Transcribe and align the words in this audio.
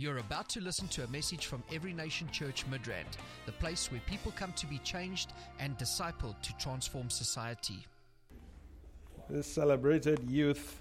You're 0.00 0.16
about 0.16 0.48
to 0.50 0.62
listen 0.62 0.88
to 0.88 1.04
a 1.04 1.08
message 1.08 1.44
from 1.44 1.62
Every 1.70 1.92
Nation 1.92 2.26
Church 2.30 2.64
Midrand, 2.70 3.18
the 3.44 3.52
place 3.52 3.92
where 3.92 4.00
people 4.06 4.32
come 4.34 4.54
to 4.54 4.66
be 4.66 4.78
changed 4.78 5.34
and 5.58 5.76
discipled 5.76 6.40
to 6.40 6.56
transform 6.56 7.10
society. 7.10 7.86
This 9.28 9.46
celebrated 9.46 10.20
youth 10.26 10.80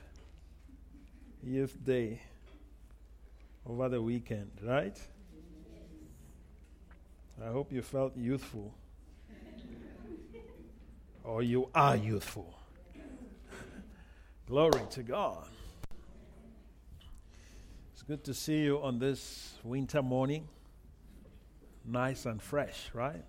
youth 1.43 1.75
day 1.83 2.21
over 3.65 3.89
the 3.89 4.01
weekend, 4.01 4.51
right? 4.63 4.97
I 7.43 7.47
hope 7.47 7.73
you 7.73 7.81
felt 7.81 8.15
youthful. 8.15 8.73
or 11.25 11.43
you 11.43 11.67
are 11.75 11.97
youthful. 11.97 12.57
Glory 14.47 14.81
to 14.91 15.03
God. 15.03 15.45
Good 18.09 18.23
to 18.23 18.33
see 18.33 18.63
you 18.63 18.81
on 18.81 18.97
this 18.97 19.53
winter 19.63 20.01
morning. 20.01 20.47
Nice 21.85 22.25
and 22.25 22.41
fresh, 22.41 22.89
right? 22.91 23.23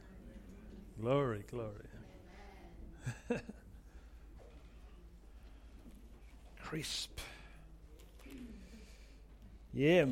Glory, 0.98 1.45
glory. 1.51 1.75
Crisp. 6.62 7.19
Yeah. 9.75 10.06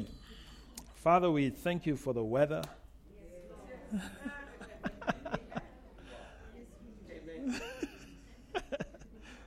Father, 0.96 1.30
we 1.30 1.48
thank 1.48 1.86
you 1.86 1.96
for 1.96 2.12
the 2.12 2.22
weather. 2.22 2.60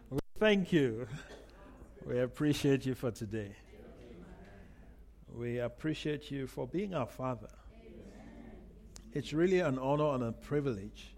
we 0.10 0.20
thank 0.40 0.74
you. 0.74 1.08
We 2.08 2.22
appreciate 2.22 2.88
you 2.88 2.96
for 2.96 3.12
today. 3.12 3.52
We 5.34 5.60
appreciate 5.60 6.30
you 6.30 6.48
for 6.48 6.68
being 6.68 6.94
our 6.94 7.08
Father. 7.08 7.48
It's 9.14 9.34
really 9.34 9.60
an 9.60 9.80
honor 9.80 10.14
and 10.16 10.24
a 10.24 10.32
privilege 10.32 11.16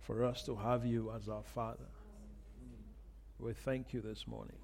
for 0.00 0.24
us 0.24 0.42
to 0.44 0.56
have 0.56 0.86
you 0.86 1.12
as 1.14 1.28
our 1.28 1.42
Father. 1.42 1.88
We 3.38 3.52
thank 3.52 3.92
you 3.92 4.00
this 4.00 4.26
morning. 4.26 4.56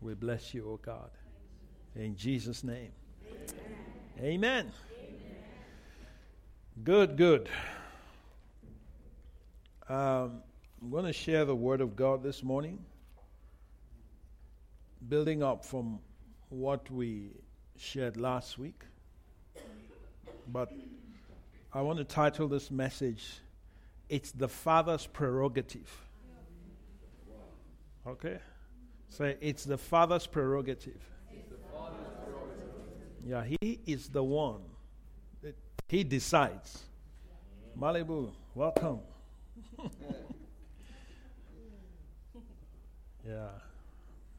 We 0.00 0.14
bless 0.14 0.54
you, 0.54 0.66
O 0.68 0.72
oh 0.72 0.80
God. 0.82 1.10
In 1.94 2.16
Jesus' 2.16 2.64
name. 2.64 2.90
Amen. 4.18 4.22
Amen. 4.22 4.72
Good, 6.82 7.16
good. 7.16 7.48
Um, 9.88 10.42
I'm 10.82 10.90
going 10.90 11.04
to 11.04 11.12
share 11.12 11.44
the 11.44 11.54
Word 11.54 11.80
of 11.80 11.94
God 11.94 12.22
this 12.22 12.42
morning, 12.42 12.84
building 15.08 15.42
up 15.42 15.64
from 15.64 16.00
what 16.54 16.90
we 16.90 17.30
shared 17.76 18.16
last 18.16 18.58
week. 18.58 18.82
But 20.52 20.72
I 21.72 21.82
want 21.82 21.98
to 21.98 22.04
title 22.04 22.48
this 22.48 22.70
message, 22.70 23.40
It's 24.08 24.30
the 24.30 24.48
Father's 24.48 25.06
Prerogative. 25.06 25.90
Okay? 28.06 28.38
Say, 29.08 29.36
It's 29.40 29.64
the 29.64 29.78
Father's 29.78 30.26
Prerogative. 30.26 31.00
Yeah, 33.26 33.44
He 33.60 33.80
is 33.86 34.08
the 34.08 34.22
one. 34.22 34.60
He 35.88 36.04
decides. 36.04 36.84
Malibu, 37.78 38.32
welcome. 38.54 39.00
yeah. 43.26 43.48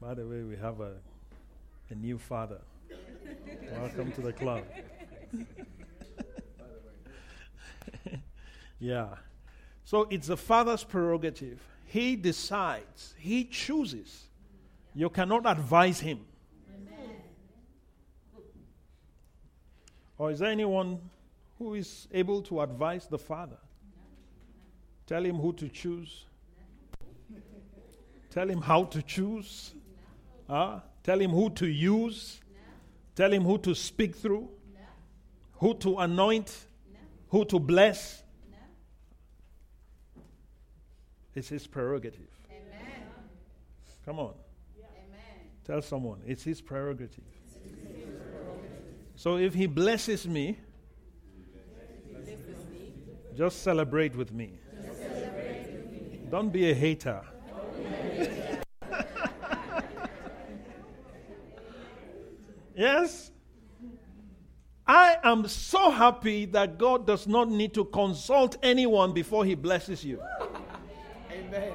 By 0.00 0.14
the 0.14 0.26
way, 0.26 0.42
we 0.42 0.56
have 0.56 0.80
a 0.80 0.94
a 1.90 1.94
new 1.94 2.18
father. 2.18 2.60
Welcome 3.72 4.12
to 4.12 4.20
the 4.20 4.32
club. 4.32 4.64
yeah. 8.78 9.08
So 9.84 10.06
it's 10.10 10.26
the 10.26 10.36
father's 10.36 10.82
prerogative. 10.82 11.60
He 11.84 12.16
decides, 12.16 13.14
he 13.18 13.44
chooses. 13.44 14.24
You 14.94 15.10
cannot 15.10 15.46
advise 15.46 16.00
him. 16.00 16.20
Amen. 16.74 17.16
Or 20.18 20.30
is 20.30 20.40
there 20.40 20.50
anyone 20.50 20.98
who 21.58 21.74
is 21.74 22.08
able 22.12 22.42
to 22.42 22.62
advise 22.62 23.06
the 23.06 23.18
father? 23.18 23.58
Tell 25.06 25.24
him 25.24 25.36
who 25.36 25.52
to 25.52 25.68
choose. 25.68 26.24
Tell 28.30 28.50
him 28.50 28.60
how 28.60 28.84
to 28.84 29.02
choose. 29.02 29.72
Huh? 30.48 30.80
Tell 31.06 31.20
him 31.20 31.30
who 31.30 31.50
to 31.50 31.66
use. 31.68 32.40
No. 32.52 32.60
Tell 33.14 33.32
him 33.32 33.44
who 33.44 33.58
to 33.58 33.76
speak 33.76 34.16
through. 34.16 34.48
No. 34.74 34.80
Who 35.60 35.74
to 35.74 35.98
anoint. 35.98 36.66
No. 36.92 36.98
Who 37.28 37.44
to 37.44 37.60
bless. 37.60 38.24
It's 41.32 41.48
his 41.48 41.64
prerogative. 41.68 42.28
Amen. 42.50 43.02
Come 44.04 44.18
on. 44.18 44.34
Amen. 44.78 45.50
Tell 45.64 45.80
someone, 45.80 46.22
it's 46.26 46.42
his 46.42 46.60
prerogative. 46.60 47.22
So 49.14 49.36
if 49.36 49.54
he 49.54 49.66
blesses 49.66 50.26
me, 50.26 50.58
just 53.36 53.62
celebrate 53.62 54.16
with 54.16 54.32
me. 54.32 54.58
Don't 56.30 56.50
be 56.50 56.70
a 56.70 56.74
hater. 56.74 57.22
Yes? 62.76 63.30
I 64.86 65.16
am 65.24 65.48
so 65.48 65.90
happy 65.90 66.44
that 66.46 66.78
God 66.78 67.06
does 67.06 67.26
not 67.26 67.48
need 67.48 67.74
to 67.74 67.86
consult 67.86 68.56
anyone 68.62 69.12
before 69.12 69.44
He 69.44 69.54
blesses 69.54 70.04
you. 70.04 70.22
Amen. 71.32 71.72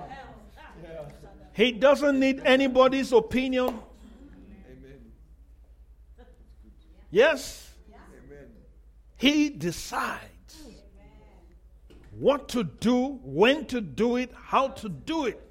He 1.54 1.72
doesn't 1.74 2.18
need 2.20 2.42
anybody's 2.46 3.12
opinion. 3.12 3.68
Amen. 3.68 5.02
Yes? 7.10 7.72
Amen. 7.94 8.48
He 9.18 9.50
decides 9.50 10.22
what 12.12 12.48
to 12.50 12.64
do, 12.64 13.20
when 13.24 13.66
to 13.66 13.82
do 13.82 14.16
it, 14.16 14.32
how 14.34 14.70
to 14.70 14.88
do 14.88 15.26
it, 15.26 15.42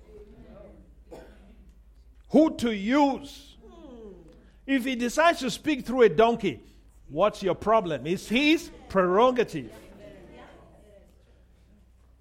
who 2.30 2.54
to 2.56 2.74
use. 2.74 3.49
If 4.66 4.84
he 4.84 4.94
decides 4.94 5.40
to 5.40 5.50
speak 5.50 5.84
through 5.84 6.02
a 6.02 6.08
donkey, 6.08 6.62
what's 7.08 7.42
your 7.42 7.54
problem? 7.54 8.06
It's 8.06 8.28
his 8.28 8.70
prerogative. 8.88 9.72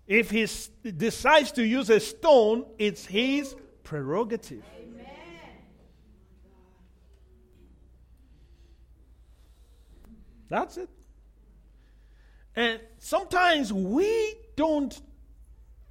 If 0.07 0.31
he 0.31 0.47
decides 0.91 1.51
to 1.53 1.63
use 1.63 1.89
a 1.91 1.99
stone, 1.99 2.65
it's 2.79 3.05
his 3.05 3.55
prerogative. 3.83 4.63
That's 10.49 10.77
it. 10.77 10.89
And 12.55 12.79
sometimes 12.97 13.71
we 13.71 14.33
don't 14.55 14.99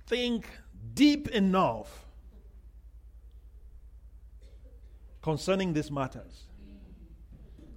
think 0.08 0.48
deep 0.94 1.28
enough 1.28 2.07
concerning 5.28 5.74
these 5.74 5.90
matters. 5.90 6.46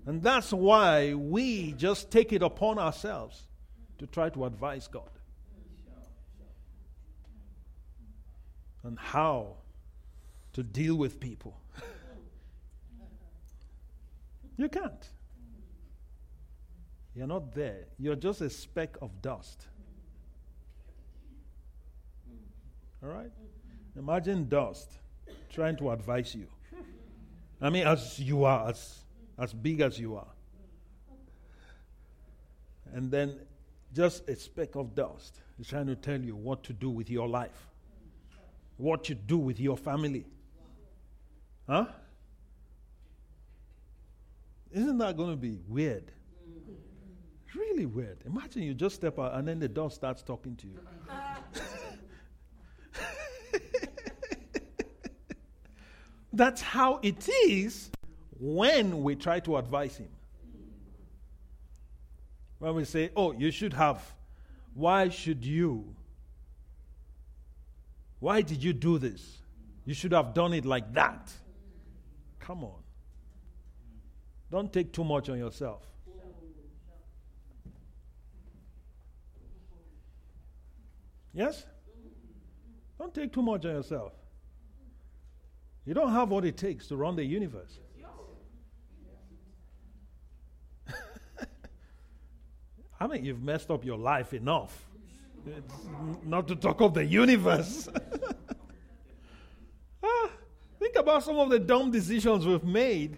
And 0.06 0.24
that's 0.24 0.54
why 0.54 1.14
we 1.14 1.74
just 1.74 2.10
take 2.10 2.32
it 2.32 2.42
upon 2.42 2.80
ourselves 2.80 3.46
to 3.98 4.08
try 4.08 4.30
to 4.30 4.46
advise 4.46 4.88
God 4.88 5.10
on 8.86 8.96
how 8.96 9.58
to 10.54 10.64
deal 10.64 10.96
with 10.96 11.20
people. 11.20 11.60
you 14.58 14.70
can't. 14.70 15.10
You're 17.14 17.28
not 17.28 17.54
there. 17.54 17.88
You're 18.00 18.16
just 18.16 18.40
a 18.40 18.50
speck 18.50 18.96
of 19.02 19.22
dust. 19.22 19.68
All 23.04 23.10
right? 23.10 23.32
Imagine 23.98 24.48
dust 24.48 25.00
trying 25.50 25.76
to 25.76 25.92
advise 25.92 26.34
you. 26.34 26.48
I 27.62 27.70
mean, 27.70 27.86
as 27.86 28.20
you 28.20 28.44
are, 28.44 28.70
as 28.70 29.02
as 29.42 29.54
big 29.54 29.82
as 29.82 30.00
you 30.00 30.16
are. 30.16 30.28
And 32.94 33.10
then 33.10 33.40
just 33.94 34.28
a 34.30 34.36
speck 34.36 34.76
of 34.76 34.94
dust 34.96 35.40
is 35.60 35.68
trying 35.68 35.88
to 35.88 35.96
tell 35.96 36.20
you 36.20 36.36
what 36.36 36.64
to 36.64 36.74
do 36.74 36.90
with 36.90 37.10
your 37.10 37.28
life, 37.28 37.68
what 38.78 39.04
to 39.06 39.16
do 39.16 39.38
with 39.38 39.60
your 39.60 39.78
family. 39.78 40.26
Huh? 41.68 41.88
Isn't 44.72 44.98
that 45.00 45.18
going 45.18 45.32
to 45.32 45.38
be 45.38 45.58
weird? 45.68 46.12
Really 47.56 47.86
weird. 47.86 48.20
Imagine 48.26 48.64
you 48.64 48.74
just 48.74 48.96
step 48.96 49.20
out 49.20 49.34
and 49.34 49.48
then 49.48 49.60
the 49.60 49.68
dust 49.68 49.96
starts 49.96 50.22
talking 50.22 50.56
to 50.58 50.68
you. 50.68 50.80
That's 56.34 56.62
how 56.62 57.00
it 57.02 57.28
is 57.46 57.92
when 58.40 59.04
we 59.04 59.16
try 59.16 59.40
to 59.42 59.58
advise 59.58 59.98
him. 59.98 60.10
When 62.60 62.76
we 62.76 62.86
say, 62.86 63.12
oh, 63.16 63.32
you 63.32 63.52
should 63.52 63.74
have, 63.74 64.02
why 64.74 65.10
should 65.10 65.44
you? 65.44 65.96
Why 68.20 68.42
did 68.42 68.64
you 68.64 68.72
do 68.72 68.98
this? 68.98 69.42
You 69.84 69.94
should 69.94 70.12
have 70.12 70.34
done 70.34 70.54
it 70.54 70.64
like 70.64 70.94
that. 70.94 71.32
Come 72.40 72.64
on. 72.64 72.80
Don't 74.52 74.72
take 74.72 74.92
too 74.92 75.04
much 75.04 75.30
on 75.30 75.38
yourself. 75.38 75.84
Yes? 81.34 81.66
Don't 83.00 83.14
take 83.14 83.34
too 83.34 83.42
much 83.42 83.66
on 83.66 83.72
yourself. 83.72 84.14
You 85.86 85.94
don't 85.94 86.12
have 86.12 86.30
what 86.30 86.46
it 86.46 86.58
takes 86.58 86.88
to 86.88 86.96
run 86.96 87.16
the 87.16 87.26
universe. 87.26 87.80
I 93.00 93.08
mean, 93.08 93.26
you've 93.26 93.42
messed 93.42 93.72
up 93.72 93.84
your 93.84 93.98
life 93.98 94.34
enough. 94.34 94.86
It's 95.46 95.74
not 96.24 96.48
to 96.50 96.56
talk 96.56 96.82
of 96.82 96.94
the 96.94 97.04
universe. 97.04 97.90
ah, 100.04 100.30
think 100.80 100.96
about 100.96 101.24
some 101.24 101.38
of 101.38 101.50
the 101.50 101.58
dumb 101.58 101.90
decisions 101.90 102.46
we've 102.46 102.64
made 102.64 103.18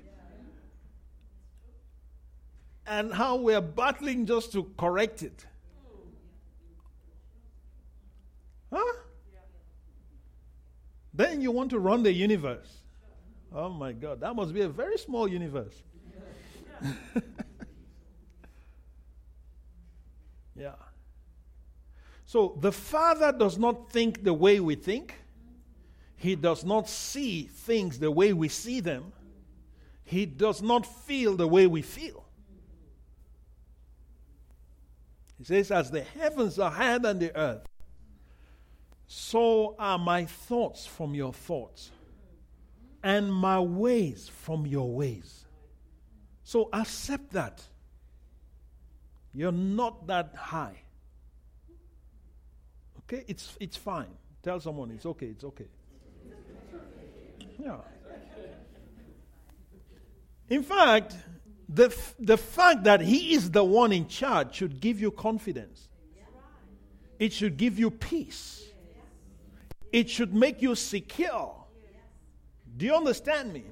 and 2.88 3.14
how 3.14 3.36
we're 3.36 3.62
battling 3.62 4.26
just 4.26 4.54
to 4.54 4.72
correct 4.78 5.24
it. 5.24 5.46
Huh? 8.72 8.94
Then 11.14 11.33
you 11.44 11.52
want 11.52 11.70
to 11.72 11.80
run 11.80 12.04
the 12.04 12.12
universe. 12.12 12.80
Oh 13.54 13.70
my 13.70 13.92
God, 13.92 14.22
that 14.22 14.36
must 14.36 14.54
be 14.54 14.62
a 14.62 14.70
very 14.70 14.98
small 14.98 15.28
universe. 15.28 15.84
Yeah. 20.56 20.76
So 22.26 22.58
the 22.60 22.72
Father 22.72 23.32
does 23.32 23.58
not 23.58 23.92
think 23.92 24.24
the 24.24 24.34
way 24.34 24.60
we 24.60 24.76
think. 24.76 25.16
He 26.16 26.36
does 26.36 26.64
not 26.64 26.88
see 26.88 27.44
things 27.44 28.00
the 28.00 28.12
way 28.12 28.34
we 28.34 28.48
see 28.48 28.80
them. 28.80 29.12
He 30.06 30.26
does 30.26 30.62
not 30.62 30.86
feel 30.86 31.36
the 31.36 31.48
way 31.48 31.68
we 31.68 31.82
feel. 31.82 32.26
He 35.38 35.44
says, 35.44 35.72
As 35.72 35.92
the 35.92 36.02
heavens 36.02 36.60
are 36.60 36.72
higher 36.72 37.00
than 37.00 37.20
the 37.20 37.36
earth, 37.36 37.68
so 39.16 39.76
are 39.78 40.00
my 40.00 40.26
thoughts 40.26 40.88
from 40.88 41.14
your 41.14 41.32
thoughts, 41.34 41.92
and 43.04 43.32
my 43.32 43.60
ways 43.60 44.28
from 44.28 44.66
your 44.66 44.92
ways. 44.92 45.46
So 46.44 46.68
accept 46.74 47.34
that. 47.34 47.62
You're 49.32 49.52
not 49.52 50.08
that 50.08 50.34
high. 50.36 50.82
Okay? 53.02 53.24
It's, 53.28 53.56
it's 53.60 53.78
fine. 53.78 54.08
Tell 54.42 54.60
someone 54.60 54.90
it's 54.90 55.06
okay, 55.06 55.28
it's 55.28 55.44
okay. 55.44 55.68
Yeah. 57.64 57.78
In 60.50 60.64
fact, 60.64 61.16
the, 61.70 61.86
f- 61.86 62.16
the 62.18 62.38
fact 62.38 62.86
that 62.86 63.02
he 63.02 63.36
is 63.36 63.52
the 63.52 63.64
one 63.64 63.92
in 63.92 64.08
charge 64.08 64.56
should 64.56 64.80
give 64.80 65.00
you 65.00 65.12
confidence. 65.12 65.88
It 67.20 67.32
should 67.32 67.58
give 67.58 67.78
you 67.78 67.92
peace. 67.92 68.73
It 69.94 70.10
should 70.10 70.34
make 70.34 70.62
you 70.62 70.74
secure. 70.74 71.56
Do 72.76 72.86
you 72.86 72.96
understand 72.96 73.54
me? 73.54 73.64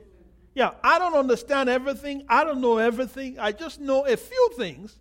Yeah, 0.53 0.71
I 0.83 0.99
don't 0.99 1.15
understand 1.15 1.67
everything. 1.67 2.25
I 2.29 2.43
don't 2.43 2.61
know 2.61 2.77
everything. 2.77 3.39
I 3.39 3.51
just 3.51 3.81
know 3.81 4.05
a 4.05 4.15
few 4.15 4.51
things. 4.55 4.99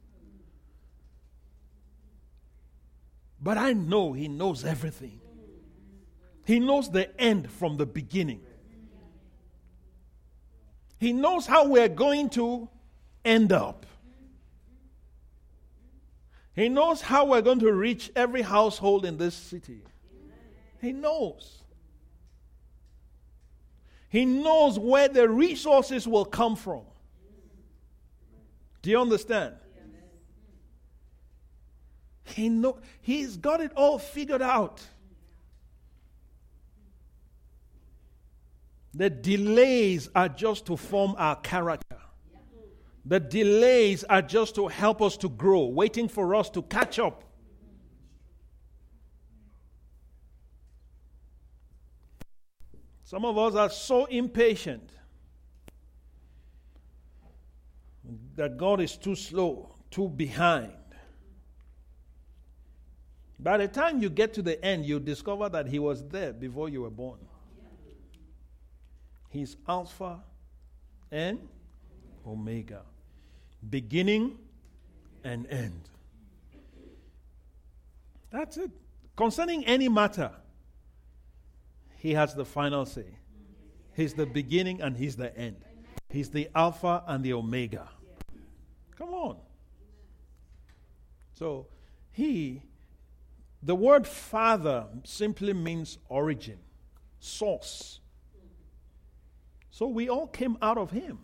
But 3.38 3.58
I 3.58 3.75
know 3.75 4.14
He 4.14 4.28
knows 4.28 4.64
everything. 4.64 5.20
He 6.46 6.58
knows 6.58 6.90
the 6.90 7.20
end 7.20 7.50
from 7.50 7.76
the 7.76 7.87
beginning. 7.87 8.40
He 10.99 11.12
knows 11.12 11.46
how 11.46 11.69
we're 11.69 11.88
going 11.88 12.31
to 12.31 12.69
end 13.26 13.52
up. 13.52 13.84
He 16.55 16.70
knows 16.70 17.02
how 17.02 17.26
we're 17.26 17.43
going 17.43 17.61
to 17.61 17.73
reach 17.73 18.11
every 18.16 18.43
household 18.43 19.05
in 19.05 19.19
this 19.19 19.34
city. 19.34 19.82
He 20.80 20.92
knows. 20.92 21.62
He 24.08 24.24
knows 24.24 24.78
where 24.78 25.08
the 25.08 25.28
resources 25.28 26.08
will 26.08 26.24
come 26.24 26.56
from. 26.56 26.82
Do 28.82 28.90
you 28.90 29.00
understand? 29.00 29.54
He 32.24 32.48
know, 32.48 32.78
he's 33.00 33.36
got 33.36 33.60
it 33.60 33.72
all 33.76 33.98
figured 33.98 34.42
out. 34.42 34.80
The 38.94 39.10
delays 39.10 40.08
are 40.14 40.28
just 40.28 40.66
to 40.66 40.76
form 40.76 41.14
our 41.18 41.36
character. 41.36 41.98
The 43.04 43.20
delays 43.20 44.04
are 44.04 44.22
just 44.22 44.54
to 44.56 44.68
help 44.68 45.00
us 45.00 45.16
to 45.18 45.28
grow, 45.28 45.66
waiting 45.66 46.08
for 46.08 46.34
us 46.34 46.50
to 46.50 46.62
catch 46.62 46.98
up. 46.98 47.24
Some 53.10 53.24
of 53.24 53.36
us 53.36 53.56
are 53.56 53.68
so 53.68 54.04
impatient 54.04 54.88
that 58.36 58.56
God 58.56 58.80
is 58.80 58.96
too 58.96 59.16
slow, 59.16 59.74
too 59.90 60.08
behind. 60.08 60.70
By 63.40 63.56
the 63.56 63.66
time 63.66 64.00
you 64.00 64.10
get 64.10 64.32
to 64.34 64.42
the 64.42 64.64
end, 64.64 64.86
you 64.86 65.00
discover 65.00 65.48
that 65.48 65.66
He 65.66 65.80
was 65.80 66.04
there 66.04 66.32
before 66.32 66.68
you 66.68 66.82
were 66.82 66.90
born. 66.90 67.18
He's 69.28 69.56
Alpha 69.66 70.20
and 71.10 71.48
Omega, 72.24 72.82
beginning 73.70 74.38
and 75.24 75.48
end. 75.48 75.80
That's 78.30 78.56
it. 78.56 78.70
Concerning 79.16 79.64
any 79.64 79.88
matter, 79.88 80.30
He 82.00 82.14
has 82.14 82.35
the 82.35 82.44
final 82.44 82.87
say. 82.87 83.06
He's 83.94 84.14
the 84.14 84.26
beginning 84.26 84.81
and 84.81 84.97
He's 84.97 85.17
the 85.17 85.37
end. 85.37 85.56
He's 86.08 86.31
the 86.31 86.49
Alpha 86.55 87.05
and 87.06 87.23
the 87.23 87.35
Omega. 87.35 87.88
Come 88.97 89.11
on. 89.11 89.37
So, 91.35 91.66
He 92.11 92.62
the 93.62 93.75
word 93.75 94.07
father 94.07 94.87
simply 95.04 95.52
means 95.52 95.99
origin, 96.09 96.59
source. 97.19 98.00
So 99.71 99.87
we 99.87 100.09
all 100.09 100.26
came 100.26 100.57
out 100.62 100.78
of 100.78 100.90
him, 100.90 101.19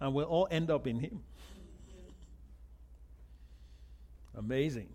and 0.00 0.14
we'll 0.14 0.26
all 0.26 0.46
end 0.50 0.70
up 0.70 0.86
in 0.86 1.00
him. 1.00 1.22
Amazing. 4.36 4.88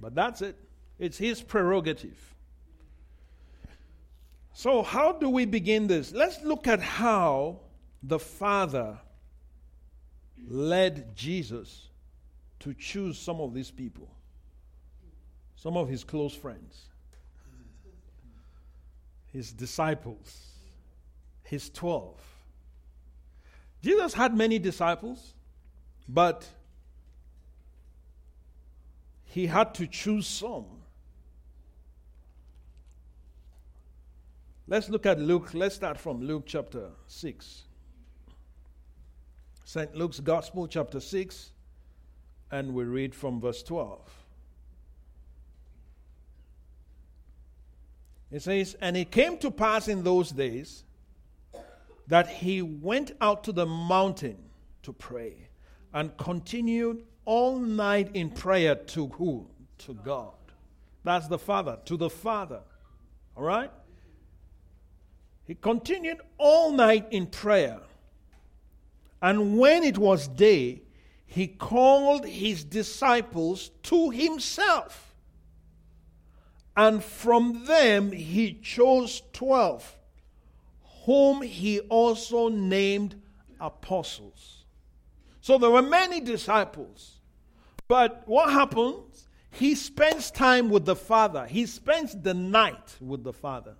But 0.00 0.14
that's 0.14 0.42
it, 0.42 0.56
it's 0.98 1.18
his 1.18 1.42
prerogative. 1.42 2.31
So, 4.54 4.82
how 4.82 5.12
do 5.12 5.30
we 5.30 5.46
begin 5.46 5.86
this? 5.86 6.12
Let's 6.12 6.42
look 6.42 6.68
at 6.68 6.80
how 6.80 7.60
the 8.02 8.18
Father 8.18 8.98
led 10.46 11.16
Jesus 11.16 11.88
to 12.60 12.74
choose 12.74 13.18
some 13.18 13.40
of 13.40 13.54
these 13.54 13.70
people 13.70 14.08
some 15.62 15.76
of 15.76 15.88
his 15.88 16.02
close 16.02 16.34
friends, 16.34 16.88
his 19.32 19.52
disciples, 19.52 20.56
his 21.44 21.70
12. 21.70 22.18
Jesus 23.80 24.12
had 24.12 24.36
many 24.36 24.58
disciples, 24.58 25.34
but 26.08 26.48
he 29.24 29.46
had 29.46 29.72
to 29.74 29.86
choose 29.86 30.26
some. 30.26 30.81
Let's 34.68 34.88
look 34.88 35.06
at 35.06 35.18
Luke. 35.18 35.54
Let's 35.54 35.74
start 35.74 35.98
from 35.98 36.22
Luke 36.22 36.44
chapter 36.46 36.90
6. 37.08 37.62
St. 39.64 39.94
Luke's 39.94 40.20
Gospel, 40.20 40.68
chapter 40.68 41.00
6, 41.00 41.50
and 42.50 42.74
we 42.74 42.84
read 42.84 43.14
from 43.14 43.40
verse 43.40 43.62
12. 43.62 44.00
It 48.30 48.42
says, 48.42 48.76
And 48.80 48.96
it 48.96 49.10
came 49.10 49.38
to 49.38 49.50
pass 49.50 49.88
in 49.88 50.04
those 50.04 50.30
days 50.30 50.84
that 52.06 52.28
he 52.28 52.62
went 52.62 53.12
out 53.20 53.44
to 53.44 53.52
the 53.52 53.66
mountain 53.66 54.36
to 54.82 54.92
pray 54.92 55.48
and 55.92 56.16
continued 56.16 57.04
all 57.24 57.58
night 57.58 58.10
in 58.14 58.30
prayer 58.30 58.74
to 58.74 59.08
who? 59.08 59.48
To 59.78 59.94
God. 59.94 60.34
That's 61.04 61.28
the 61.28 61.38
Father, 61.38 61.78
to 61.84 61.96
the 61.96 62.10
Father. 62.10 62.60
All 63.36 63.44
right? 63.44 63.70
He 65.52 65.56
continued 65.56 66.22
all 66.38 66.72
night 66.72 67.08
in 67.10 67.26
prayer. 67.26 67.80
And 69.20 69.58
when 69.58 69.84
it 69.84 69.98
was 69.98 70.26
day, 70.26 70.80
he 71.26 71.46
called 71.46 72.24
his 72.24 72.64
disciples 72.64 73.70
to 73.82 74.08
himself. 74.08 75.14
And 76.74 77.04
from 77.04 77.66
them 77.66 78.12
he 78.12 78.54
chose 78.62 79.20
twelve, 79.34 79.98
whom 81.04 81.42
he 81.42 81.80
also 81.80 82.48
named 82.48 83.20
apostles. 83.60 84.64
So 85.42 85.58
there 85.58 85.68
were 85.68 85.82
many 85.82 86.20
disciples. 86.20 87.20
But 87.88 88.22
what 88.24 88.50
happens? 88.50 89.28
He 89.50 89.74
spends 89.74 90.30
time 90.30 90.70
with 90.70 90.86
the 90.86 90.96
Father, 90.96 91.44
he 91.44 91.66
spends 91.66 92.18
the 92.18 92.32
night 92.32 92.96
with 93.02 93.22
the 93.22 93.34
Father. 93.34 93.74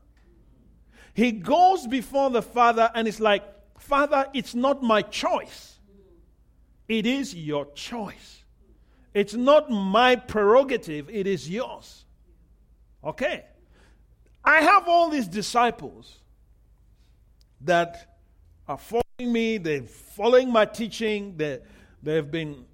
He 1.14 1.32
goes 1.32 1.86
before 1.86 2.30
the 2.30 2.42
Father 2.42 2.90
and 2.94 3.06
it's 3.06 3.20
like, 3.20 3.44
Father, 3.78 4.26
it's 4.32 4.54
not 4.54 4.82
my 4.82 5.02
choice. 5.02 5.78
It 6.88 7.06
is 7.06 7.34
your 7.34 7.66
choice. 7.72 8.44
It's 9.14 9.34
not 9.34 9.70
my 9.70 10.16
prerogative, 10.16 11.10
it 11.10 11.26
is 11.26 11.48
yours. 11.48 12.04
Okay. 13.04 13.44
I 14.44 14.62
have 14.62 14.88
all 14.88 15.10
these 15.10 15.28
disciples 15.28 16.18
that 17.60 18.16
are 18.66 18.78
following 18.78 19.32
me, 19.32 19.58
they're 19.58 19.82
following 19.82 20.50
my 20.50 20.64
teaching, 20.64 21.36
they, 21.36 21.60
they've 22.02 22.28
been 22.30 22.64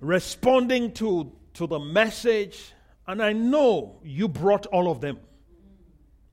responding 0.00 0.92
to, 0.92 1.32
to 1.54 1.66
the 1.66 1.78
message, 1.78 2.72
and 3.06 3.22
I 3.22 3.32
know 3.32 4.00
you 4.02 4.28
brought 4.28 4.66
all 4.66 4.90
of 4.90 5.00
them. 5.00 5.18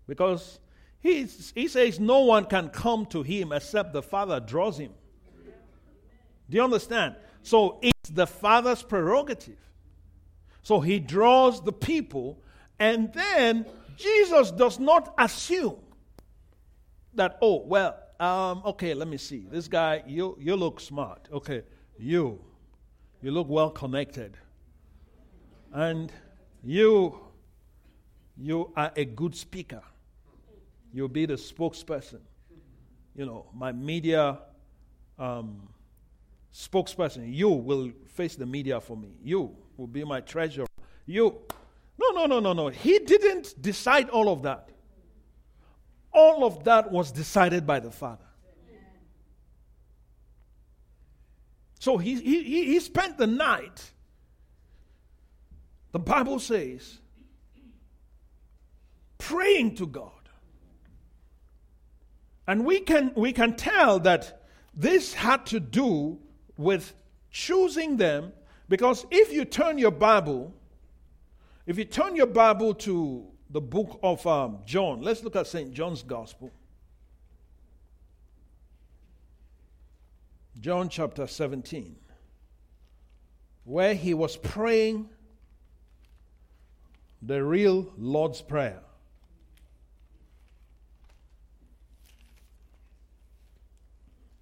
Because 0.08 0.60
he, 1.00 1.25
he 1.54 1.68
says 1.68 2.00
no 2.00 2.22
one 2.22 2.46
can 2.46 2.70
come 2.70 3.06
to 3.08 3.24
him 3.24 3.51
except 3.51 3.94
the 3.94 4.01
Father 4.01 4.39
draws 4.39 4.77
him. 4.77 4.92
Do 6.50 6.58
you 6.58 6.63
understand? 6.63 7.16
So 7.44 7.80
it's 7.82 8.10
the 8.10 8.27
Father's 8.27 8.84
prerogative. 8.84 9.60
So 10.63 10.80
he 10.80 11.00
draws 11.00 11.63
the 11.63 11.72
people, 11.72 12.42
and 12.80 13.13
then 13.13 13.66
Jesus 13.96 14.51
does 14.51 14.80
not 14.80 15.13
assume 15.18 15.77
that, 17.13 17.38
oh, 17.42 17.63
well, 17.66 17.98
um, 18.20 18.62
okay, 18.66 18.94
let 18.94 19.08
me 19.08 19.18
see. 19.18 19.46
This 19.50 19.68
guy, 19.68 20.04
you, 20.08 20.38
you 20.39 20.56
look 20.56 20.80
smart. 20.80 21.27
Okay, 21.32 21.63
you, 21.98 22.39
you 23.22 23.32
look 23.32 23.48
well 23.48 23.70
connected. 23.70 24.38
And 25.74 26.12
you, 26.63 27.20
you 28.38 28.72
are 28.75 28.92
a 28.96 29.06
good 29.06 29.36
speaker. 29.36 29.82
You'll 30.94 31.08
be 31.08 31.25
the 31.25 31.36
spokesperson. 31.36 32.20
You 33.15 33.25
know, 33.25 33.48
my 33.53 33.72
media 33.72 34.39
um, 35.17 35.70
spokesperson. 36.53 37.34
You 37.34 37.50
will 37.50 37.91
face 38.08 38.36
the 38.36 38.46
media 38.46 38.79
for 38.79 38.96
me. 38.96 39.10
You 39.24 39.56
will 39.75 39.88
be 39.88 40.03
my 40.03 40.22
treasurer. 40.22 40.67
You. 41.06 41.39
No, 42.00 42.10
no, 42.12 42.25
no, 42.25 42.39
no, 42.39 42.53
no. 42.53 42.67
He 42.70 43.00
didn't 43.00 43.60
decide 43.60 44.10
all 44.10 44.29
of 44.29 44.44
that. 44.44 44.70
All 46.13 46.46
of 46.46 46.63
that 46.63 46.91
was 46.91 47.12
decided 47.12 47.65
by 47.65 47.79
the 47.79 47.91
Father. 47.91 48.24
So 51.79 51.98
he, 51.98 52.15
he, 52.15 52.65
he 52.65 52.79
spent 52.79 53.17
the 53.17 53.27
night, 53.27 53.91
the 55.91 56.00
Bible 56.00 56.39
says, 56.39 56.98
praying 59.17 59.75
to 59.75 59.88
God. 59.88 60.17
And 62.48 62.66
we 62.66 62.80
can, 62.80 63.12
we 63.16 63.34
can 63.34 63.56
tell 63.56 64.00
that 64.00 64.42
this 64.74 65.13
had 65.13 65.46
to 65.48 65.60
do 65.60 66.20
with 66.56 66.94
choosing 67.30 67.98
them 67.98 68.32
because 68.70 69.06
if 69.12 69.32
you 69.32 69.44
turn 69.44 69.77
your 69.77 69.92
Bible, 69.92 70.54
if 71.66 71.77
you 71.77 71.86
turn 71.86 72.16
your 72.16 72.27
Bible 72.27 72.74
to 72.75 73.25
the 73.50 73.62
book 73.62 74.00
of 74.01 74.25
um, 74.25 74.60
John, 74.66 75.01
let's 75.01 75.24
look 75.24 75.36
at 75.36 75.48
St. 75.48 75.74
John's 75.74 76.04
Gospel. 76.04 76.51
John 80.60 80.89
chapter 80.89 81.27
17, 81.27 81.96
where 83.63 83.94
he 83.94 84.13
was 84.13 84.38
praying 84.38 85.10
the 87.22 87.44
real 87.44 87.94
Lord's 87.98 88.42
Prayer. 88.42 88.82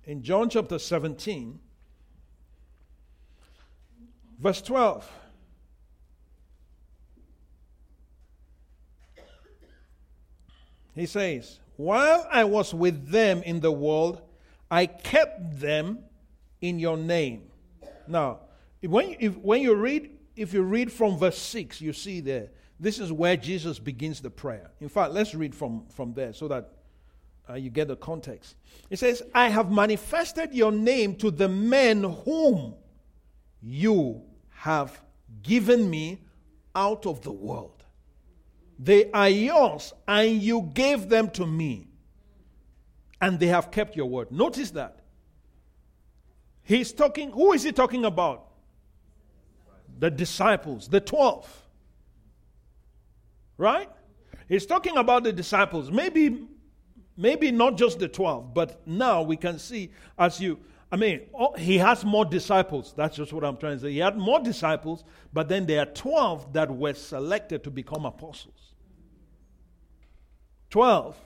In 0.05 0.21
John 0.21 0.50
chapter 0.50 0.77
17, 0.77 1.59
Verse 4.39 4.62
12. 4.62 5.09
He 10.93 11.05
says, 11.05 11.59
While 11.75 12.27
I 12.31 12.43
was 12.45 12.74
with 12.74 13.09
them 13.09 13.43
in 13.43 13.59
the 13.59 13.71
world, 13.71 14.21
I 14.71 14.85
kept 14.85 15.59
them 15.59 16.00
in 16.62 16.79
your 16.79 16.97
name. 16.97 17.43
Now, 18.07 18.39
when, 18.81 19.15
if, 19.19 19.38
when 19.38 19.62
you 19.62 19.75
read, 19.75 20.12
if 20.35 20.53
you 20.53 20.62
read 20.62 20.91
from 20.91 21.17
verse 21.17 21.38
6, 21.38 21.81
you 21.81 21.91
see 21.91 22.21
there, 22.21 22.50
this 22.79 23.00
is 23.00 23.12
where 23.12 23.35
Jesus 23.38 23.79
begins 23.79 24.21
the 24.21 24.29
prayer. 24.29 24.71
In 24.79 24.89
fact, 24.89 25.13
let's 25.13 25.33
read 25.33 25.55
from, 25.55 25.85
from 25.89 26.13
there 26.13 26.33
so 26.33 26.47
that 26.50 26.71
uh, 27.49 27.53
you 27.53 27.69
get 27.69 27.87
the 27.87 27.95
context. 27.95 28.55
It 28.89 28.99
says, 28.99 29.21
I 29.33 29.49
have 29.49 29.71
manifested 29.71 30.53
your 30.53 30.71
name 30.71 31.15
to 31.17 31.31
the 31.31 31.47
men 31.47 32.03
whom 32.03 32.75
you 33.61 34.23
have 34.49 35.01
given 35.43 35.89
me 35.89 36.21
out 36.75 37.05
of 37.05 37.21
the 37.21 37.31
world. 37.31 37.85
They 38.77 39.09
are 39.11 39.29
yours, 39.29 39.93
and 40.07 40.41
you 40.41 40.69
gave 40.73 41.07
them 41.07 41.29
to 41.31 41.45
me. 41.45 41.87
And 43.21 43.39
they 43.39 43.47
have 43.47 43.71
kept 43.71 43.95
your 43.95 44.07
word. 44.07 44.31
Notice 44.31 44.71
that. 44.71 44.99
He's 46.63 46.91
talking, 46.91 47.31
who 47.31 47.53
is 47.53 47.63
he 47.63 47.71
talking 47.71 48.05
about? 48.05 48.47
The 49.97 50.11
disciples, 50.11 50.89
the 50.89 50.99
12. 50.99 51.61
Right? 53.57 53.89
He's 54.49 54.65
talking 54.65 54.97
about 54.97 55.23
the 55.23 55.31
disciples. 55.31 55.89
Maybe, 55.89 56.47
maybe 57.17 57.51
not 57.51 57.77
just 57.77 58.00
the 58.00 58.07
12, 58.07 58.53
but 58.53 58.86
now 58.88 59.22
we 59.22 59.38
can 59.38 59.60
see 59.60 59.91
as 60.17 60.39
you 60.39 60.60
I 60.91 60.98
mean, 60.98 61.22
oh, 61.34 61.53
he 61.57 61.77
has 61.79 62.05
more 62.05 62.24
disciples. 62.24 62.93
That's 62.95 63.17
just 63.17 63.34
what 63.34 63.43
I'm 63.43 63.57
trying 63.57 63.77
to 63.77 63.81
say. 63.81 63.91
He 63.91 63.98
had 63.98 64.17
more 64.17 64.39
disciples, 64.39 65.03
but 65.34 65.50
then 65.50 65.65
there 65.65 65.81
are 65.81 65.88
12 65.88 66.53
that 66.53 66.72
were 66.72 66.93
selected 66.93 67.63
to 67.63 67.72
become 67.72 68.05
apostles. 68.05 68.74
12. 70.69 71.17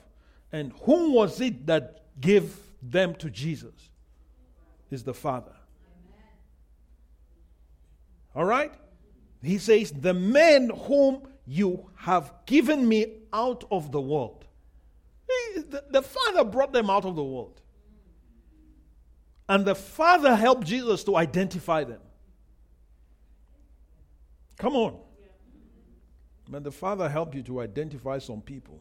And 0.52 0.72
whom 0.82 1.12
was 1.12 1.40
it 1.40 1.66
that 1.66 2.04
gave 2.20 2.56
them 2.82 3.14
to 3.16 3.30
Jesus? 3.30 3.74
Is 4.90 5.04
the 5.04 5.14
Father. 5.14 5.54
All 8.34 8.44
right? 8.44 8.72
He 9.42 9.58
says, 9.58 9.92
The 9.92 10.14
men 10.14 10.70
whom 10.70 11.28
you 11.46 11.90
have 11.96 12.32
given 12.46 12.88
me 12.88 13.18
out 13.32 13.64
of 13.70 13.92
the 13.92 14.00
world. 14.00 14.46
The, 15.56 15.84
the 15.90 16.02
Father 16.02 16.44
brought 16.44 16.72
them 16.72 16.90
out 16.90 17.04
of 17.04 17.16
the 17.16 17.24
world. 17.24 17.60
And 19.48 19.64
the 19.64 19.74
Father 19.74 20.36
helped 20.36 20.66
Jesus 20.66 21.02
to 21.04 21.16
identify 21.16 21.84
them. 21.84 22.00
Come 24.58 24.76
on. 24.76 24.98
May 26.48 26.58
the 26.58 26.70
Father 26.70 27.08
help 27.08 27.34
you 27.34 27.42
to 27.44 27.60
identify 27.60 28.18
some 28.18 28.40
people. 28.40 28.80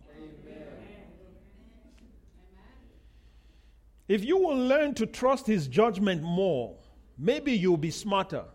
If 4.08 4.26
you 4.26 4.38
will 4.38 4.58
learn 4.58 4.96
to 4.96 5.06
trust 5.06 5.46
His 5.46 5.68
judgment 5.68 6.24
more, 6.24 6.76
maybe 7.18 7.52
you'll 7.52 7.78
be 7.78 7.92
smarter. 7.92 8.46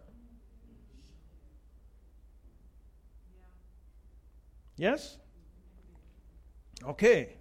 Yes? 4.76 5.16
Okay. 6.82 7.33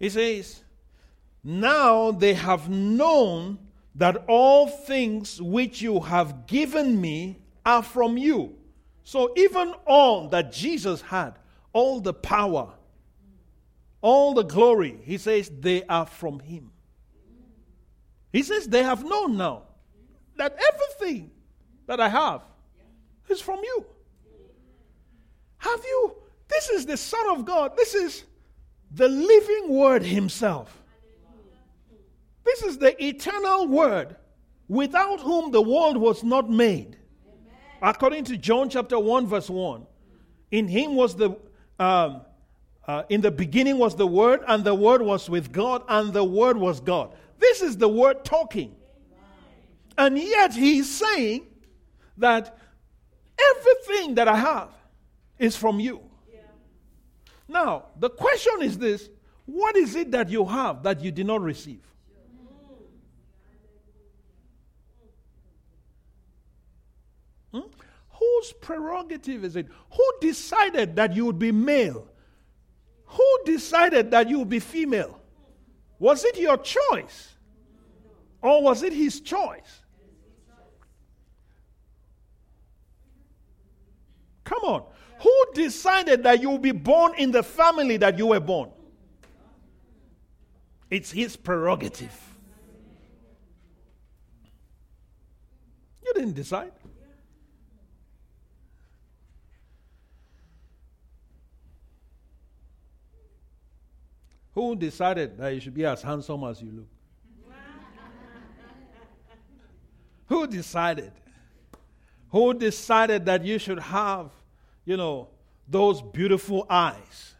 He 0.00 0.08
says, 0.08 0.62
Now 1.44 2.10
they 2.10 2.34
have 2.34 2.68
known 2.68 3.58
that 3.94 4.24
all 4.26 4.66
things 4.66 5.40
which 5.40 5.82
you 5.82 6.00
have 6.00 6.46
given 6.46 7.00
me 7.00 7.38
are 7.64 7.82
from 7.82 8.16
you. 8.16 8.56
So 9.04 9.32
even 9.36 9.74
all 9.86 10.28
that 10.28 10.52
Jesus 10.52 11.02
had, 11.02 11.32
all 11.72 12.00
the 12.00 12.14
power, 12.14 12.70
all 14.00 14.32
the 14.32 14.42
glory, 14.42 14.98
he 15.04 15.18
says 15.18 15.50
they 15.60 15.84
are 15.84 16.06
from 16.06 16.40
him. 16.40 16.70
He 18.32 18.42
says 18.42 18.66
they 18.66 18.82
have 18.82 19.04
known 19.04 19.36
now 19.36 19.64
that 20.36 20.56
everything 20.72 21.30
that 21.86 22.00
I 22.00 22.08
have 22.08 22.42
is 23.28 23.40
from 23.40 23.58
you. 23.62 23.84
Have 25.58 25.84
you? 25.84 26.14
This 26.48 26.70
is 26.70 26.86
the 26.86 26.96
Son 26.96 27.28
of 27.30 27.44
God. 27.44 27.76
This 27.76 27.94
is 27.94 28.24
the 28.90 29.08
living 29.08 29.68
Word 29.68 30.02
Himself. 30.02 30.80
This 32.44 32.62
is 32.62 32.78
the 32.78 33.02
eternal 33.04 33.68
word 33.68 34.16
without 34.68 35.20
whom 35.20 35.50
the 35.50 35.62
world 35.62 35.96
was 35.96 36.24
not 36.24 36.50
made. 36.50 36.96
According 37.82 38.24
to 38.24 38.36
John 38.36 38.68
chapter 38.68 38.98
1, 38.98 39.26
verse 39.26 39.48
1, 39.48 39.86
in 40.50 40.68
him 40.68 40.96
was 40.96 41.14
the, 41.14 41.30
um, 41.78 42.22
uh, 42.86 43.04
in 43.08 43.20
the 43.20 43.30
beginning 43.30 43.78
was 43.78 43.94
the 43.94 44.06
Word, 44.06 44.40
and 44.48 44.64
the 44.64 44.74
Word 44.74 45.00
was 45.00 45.30
with 45.30 45.52
God, 45.52 45.82
and 45.88 46.12
the 46.12 46.24
Word 46.24 46.56
was 46.56 46.80
God. 46.80 47.14
This 47.38 47.62
is 47.62 47.76
the 47.76 47.88
Word 47.88 48.24
talking. 48.24 48.74
And 49.96 50.18
yet 50.18 50.52
he's 50.52 50.90
saying 50.90 51.46
that 52.16 52.58
everything 53.38 54.16
that 54.16 54.28
I 54.28 54.36
have 54.36 54.70
is 55.38 55.56
from 55.56 55.78
you. 55.80 56.00
Now, 57.50 57.86
the 57.98 58.08
question 58.08 58.62
is 58.62 58.78
this 58.78 59.08
what 59.44 59.76
is 59.76 59.96
it 59.96 60.12
that 60.12 60.30
you 60.30 60.44
have 60.44 60.84
that 60.84 61.00
you 61.02 61.10
did 61.10 61.26
not 61.26 61.40
receive? 61.40 61.82
Hmm? 67.52 67.62
Whose 68.10 68.52
prerogative 68.60 69.44
is 69.44 69.56
it? 69.56 69.66
Who 69.96 70.12
decided 70.20 70.94
that 70.94 71.16
you 71.16 71.26
would 71.26 71.40
be 71.40 71.50
male? 71.50 72.06
Who 73.06 73.38
decided 73.44 74.12
that 74.12 74.30
you 74.30 74.38
would 74.38 74.48
be 74.48 74.60
female? 74.60 75.20
Was 75.98 76.24
it 76.24 76.38
your 76.38 76.56
choice? 76.56 77.34
Or 78.42 78.62
was 78.62 78.84
it 78.84 78.92
his 78.92 79.20
choice? 79.20 79.82
Come 84.44 84.62
on. 84.62 84.84
Who 85.22 85.44
decided 85.54 86.22
that 86.22 86.40
you 86.40 86.50
will 86.50 86.58
be 86.58 86.72
born 86.72 87.14
in 87.16 87.30
the 87.30 87.42
family 87.42 87.96
that 87.98 88.16
you 88.18 88.28
were 88.28 88.40
born? 88.40 88.70
It's 90.90 91.10
his 91.10 91.36
prerogative. 91.36 92.14
You 96.04 96.14
didn't 96.14 96.34
decide. 96.34 96.72
Who 104.54 104.74
decided 104.74 105.38
that 105.38 105.54
you 105.54 105.60
should 105.60 105.74
be 105.74 105.84
as 105.84 106.02
handsome 106.02 106.42
as 106.44 106.60
you 106.60 106.72
look? 106.72 106.88
Who 110.26 110.46
decided? 110.46 111.12
Who 112.30 112.54
decided 112.54 113.26
that 113.26 113.44
you 113.44 113.58
should 113.58 113.78
have, 113.78 114.30
you 114.90 114.96
know, 114.96 115.28
those 115.68 116.02
beautiful 116.02 116.66
eyes? 116.68 117.34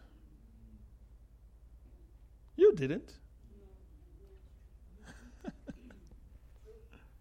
You 2.55 2.73
didn't. 2.77 3.13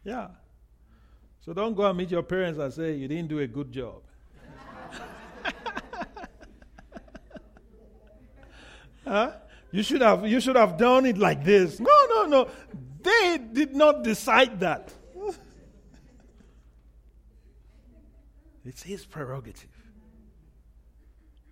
yeah. 0.03 0.27
So 1.41 1.51
don't 1.53 1.73
go 1.73 1.87
and 1.87 1.97
meet 1.97 2.11
your 2.11 2.21
parents 2.21 2.59
and 2.59 2.71
say 2.71 2.93
you 2.93 3.07
didn't 3.07 3.29
do 3.29 3.39
a 3.39 3.47
good 3.47 3.71
job. 3.71 4.03
huh? 9.03 9.31
You 9.71 9.81
should 9.81 10.01
have 10.01 10.27
you 10.27 10.39
should 10.39 10.57
have 10.57 10.77
done 10.77 11.07
it 11.07 11.17
like 11.17 11.43
this. 11.43 11.79
No, 11.79 12.05
no, 12.07 12.25
no. 12.25 12.47
They 13.01 13.39
did 13.51 13.75
not 13.75 14.03
decide 14.03 14.59
that. 14.59 14.93
It's 18.63 18.83
his 18.83 19.03
prerogative. 19.05 19.78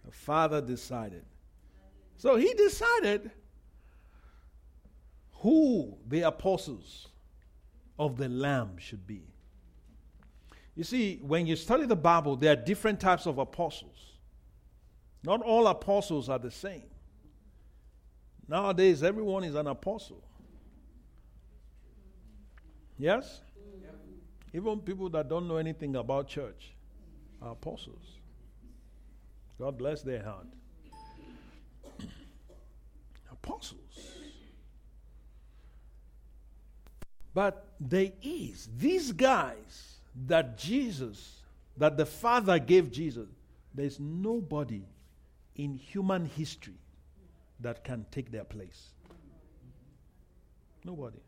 The 0.07 0.13
Father 0.13 0.61
decided. 0.61 1.25
So 2.15 2.37
he 2.37 2.53
decided 2.53 3.29
who 5.33 5.97
the 6.07 6.21
apostles 6.21 7.09
of 7.99 8.15
the 8.15 8.29
Lamb 8.29 8.77
should 8.77 9.05
be. 9.05 9.23
You 10.75 10.85
see, 10.85 11.19
when 11.21 11.45
you 11.45 11.57
study 11.57 11.85
the 11.85 11.95
Bible, 11.97 12.37
there 12.37 12.53
are 12.53 12.55
different 12.55 13.01
types 13.01 13.25
of 13.25 13.37
apostles. 13.37 14.13
Not 15.23 15.41
all 15.41 15.67
apostles 15.67 16.29
are 16.29 16.39
the 16.39 16.51
same. 16.51 16.85
Nowadays, 18.47 19.03
everyone 19.03 19.43
is 19.43 19.55
an 19.55 19.67
apostle. 19.67 20.23
Yes? 22.97 23.41
Even 24.53 24.79
people 24.79 25.09
that 25.09 25.27
don't 25.27 25.49
know 25.49 25.57
anything 25.57 25.97
about 25.97 26.29
church 26.29 26.73
are 27.41 27.51
apostles. 27.51 28.16
God 29.59 29.77
bless 29.77 30.01
their 30.01 30.23
heart. 30.23 30.47
apostles. 33.47 34.17
But 37.33 37.67
there 37.79 38.11
is 38.21 38.67
these 38.77 39.11
guys 39.11 39.97
that 40.25 40.57
Jesus, 40.57 41.41
that 41.77 41.97
the 41.97 42.05
Father 42.05 42.57
gave 42.59 42.91
Jesus, 42.91 43.29
there's 43.73 43.99
nobody 43.99 44.83
in 45.55 45.75
human 45.75 46.25
history 46.25 46.79
that 47.59 47.83
can 47.83 48.05
take 48.11 48.31
their 48.31 48.43
place. 48.43 48.89
Nobody. 50.83 51.19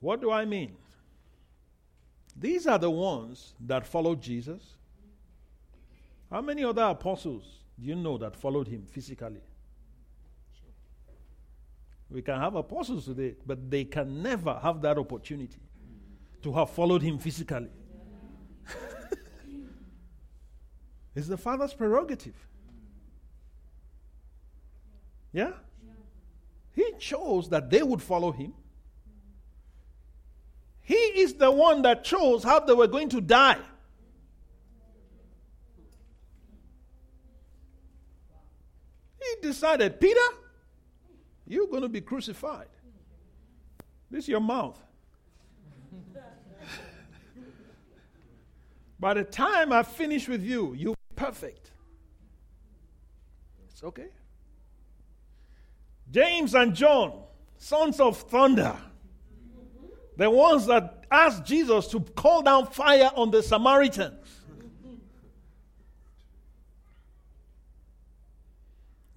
What 0.00 0.20
do 0.20 0.30
I 0.30 0.44
mean? 0.44 0.76
These 2.38 2.66
are 2.66 2.78
the 2.78 2.90
ones 2.90 3.54
that 3.60 3.86
followed 3.86 4.20
Jesus. 4.20 4.62
How 6.30 6.42
many 6.42 6.64
other 6.64 6.82
apostles 6.82 7.44
do 7.78 7.86
you 7.86 7.94
know 7.94 8.18
that 8.18 8.36
followed 8.36 8.68
him 8.68 8.82
physically? 8.82 9.40
We 12.10 12.22
can 12.22 12.38
have 12.38 12.54
apostles 12.54 13.06
today, 13.06 13.34
but 13.44 13.70
they 13.70 13.84
can 13.84 14.22
never 14.22 14.58
have 14.62 14.80
that 14.82 14.98
opportunity 14.98 15.58
to 16.42 16.52
have 16.52 16.70
followed 16.70 17.02
him 17.02 17.18
physically. 17.18 17.68
it's 21.14 21.26
the 21.26 21.36
Father's 21.36 21.74
prerogative. 21.74 22.34
Yeah? 25.32 25.52
He 26.72 26.92
chose 26.98 27.48
that 27.48 27.70
they 27.70 27.82
would 27.82 28.02
follow 28.02 28.30
him. 28.30 28.52
He 30.86 30.94
is 30.94 31.34
the 31.34 31.50
one 31.50 31.82
that 31.82 32.04
chose 32.04 32.44
how 32.44 32.60
they 32.60 32.72
were 32.72 32.86
going 32.86 33.08
to 33.08 33.20
die. 33.20 33.58
He 39.20 39.42
decided, 39.42 40.00
Peter, 40.00 40.20
you're 41.44 41.66
going 41.66 41.82
to 41.82 41.88
be 41.88 42.00
crucified. 42.00 42.68
This 44.12 44.26
is 44.26 44.28
your 44.28 44.38
mouth. 44.38 44.80
By 49.00 49.14
the 49.14 49.24
time 49.24 49.72
I 49.72 49.82
finish 49.82 50.28
with 50.28 50.44
you, 50.44 50.72
you'll 50.74 50.94
be 50.94 51.16
perfect. 51.16 51.72
It's 53.68 53.82
okay. 53.82 54.10
James 56.12 56.54
and 56.54 56.76
John, 56.76 57.24
sons 57.58 57.98
of 57.98 58.18
thunder, 58.18 58.76
the 60.16 60.30
ones 60.30 60.66
that 60.66 61.04
asked 61.10 61.44
Jesus 61.44 61.86
to 61.88 62.00
call 62.00 62.42
down 62.42 62.66
fire 62.66 63.10
on 63.14 63.30
the 63.30 63.42
Samaritans. 63.42 64.26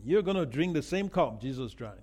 You're 0.04 0.22
going 0.22 0.38
to 0.38 0.46
drink 0.46 0.74
the 0.74 0.82
same 0.82 1.10
cup 1.10 1.42
Jesus 1.42 1.74
drank. 1.74 2.00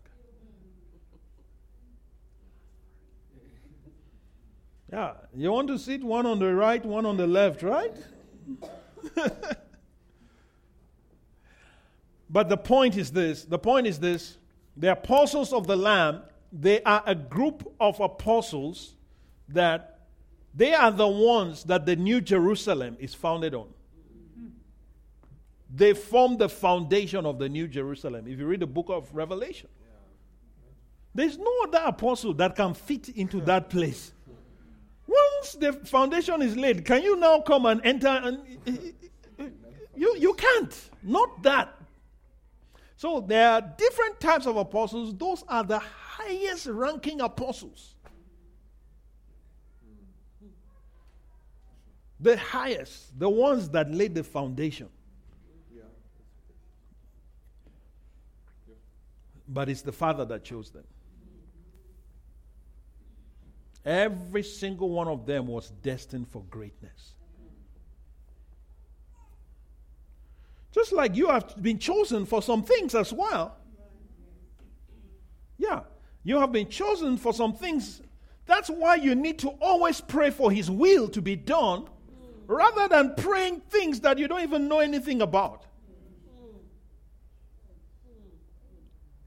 Yeah, 4.93 5.15
you 5.35 5.51
want 5.51 5.69
to 5.69 5.79
sit 5.79 6.05
one 6.05 6.27
on 6.27 6.39
the 6.39 6.55
right, 6.55 6.85
one 6.85 7.05
on 7.07 7.17
the 7.17 7.27
left, 7.27 7.63
right? 7.63 7.97
but 12.31 12.49
the 12.49 12.57
point 12.57 12.97
is 12.97 13.11
this 13.11 13.45
the 13.45 13.59
point 13.59 13.89
is 13.89 13.99
this 13.99 14.39
the 14.77 14.93
apostles 14.93 15.53
of 15.53 15.67
the 15.67 15.75
Lamb, 15.75 16.23
they 16.59 16.83
are 16.83 17.03
a 17.07 17.14
group 17.14 17.71
of 17.79 18.01
apostles 18.01 18.95
that 19.49 20.01
they 20.55 20.73
are 20.73 20.90
the 20.90 21.07
ones 21.07 21.64
that 21.64 21.85
the 21.85 21.97
New 21.97 22.21
Jerusalem 22.21 22.97
is 22.99 23.14
founded 23.14 23.55
on. 23.55 23.69
They 25.75 25.92
form 25.92 26.38
the 26.38 26.49
foundation 26.49 27.27
of 27.27 27.38
the 27.38 27.49
New 27.49 27.69
Jerusalem. 27.69 28.27
If 28.27 28.38
you 28.38 28.47
read 28.47 28.61
the 28.61 28.66
book 28.66 28.87
of 28.88 29.14
Revelation, 29.14 29.69
there's 31.14 31.37
no 31.37 31.53
other 31.64 31.83
apostle 31.85 32.33
that 32.35 32.57
can 32.57 32.73
fit 32.73 33.11
into 33.11 33.40
that 33.42 33.69
place. 33.69 34.12
Once 35.07 35.53
the 35.53 35.73
foundation 35.73 36.40
is 36.40 36.57
laid, 36.57 36.85
can 36.85 37.03
you 37.03 37.16
now 37.16 37.40
come 37.40 37.66
and 37.66 37.81
enter? 37.85 38.09
And 38.09 38.40
you, 39.95 40.16
you 40.19 40.35
can't. 40.35 40.90
Not 41.03 41.42
that. 41.42 41.75
So 42.97 43.21
there 43.21 43.51
are 43.51 43.61
different 43.61 44.21
types 44.21 44.47
of 44.47 44.57
apostles. 44.57 45.14
Those 45.14 45.45
are 45.49 45.64
the 45.64 45.83
highest 46.18 46.66
ranking 46.66 47.20
apostles. 47.20 47.94
The 52.18 52.37
highest, 52.38 53.18
the 53.18 53.29
ones 53.29 53.68
that 53.70 53.92
laid 53.92 54.14
the 54.14 54.24
foundation. 54.24 54.88
but 59.48 59.68
it's 59.68 59.83
the 59.83 59.92
Father 59.92 60.24
that 60.24 60.44
chose 60.44 60.70
them. 60.70 60.85
Every 63.85 64.42
single 64.42 64.90
one 64.90 65.07
of 65.07 65.26
them 65.26 65.46
was 65.46 65.70
destined 65.83 66.29
for 66.29 66.42
greatness. 66.50 67.12
Just 70.72 70.92
like 70.92 71.16
you 71.16 71.29
have 71.29 71.55
been 71.62 71.79
chosen 71.79 72.26
for 72.26 72.42
some 72.42 72.62
things 72.62 72.94
as 72.94 73.12
well. 73.12 73.57
Yeah, 75.57 75.83
you 76.27 76.41
have 76.41 76.51
been 76.51 76.69
chosen 76.69 77.17
for 77.17 77.33
some 77.33 77.53
things. 77.53 78.03
That's 78.47 78.69
why 78.69 78.97
you 78.97 79.15
need 79.15 79.39
to 79.39 79.51
always 79.61 80.01
pray 80.01 80.31
for 80.31 80.51
His 80.51 80.69
will 80.69 81.07
to 81.11 81.23
be 81.23 81.37
done 81.37 81.87
rather 82.49 82.89
than 82.89 83.15
praying 83.15 83.61
things 83.71 84.01
that 84.01 84.19
you 84.19 84.27
don't 84.27 84.43
even 84.43 84.67
know 84.67 84.81
anything 84.81 85.23
about. 85.23 85.67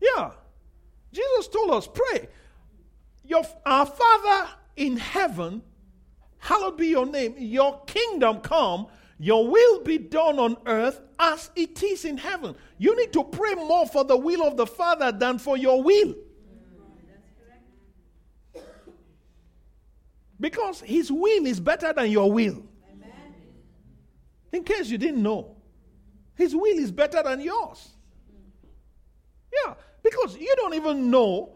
Yeah. 0.01 0.31
Jesus 1.13 1.47
told 1.47 1.71
us, 1.71 1.87
pray. 1.87 2.27
Your, 3.23 3.43
our 3.65 3.85
Father 3.85 4.49
in 4.75 4.97
heaven, 4.97 5.61
hallowed 6.39 6.75
be 6.75 6.87
your 6.87 7.05
name. 7.05 7.33
Your 7.37 7.79
kingdom 7.85 8.41
come. 8.41 8.87
Your 9.19 9.47
will 9.47 9.83
be 9.83 9.99
done 9.99 10.37
on 10.37 10.57
earth 10.65 10.99
as 11.17 11.49
it 11.55 11.81
is 11.81 12.03
in 12.03 12.17
heaven. 12.17 12.55
You 12.77 12.93
need 12.97 13.13
to 13.13 13.23
pray 13.23 13.55
more 13.55 13.87
for 13.87 14.03
the 14.03 14.17
will 14.17 14.45
of 14.45 14.57
the 14.57 14.67
Father 14.67 15.13
than 15.13 15.39
for 15.39 15.55
your 15.55 15.81
will. 15.81 16.13
Because 20.39 20.81
His 20.81 21.11
will 21.11 21.45
is 21.45 21.59
better 21.59 21.93
than 21.93 22.09
your 22.11 22.31
will. 22.31 22.63
In 24.51 24.63
case 24.63 24.89
you 24.89 24.97
didn't 24.97 25.21
know, 25.21 25.55
His 26.35 26.55
will 26.55 26.77
is 26.77 26.91
better 26.91 27.21
than 27.23 27.41
yours. 27.41 27.89
Yeah, 29.65 29.73
because 30.03 30.37
you 30.37 30.53
don't 30.57 30.73
even 30.73 31.11
know 31.11 31.51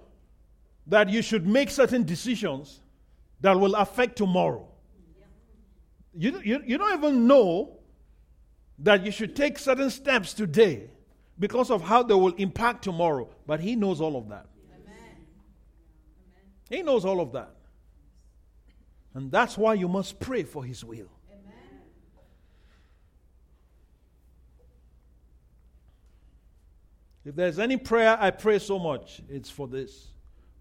that 0.87 1.09
you 1.09 1.21
should 1.21 1.47
make 1.47 1.69
certain 1.69 2.03
decisions 2.03 2.81
that 3.41 3.59
will 3.59 3.75
affect 3.75 4.17
tomorrow. 4.17 4.67
You, 6.15 6.41
you, 6.43 6.61
you 6.65 6.77
don't 6.77 6.97
even 6.97 7.25
know 7.25 7.77
that 8.79 9.05
you 9.05 9.11
should 9.11 9.35
take 9.35 9.57
certain 9.57 9.89
steps 9.89 10.33
today 10.33 10.89
because 11.39 11.71
of 11.71 11.81
how 11.81 12.03
they 12.03 12.13
will 12.13 12.33
impact 12.33 12.83
tomorrow. 12.83 13.29
But 13.47 13.59
He 13.59 13.75
knows 13.75 14.01
all 14.01 14.15
of 14.15 14.29
that. 14.29 14.45
Amen. 14.71 15.25
He 16.69 16.83
knows 16.83 17.05
all 17.05 17.19
of 17.19 17.31
that. 17.31 17.55
And 19.13 19.31
that's 19.31 19.57
why 19.57 19.75
you 19.75 19.87
must 19.87 20.19
pray 20.19 20.43
for 20.43 20.63
His 20.63 20.83
will. 20.83 21.09
If 27.25 27.35
there's 27.35 27.57
any 27.57 27.77
prayer 27.77 28.17
I 28.19 28.31
pray 28.31 28.59
so 28.59 28.77
much, 28.77 29.21
it's 29.29 29.49
for 29.49 29.67
this 29.67 30.07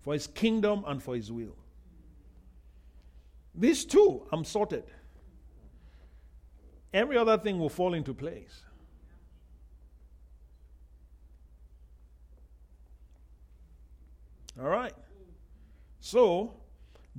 for 0.01 0.13
His 0.13 0.27
kingdom 0.27 0.85
and 0.87 1.03
for 1.03 1.15
His 1.15 1.31
will. 1.31 1.57
These 3.55 3.85
two, 3.85 4.27
I'm 4.33 4.45
sorted. 4.45 4.85
Every 6.93 7.17
other 7.17 7.39
thing 7.39 7.59
will 7.59 7.69
fall 7.69 7.95
into 7.95 8.13
place. 8.13 8.63
All 14.61 14.69
right. 14.69 14.93
So, 16.01 16.62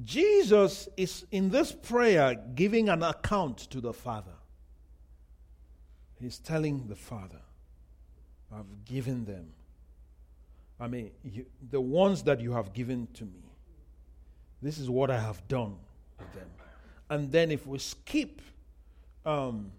Jesus 0.02 0.90
is 0.98 1.26
in 1.32 1.50
this 1.50 1.72
prayer 1.72 2.36
giving 2.56 2.90
an 2.90 3.04
account 3.04 3.60
to 3.70 3.80
the 3.80 3.94
Father. 3.94 4.34
He's 6.20 6.40
telling 6.40 6.88
the 6.88 6.96
Father, 6.96 7.42
I've 8.52 8.86
given 8.86 9.26
them. 9.26 9.52
I 10.80 10.88
mean, 10.88 11.12
you, 11.24 11.46
the 11.70 11.82
ones 11.82 12.24
that 12.24 12.42
you 12.42 12.54
have 12.54 12.74
given 12.74 13.08
to 13.14 13.26
me. 13.26 13.44
This 14.62 14.80
is 14.80 14.90
what 14.90 15.12
I 15.12 15.20
have 15.20 15.48
done 15.48 15.76
with 16.18 16.34
them. 16.34 16.50
And 17.10 17.32
then 17.32 17.52
if 17.52 17.68
we 17.68 17.78
skip 17.78 18.42
um, 19.26 19.72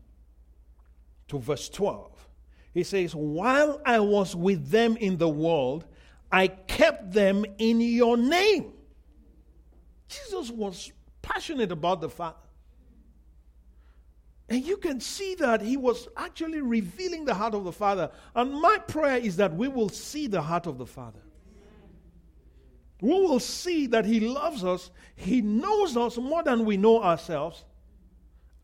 to 1.29 1.39
verse 1.39 1.69
12, 1.71 2.29
he 2.75 2.83
says, 2.85 3.15
While 3.15 3.81
I 3.85 4.01
was 4.01 4.37
with 4.37 4.71
them 4.71 4.97
in 4.97 5.17
the 5.17 5.29
world, 5.29 5.87
I 6.31 6.49
kept 6.49 7.13
them 7.13 7.45
in 7.59 7.81
your 7.81 8.17
name. 8.17 8.73
Jesus 10.09 10.51
was 10.51 10.93
passionate 11.23 11.73
about 11.73 12.01
the 12.01 12.09
Father. 12.09 12.37
And 14.49 14.65
you 14.65 14.77
can 14.77 15.01
see 15.01 15.35
that 15.37 15.63
he 15.63 15.77
was 15.77 16.07
actually 16.17 16.61
revealing 16.61 17.25
the 17.25 17.35
heart 17.35 17.55
of 17.55 17.65
the 17.65 17.73
Father. 17.73 18.11
And 18.35 18.53
my 18.53 18.79
prayer 18.87 19.17
is 19.17 19.37
that 19.37 19.55
we 19.55 19.69
will 19.69 19.89
see 19.89 20.27
the 20.27 20.43
heart 20.43 20.67
of 20.67 20.77
the 20.77 20.87
Father. 20.87 21.21
We 23.01 23.11
will 23.11 23.41
see 23.41 23.87
that 23.89 24.05
he 24.05 24.21
loves 24.21 24.65
us, 24.65 24.91
he 25.17 25.43
knows 25.43 25.97
us 25.97 26.17
more 26.17 26.43
than 26.43 26.65
we 26.65 26.77
know 26.77 27.03
ourselves, 27.03 27.65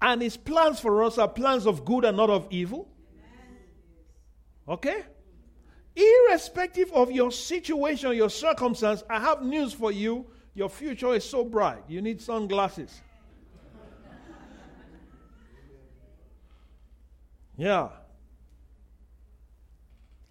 and 0.01 0.23
his 0.23 0.37
plans 0.37 0.81
for 0.81 1.05
us 1.05 1.19
are 1.19 1.29
plans 1.29 1.67
of 1.67 1.85
good 1.85 2.05
and 2.05 2.17
not 2.17 2.31
of 2.31 2.47
evil. 2.51 2.89
Okay? 4.67 5.03
Irrespective 5.97 6.91
of 6.93 7.11
your 7.11 7.33
situation, 7.33 8.15
your 8.15 8.31
circumstance, 8.31 9.03
I 9.11 9.21
have 9.21 9.43
news 9.43 9.73
for 9.75 9.93
you. 9.93 10.27
Your 10.61 10.69
future 10.69 11.15
is 11.15 11.25
so 11.25 11.43
bright. 11.43 11.85
You 11.89 12.03
need 12.03 12.21
sunglasses. 12.21 13.01
Yeah. 17.57 17.89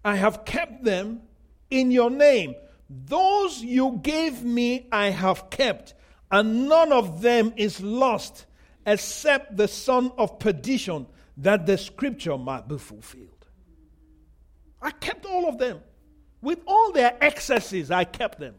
I 0.04 0.14
have 0.14 0.44
kept 0.44 0.84
them 0.84 1.22
in 1.68 1.90
your 1.90 2.10
name. 2.10 2.54
Those 2.88 3.60
you 3.60 3.98
gave 4.04 4.44
me, 4.44 4.86
I 4.92 5.10
have 5.10 5.50
kept, 5.50 5.94
and 6.30 6.68
none 6.68 6.92
of 6.92 7.22
them 7.22 7.52
is 7.56 7.80
lost 7.80 8.46
except 8.86 9.56
the 9.56 9.66
son 9.66 10.12
of 10.16 10.38
perdition, 10.38 11.08
that 11.38 11.66
the 11.66 11.76
scripture 11.76 12.38
might 12.38 12.68
be 12.68 12.78
fulfilled. 12.78 13.46
I 14.80 14.92
kept 14.92 15.26
all 15.26 15.48
of 15.48 15.58
them. 15.58 15.80
With 16.40 16.60
all 16.68 16.92
their 16.92 17.16
excesses, 17.20 17.90
I 17.90 18.04
kept 18.04 18.38
them. 18.38 18.54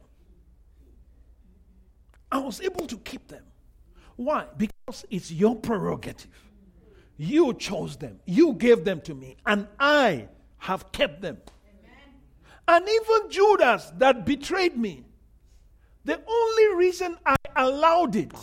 I 2.32 2.38
was 2.38 2.62
able 2.62 2.88
to 2.88 2.98
keep 2.98 3.28
them. 3.28 3.44
Why? 4.16 4.46
Because 4.58 5.06
it's 5.10 5.32
your 5.32 5.56
prerogative. 5.56 6.28
You 7.18 7.54
chose 7.54 7.98
them, 7.98 8.20
you 8.26 8.54
gave 8.54 8.84
them 8.84 9.02
to 9.02 9.14
me, 9.14 9.38
and 9.46 9.68
I 9.80 10.28
have 10.58 10.92
kept 10.92 11.22
them. 11.22 11.38
Amen. 11.66 12.16
And 12.68 12.90
even 12.90 13.30
Judas 13.30 13.92
that 13.98 14.26
betrayed 14.26 14.76
me, 14.76 15.04
the 16.04 16.20
only 16.28 16.76
reason 16.76 17.18
I 17.26 17.36
allowed 17.56 18.16
it 18.16 18.34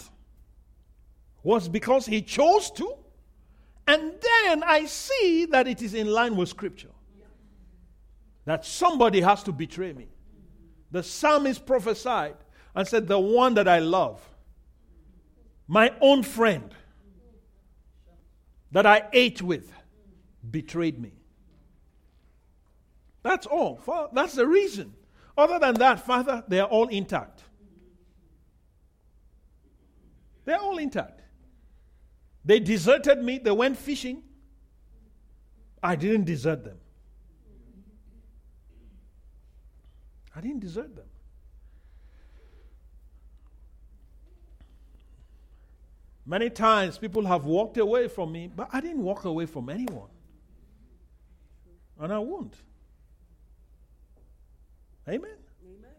was 1.42 1.68
because 1.68 2.07
he 2.07 2.22
chose 2.22 2.70
to. 2.72 2.94
And 3.87 4.12
then 4.20 4.62
I 4.62 4.85
see 4.85 5.46
that 5.46 5.66
it 5.66 5.81
is 5.81 5.94
in 5.94 6.09
line 6.09 6.37
with 6.37 6.51
Scripture. 6.51 6.90
That 8.44 8.64
somebody 8.64 9.20
has 9.22 9.42
to 9.44 9.53
betray 9.53 9.92
me. 9.92 10.09
The 10.90 11.03
psalmist 11.03 11.66
prophesied 11.66 12.37
and 12.74 12.87
said, 12.87 13.09
The 13.09 13.18
one 13.18 13.54
that 13.54 13.68
I 13.68 13.78
love, 13.78 14.20
my 15.66 15.92
own 16.00 16.22
friend, 16.22 16.74
that 18.72 18.87
I 18.87 19.09
ate 19.12 19.42
with 19.42 19.72
betrayed 20.50 21.00
me. 21.00 21.12
That's 23.22 23.46
all. 23.46 23.81
That's 24.12 24.35
the 24.35 24.46
reason. 24.46 24.94
Other 25.37 25.59
than 25.59 25.74
that, 25.74 26.04
Father, 26.04 26.44
they 26.48 26.61
are 26.61 26.68
all 26.68 26.88
intact. 26.88 27.42
They're 30.44 30.59
all 30.59 30.78
intact. 30.78 31.20
They 32.44 32.59
deserted 32.59 33.22
me, 33.22 33.38
they 33.38 33.50
went 33.50 33.76
fishing. 33.76 34.22
I 35.83 35.94
didn't 35.94 36.24
desert 36.24 36.64
them. 36.64 36.78
I 40.35 40.40
didn't 40.40 40.61
desert 40.61 40.96
them. 40.96 41.07
Many 46.28 46.50
times 46.50 46.98
people 46.98 47.24
have 47.24 47.46
walked 47.46 47.78
away 47.78 48.06
from 48.06 48.32
me, 48.32 48.50
but 48.54 48.68
I 48.70 48.82
didn't 48.82 49.02
walk 49.02 49.24
away 49.24 49.46
from 49.46 49.70
anyone. 49.70 50.10
And 51.98 52.12
I 52.12 52.18
won't. 52.18 52.54
Amen? 55.08 55.30
Amen. 55.64 55.90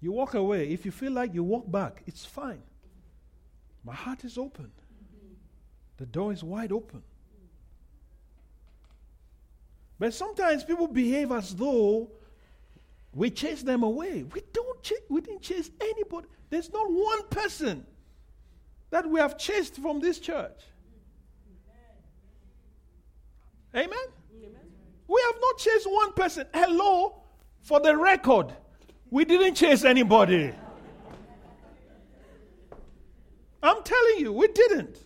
You 0.00 0.12
walk 0.12 0.34
away. 0.34 0.68
If 0.68 0.84
you 0.84 0.92
feel 0.92 1.10
like 1.10 1.34
you 1.34 1.42
walk 1.42 1.68
back, 1.68 2.04
it's 2.06 2.24
fine. 2.24 2.62
My 3.82 3.92
heart 3.92 4.22
is 4.24 4.38
open, 4.38 4.70
the 5.96 6.06
door 6.06 6.32
is 6.32 6.44
wide 6.44 6.70
open. 6.70 7.02
But 9.98 10.14
sometimes 10.14 10.62
people 10.62 10.86
behave 10.86 11.32
as 11.32 11.56
though 11.56 12.08
we 13.12 13.30
chase 13.30 13.64
them 13.64 13.82
away. 13.82 14.22
We 14.22 14.42
don't 14.52 14.80
ch- 14.80 14.92
we 15.08 15.20
didn't 15.20 15.42
chase 15.42 15.70
anybody. 15.80 16.28
There's 16.50 16.72
not 16.72 16.86
one 16.88 17.28
person 17.30 17.84
that 18.94 19.10
we 19.10 19.18
have 19.18 19.36
chased 19.36 19.74
from 19.82 19.98
this 19.98 20.20
church. 20.20 20.60
Amen? 23.74 23.90
Amen? 24.36 24.60
We 25.08 25.20
have 25.20 25.34
not 25.40 25.58
chased 25.58 25.90
one 25.90 26.12
person. 26.12 26.46
Hello? 26.54 27.24
For 27.62 27.80
the 27.80 27.96
record, 27.96 28.52
we 29.10 29.24
didn't 29.24 29.56
chase 29.56 29.84
anybody. 29.84 30.52
I'm 33.64 33.82
telling 33.82 34.18
you, 34.18 34.32
we 34.32 34.46
didn't. 34.46 34.96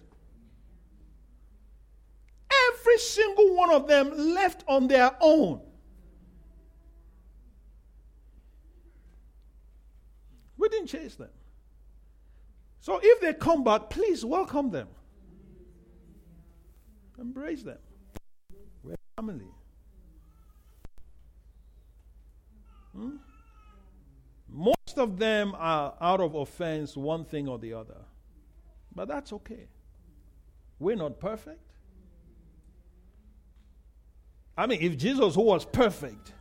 Every 2.69 2.99
single 2.99 3.57
one 3.57 3.73
of 3.73 3.89
them 3.89 4.35
left 4.35 4.65
on 4.69 4.87
their 4.87 5.17
own. 5.19 5.63
We 10.59 10.69
didn't 10.69 10.89
chase 10.89 11.15
them. 11.15 11.31
So 12.89 12.99
if 13.03 13.21
they 13.21 13.35
come 13.35 13.65
back, 13.65 13.91
please 13.91 14.25
welcome 14.25 14.71
them. 14.71 14.89
Embrace 17.19 17.63
them. 17.63 17.77
We're 18.83 18.97
family. 19.15 19.53
Hmm? 22.97 23.17
Most 24.49 24.97
of 24.97 25.19
them 25.19 25.55
are 25.59 25.97
out 26.01 26.23
of 26.23 26.35
offense, 26.35 26.97
one 26.97 27.27
thing 27.27 27.47
or 27.47 27.59
the 27.59 27.75
other. 27.75 27.99
But 28.95 29.09
that's 29.09 29.35
okay. 29.35 29.69
We're 30.79 30.97
not 30.97 31.21
perfect. 31.21 31.61
I 34.57 34.67
mean, 34.67 34.81
if 34.81 34.97
Jesus, 34.97 35.35
who 35.35 35.43
was 35.43 35.67
perfect, 35.67 36.33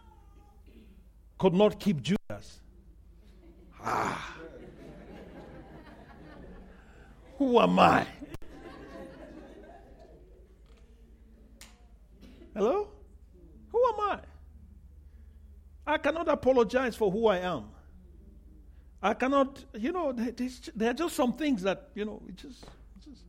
could 1.37 1.53
not 1.53 1.77
keep 1.77 2.01
Judas, 2.01 2.61
ah, 3.83 4.36
who 7.37 7.59
am 7.59 7.79
I? 7.79 8.05
Hello? 12.53 12.89
Who 13.71 13.83
am 13.93 13.99
I? 13.99 14.19
I 15.85 15.97
cannot 15.97 16.27
apologize 16.27 16.95
for 16.95 17.11
who 17.11 17.27
I 17.27 17.37
am. 17.37 17.65
I 19.01 19.13
cannot, 19.13 19.63
you 19.75 19.91
know, 19.91 20.11
there 20.11 20.89
are 20.89 20.93
just 20.93 21.15
some 21.15 21.33
things 21.33 21.61
that, 21.61 21.89
you 21.93 22.03
know, 22.03 22.21
it 22.27 22.35
just, 22.35 22.65
it's 22.95 23.05
just, 23.05 23.21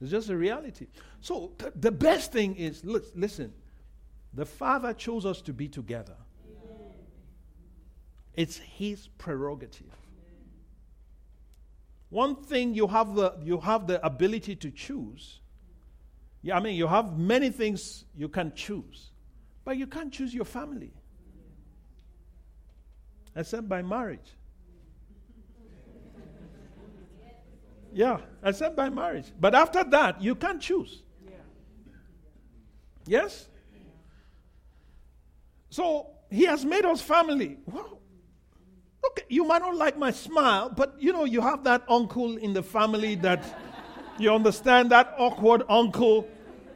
it's 0.00 0.10
just 0.10 0.30
a 0.30 0.36
reality. 0.36 0.86
So 1.20 1.52
th- 1.58 1.74
the 1.76 1.92
best 1.92 2.32
thing 2.32 2.56
is, 2.56 2.82
listen, 2.84 3.52
the 4.32 4.46
Father 4.46 4.94
chose 4.94 5.26
us 5.26 5.42
to 5.42 5.52
be 5.52 5.68
together. 5.68 6.16
It's 8.34 8.56
His 8.56 9.08
prerogative. 9.18 9.94
One 12.10 12.36
thing 12.36 12.74
you 12.74 12.88
have 12.88 13.14
the 13.14 13.34
you 13.42 13.58
have 13.60 13.86
the 13.86 14.04
ability 14.04 14.56
to 14.56 14.70
choose. 14.70 15.40
Yeah, 16.42 16.56
I 16.56 16.60
mean 16.60 16.74
you 16.74 16.86
have 16.86 17.16
many 17.16 17.50
things 17.50 18.04
you 18.16 18.28
can 18.28 18.52
choose, 18.54 19.10
but 19.64 19.76
you 19.76 19.86
can't 19.86 20.12
choose 20.12 20.34
your 20.34 20.44
family. 20.44 20.92
Except 23.36 23.68
by 23.68 23.80
marriage. 23.82 24.34
Yeah, 27.92 28.18
except 28.44 28.76
by 28.76 28.88
marriage. 28.88 29.26
But 29.38 29.54
after 29.54 29.84
that, 29.84 30.20
you 30.22 30.34
can't 30.34 30.60
choose. 30.60 31.02
Yes? 33.06 33.48
So 35.70 36.08
he 36.30 36.44
has 36.44 36.64
made 36.64 36.84
us 36.84 37.00
family. 37.00 37.58
Well, 37.66 37.99
okay, 39.06 39.24
you 39.28 39.44
might 39.44 39.62
not 39.62 39.76
like 39.76 39.96
my 39.98 40.10
smile, 40.10 40.68
but 40.68 40.94
you 40.98 41.12
know, 41.12 41.24
you 41.24 41.40
have 41.40 41.64
that 41.64 41.82
uncle 41.88 42.36
in 42.36 42.52
the 42.52 42.62
family 42.62 43.14
that 43.16 43.42
you 44.18 44.32
understand 44.32 44.90
that 44.90 45.14
awkward 45.18 45.62
uncle. 45.68 46.28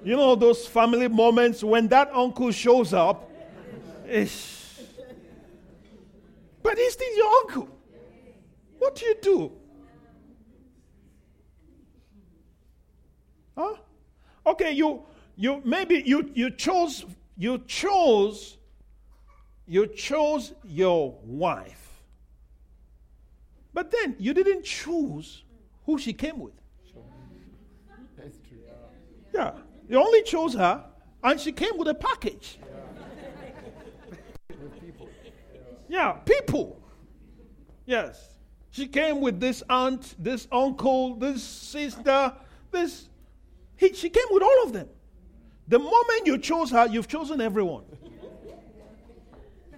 You 0.03 0.17
know, 0.17 0.35
those 0.35 0.67
family 0.67 1.09
moments 1.09 1.65
when 1.65 1.89
that 1.89 2.11
uncle 2.13 2.51
shows 2.51 2.93
up. 2.93 3.31
Ish. 4.09 4.63
But 6.63 6.79
he's 6.79 6.93
still 6.93 7.17
your 7.17 7.33
uncle. 7.43 7.69
What 8.79 8.97
do 8.97 9.07
you 9.07 9.15
do? 9.23 9.53
Huh? 13.57 13.77
Okay, 14.47 14.73
you 14.73 15.03
you 15.37 15.63
maybe 15.65 16.03
you 16.05 16.31
you 16.35 16.51
chose 16.51 17.05
you 17.37 17.59
chose 17.67 18.57
you 19.67 19.87
chose 19.87 20.53
your 20.65 21.19
wife. 21.25 21.84
But 23.75 23.91
then 23.91 24.15
you 24.19 24.33
didn't 24.33 24.65
choose 24.65 25.43
who 25.85 25.99
she 25.99 26.13
came 26.13 26.39
with. 26.39 26.55
That's 28.17 28.39
true. 28.49 28.59
Yeah. 29.35 29.53
You 29.89 29.99
only 29.99 30.23
chose 30.23 30.55
her, 30.55 30.85
and 31.23 31.39
she 31.39 31.53
came 31.53 31.77
with 31.77 31.89
a 31.89 31.95
package. 31.95 32.59
Yeah, 35.89 36.13
people. 36.13 36.81
Yes. 37.85 38.31
She 38.71 38.87
came 38.87 39.21
with 39.21 39.39
this 39.41 39.63
aunt, 39.69 40.15
this 40.19 40.49
uncle, 40.51 41.17
this 41.17 41.43
sister, 41.43 42.33
this. 42.71 43.09
He, 43.77 43.93
she 43.93 44.09
came 44.09 44.25
with 44.31 44.43
all 44.43 44.65
of 44.65 44.73
them. 44.73 44.89
The 45.69 45.79
moment 45.79 46.27
you 46.27 46.39
chose 46.39 46.71
her, 46.71 46.87
you've 46.87 47.09
chosen 47.09 47.41
everyone. 47.41 47.85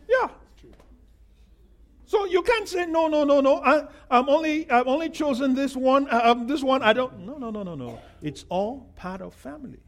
Yeah. 0.08 0.28
So 2.06 2.24
you 2.24 2.40
can't 2.42 2.68
say 2.68 2.86
no, 2.86 3.08
no, 3.08 3.24
no, 3.24 3.40
no. 3.40 3.56
I, 3.56 3.88
am 4.10 4.28
only, 4.28 4.70
I've 4.70 4.86
only 4.86 5.10
chosen 5.10 5.56
this 5.56 5.74
one. 5.74 6.08
Uh, 6.08 6.20
um, 6.22 6.46
this 6.46 6.62
one, 6.62 6.80
I 6.82 6.92
don't. 6.92 7.26
No, 7.26 7.36
no, 7.36 7.50
no, 7.50 7.64
no, 7.64 7.74
no. 7.74 7.98
It's 8.22 8.44
all 8.48 8.92
part 8.94 9.20
of 9.20 9.34
family. 9.34 9.80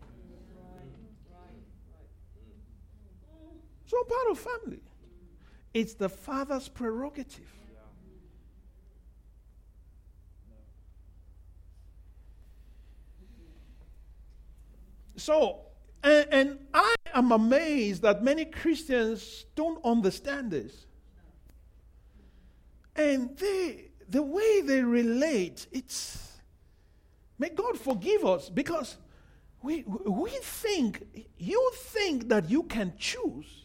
It's 3.84 3.92
all 3.92 4.04
part 4.04 4.30
of 4.30 4.38
family. 4.38 4.82
It's 5.72 5.94
the 5.94 6.08
father's 6.08 6.68
prerogative. 6.68 7.46
So, 15.16 15.60
and, 16.02 16.26
and 16.30 16.58
I 16.74 16.94
am 17.14 17.30
amazed 17.30 18.02
that 18.02 18.24
many 18.24 18.44
Christians 18.44 19.46
don't 19.54 19.84
understand 19.84 20.50
this. 20.50 20.87
And 22.98 23.36
they, 23.38 23.90
the 24.08 24.22
way 24.22 24.60
they 24.60 24.82
relate, 24.82 25.66
it's, 25.72 26.32
may 27.38 27.48
God 27.48 27.78
forgive 27.78 28.26
us 28.26 28.50
because 28.50 28.98
we, 29.62 29.84
we 29.84 30.30
think, 30.42 31.04
you 31.38 31.72
think 31.74 32.28
that 32.28 32.50
you 32.50 32.64
can 32.64 32.92
choose 32.98 33.64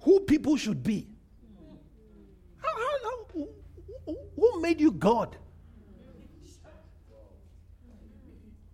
who 0.00 0.20
people 0.20 0.56
should 0.56 0.82
be. 0.82 1.08
How, 2.60 2.68
how, 2.76 3.18
how, 3.34 4.14
who 4.36 4.60
made 4.60 4.80
you 4.80 4.92
God? 4.92 5.36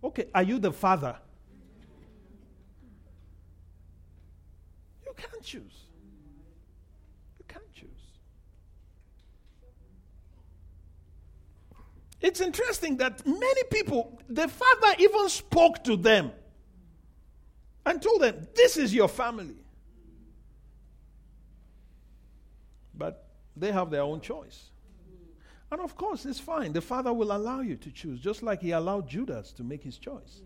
Okay, 0.03 0.25
are 0.33 0.43
you 0.43 0.59
the 0.59 0.71
father? 0.71 1.15
You 5.05 5.13
can't 5.15 5.43
choose. 5.43 5.85
You 7.37 7.45
can't 7.47 7.71
choose. 7.73 7.89
It's 12.21 12.39
interesting 12.39 12.97
that 12.97 13.25
many 13.25 13.63
people, 13.71 14.19
the 14.29 14.47
father 14.47 14.95
even 14.99 15.27
spoke 15.29 15.83
to 15.85 15.97
them 15.97 16.31
and 17.85 18.01
told 18.01 18.21
them, 18.21 18.47
This 18.55 18.77
is 18.77 18.93
your 18.93 19.07
family. 19.07 19.55
But 22.93 23.27
they 23.55 23.71
have 23.71 23.89
their 23.89 24.03
own 24.03 24.21
choice. 24.21 24.69
And 25.71 25.81
of 25.81 25.95
course, 25.95 26.25
it's 26.25 26.39
fine. 26.39 26.73
The 26.73 26.81
Father 26.81 27.13
will 27.13 27.31
allow 27.31 27.61
you 27.61 27.77
to 27.77 27.91
choose, 27.91 28.19
just 28.19 28.43
like 28.43 28.61
He 28.61 28.71
allowed 28.71 29.07
Judas 29.07 29.53
to 29.53 29.63
make 29.63 29.83
his 29.83 29.97
choice. 29.97 30.41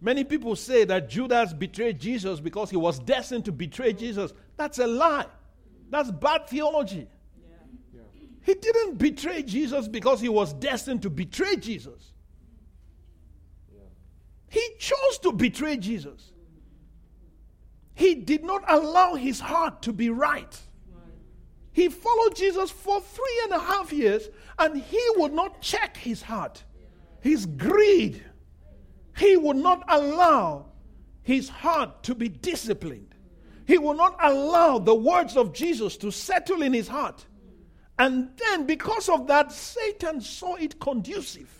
Many 0.00 0.24
people 0.24 0.56
say 0.56 0.84
that 0.84 1.08
Judas 1.08 1.52
betrayed 1.52 2.00
Jesus 2.00 2.40
because 2.40 2.68
he 2.70 2.76
was 2.76 2.98
destined 2.98 3.44
to 3.46 3.52
betray 3.52 3.92
Jesus. 3.92 4.32
That's 4.56 4.78
a 4.78 4.86
lie. 4.86 5.26
That's 5.90 6.10
bad 6.10 6.48
theology. 6.48 7.06
He 8.44 8.54
didn't 8.54 8.98
betray 8.98 9.42
Jesus 9.42 9.88
because 9.88 10.20
he 10.20 10.28
was 10.28 10.52
destined 10.52 11.02
to 11.02 11.10
betray 11.10 11.56
Jesus. 11.56 12.12
He 14.48 14.68
chose 14.78 15.18
to 15.22 15.32
betray 15.32 15.78
Jesus. 15.78 16.30
He 17.94 18.14
did 18.14 18.44
not 18.44 18.62
allow 18.68 19.14
his 19.14 19.40
heart 19.40 19.82
to 19.82 19.92
be 19.92 20.10
right. 20.10 20.60
He 21.72 21.88
followed 21.88 22.36
Jesus 22.36 22.70
for 22.70 23.00
three 23.00 23.40
and 23.44 23.52
a 23.52 23.58
half 23.58 23.92
years 23.92 24.28
and 24.58 24.76
he 24.76 25.02
would 25.16 25.32
not 25.32 25.62
check 25.62 25.96
his 25.96 26.20
heart, 26.20 26.62
his 27.22 27.46
greed. 27.46 28.22
He 29.16 29.38
would 29.38 29.56
not 29.56 29.84
allow 29.88 30.66
his 31.22 31.48
heart 31.48 32.02
to 32.02 32.14
be 32.14 32.28
disciplined. 32.28 33.14
He 33.66 33.78
will 33.78 33.94
not 33.94 34.16
allow 34.22 34.78
the 34.78 34.94
words 34.94 35.34
of 35.36 35.54
Jesus 35.54 35.96
to 35.98 36.10
settle 36.10 36.62
in 36.62 36.74
his 36.74 36.88
heart. 36.88 37.24
And 37.98 38.30
then, 38.36 38.66
because 38.66 39.08
of 39.08 39.26
that, 39.28 39.52
Satan 39.52 40.20
saw 40.20 40.56
it 40.56 40.80
conducive 40.80 41.50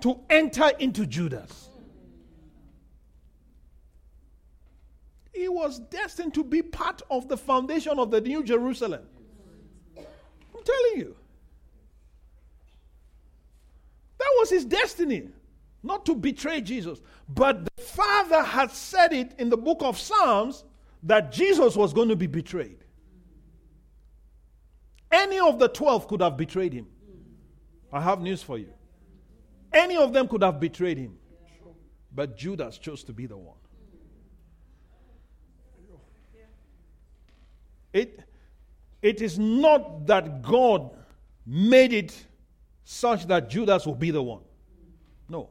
to 0.00 0.20
enter 0.30 0.70
into 0.78 1.04
Judas. 1.04 1.68
he 5.38 5.48
was 5.48 5.78
destined 5.78 6.34
to 6.34 6.42
be 6.42 6.62
part 6.62 7.00
of 7.10 7.28
the 7.28 7.36
foundation 7.36 7.98
of 7.98 8.10
the 8.10 8.20
New 8.20 8.42
Jerusalem. 8.42 9.02
I'm 9.96 10.64
telling 10.64 10.96
you. 10.96 11.16
That 14.18 14.30
was 14.38 14.50
his 14.50 14.64
destiny, 14.64 15.28
not 15.84 16.04
to 16.06 16.16
betray 16.16 16.60
Jesus. 16.60 17.00
But 17.28 17.68
the 17.76 17.82
Father 17.82 18.42
had 18.42 18.72
said 18.72 19.12
it 19.12 19.34
in 19.38 19.48
the 19.48 19.56
book 19.56 19.78
of 19.80 19.96
Psalms 19.96 20.64
that 21.04 21.30
Jesus 21.30 21.76
was 21.76 21.92
going 21.92 22.08
to 22.08 22.16
be 22.16 22.26
betrayed. 22.26 22.84
Any 25.10 25.38
of 25.38 25.58
the 25.58 25.68
12 25.68 26.08
could 26.08 26.20
have 26.20 26.36
betrayed 26.36 26.72
him. 26.72 26.86
I 27.92 28.00
have 28.00 28.20
news 28.20 28.42
for 28.42 28.58
you. 28.58 28.68
Any 29.72 29.96
of 29.96 30.12
them 30.12 30.28
could 30.28 30.42
have 30.42 30.60
betrayed 30.60 30.98
him. 30.98 31.16
But 32.14 32.36
Judas 32.36 32.78
chose 32.78 33.04
to 33.04 33.12
be 33.12 33.26
the 33.26 33.36
one. 33.36 33.56
It, 37.92 38.20
it 39.00 39.22
is 39.22 39.38
not 39.38 40.06
that 40.06 40.42
God 40.42 40.90
made 41.46 41.92
it 41.92 42.26
such 42.84 43.26
that 43.26 43.48
Judas 43.48 43.86
would 43.86 43.98
be 43.98 44.10
the 44.10 44.22
one. 44.22 44.42
No. 45.28 45.50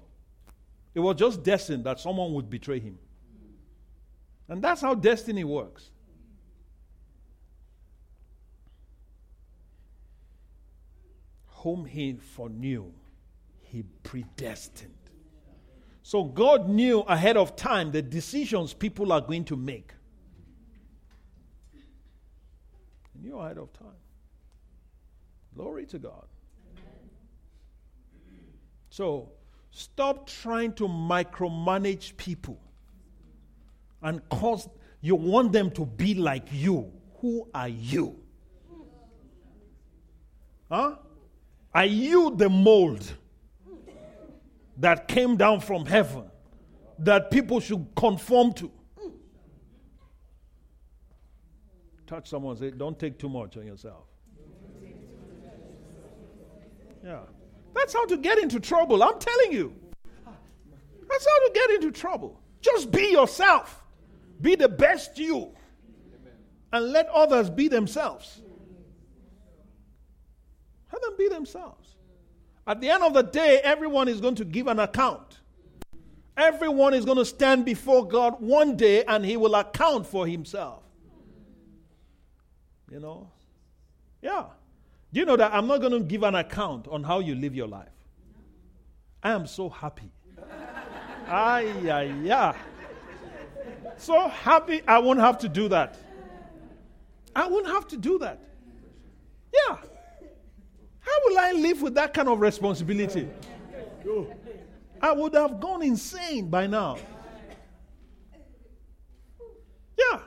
It 0.93 0.99
was 0.99 1.15
just 1.15 1.43
destined 1.43 1.83
that 1.85 1.99
someone 1.99 2.33
would 2.33 2.49
betray 2.49 2.79
him. 2.79 2.97
And 4.47 4.61
that's 4.61 4.81
how 4.81 4.95
destiny 4.95 5.43
works. 5.43 5.91
Whom 11.57 11.85
he 11.85 12.13
foreknew, 12.13 12.91
he 13.61 13.83
predestined. 14.03 14.93
So 16.03 16.23
God 16.23 16.69
knew 16.69 17.01
ahead 17.01 17.35
of 17.35 17.55
time 17.55 17.91
the 17.91 18.01
decisions 18.01 18.73
people 18.73 19.11
are 19.11 19.21
going 19.21 19.43
to 19.45 19.55
make. 19.55 19.91
He 21.73 23.27
knew 23.27 23.39
ahead 23.39 23.57
of 23.57 23.73
time. 23.73 23.99
Glory 25.55 25.85
to 25.87 25.99
God. 25.99 26.25
So 28.89 29.29
stop 29.71 30.27
trying 30.27 30.73
to 30.73 30.87
micromanage 30.87 32.15
people 32.17 32.59
and 34.01 34.21
cause 34.29 34.69
you 35.01 35.15
want 35.15 35.51
them 35.51 35.71
to 35.71 35.85
be 35.85 36.13
like 36.13 36.47
you. 36.51 36.91
Who 37.19 37.49
are 37.53 37.67
you? 37.67 38.15
Huh? 40.69 40.95
Are 41.77 41.85
you 41.85 42.33
the 42.35 42.49
mold 42.49 43.13
that 44.77 45.07
came 45.07 45.37
down 45.37 45.59
from 45.59 45.85
heaven 45.85 46.23
that 46.97 47.29
people 47.29 47.59
should 47.59 47.87
conform 47.95 48.53
to? 48.53 48.71
Touch 52.07 52.27
someone 52.27 52.57
say, 52.57 52.71
don't 52.71 52.97
take 52.97 53.19
too 53.19 53.29
much 53.29 53.57
on 53.57 53.67
yourself. 53.67 54.05
Yeah. 57.05 57.19
That's 57.75 57.93
how 57.93 58.07
to 58.07 58.17
get 58.17 58.39
into 58.39 58.59
trouble. 58.59 59.03
I'm 59.03 59.19
telling 59.19 59.51
you. 59.51 59.75
That's 60.25 61.27
how 61.27 61.47
to 61.47 61.51
get 61.53 61.69
into 61.69 61.91
trouble. 61.91 62.41
Just 62.59 62.89
be 62.89 63.11
yourself. 63.11 63.83
Be 64.41 64.55
the 64.55 64.67
best 64.67 65.19
you. 65.19 65.51
And 66.73 66.91
let 66.91 67.07
others 67.09 67.51
be 67.51 67.67
themselves. 67.67 68.41
Let 70.97 71.09
them 71.09 71.17
be 71.17 71.27
themselves. 71.29 71.95
At 72.65 72.81
the 72.81 72.89
end 72.89 73.03
of 73.03 73.13
the 73.13 73.21
day, 73.21 73.61
everyone 73.63 74.07
is 74.07 74.19
going 74.19 74.35
to 74.35 74.45
give 74.45 74.67
an 74.67 74.79
account. 74.79 75.39
Everyone 76.35 76.93
is 76.93 77.05
going 77.05 77.17
to 77.17 77.25
stand 77.25 77.65
before 77.65 78.07
God 78.07 78.37
one 78.39 78.75
day 78.75 79.03
and 79.03 79.23
he 79.23 79.37
will 79.37 79.53
account 79.53 80.07
for 80.07 80.25
himself. 80.25 80.83
You 82.91 82.99
know? 82.99 83.29
Yeah. 84.21 84.45
Do 85.13 85.19
you 85.19 85.25
know 85.25 85.37
that 85.37 85.53
I'm 85.53 85.67
not 85.67 85.81
going 85.81 85.93
to 85.93 85.99
give 85.99 86.23
an 86.23 86.33
account 86.33 86.87
on 86.87 87.03
how 87.03 87.19
you 87.19 87.35
live 87.35 87.53
your 87.53 87.67
life? 87.67 87.89
I 89.21 89.31
am 89.31 89.45
so 89.45 89.69
happy. 89.69 90.11
Ay, 91.27 91.73
ay, 91.91 92.13
yeah. 92.23 92.55
So 93.97 94.27
happy 94.29 94.81
I 94.87 94.97
won't 94.97 95.19
have 95.19 95.37
to 95.39 95.49
do 95.49 95.67
that. 95.69 95.97
I 97.35 97.47
won't 97.47 97.67
have 97.67 97.87
to 97.89 97.97
do 97.97 98.17
that. 98.19 98.39
Yeah. 99.53 99.77
How 101.07 101.29
will 101.29 101.39
I 101.39 101.51
live 101.53 101.81
with 101.81 101.95
that 101.95 102.13
kind 102.13 102.27
of 102.27 102.41
responsibility? 102.41 103.29
I 105.01 105.11
would 105.13 105.33
have 105.35 105.59
gone 105.59 105.81
insane 105.83 106.49
by 106.49 106.67
now. 106.67 106.97
Yeah. 109.97 110.19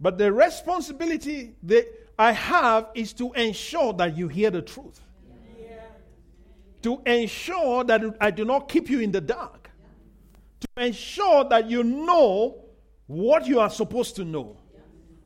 But 0.00 0.16
the 0.16 0.32
responsibility 0.32 1.54
that 1.64 1.86
I 2.18 2.32
have 2.32 2.88
is 2.94 3.12
to 3.14 3.32
ensure 3.34 3.92
that 3.94 4.16
you 4.16 4.28
hear 4.28 4.50
the 4.50 4.62
truth. 4.62 5.00
To 6.82 7.02
ensure 7.04 7.84
that 7.84 8.16
I 8.22 8.30
do 8.30 8.46
not 8.46 8.70
keep 8.70 8.88
you 8.88 9.00
in 9.00 9.12
the 9.12 9.20
dark. 9.20 9.70
To 10.60 10.82
ensure 10.84 11.44
that 11.44 11.68
you 11.68 11.84
know 11.84 12.64
what 13.06 13.46
you 13.46 13.60
are 13.60 13.68
supposed 13.68 14.16
to 14.16 14.24
know. 14.24 14.56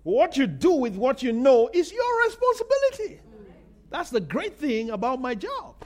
What 0.02 0.36
you 0.36 0.48
do 0.48 0.72
with 0.72 0.96
what 0.96 1.22
you 1.22 1.32
know 1.32 1.70
is 1.72 1.92
your 1.92 2.24
responsibility. 2.26 3.20
That's 3.94 4.10
the 4.10 4.20
great 4.20 4.58
thing 4.58 4.90
about 4.90 5.20
my 5.20 5.36
job. 5.36 5.76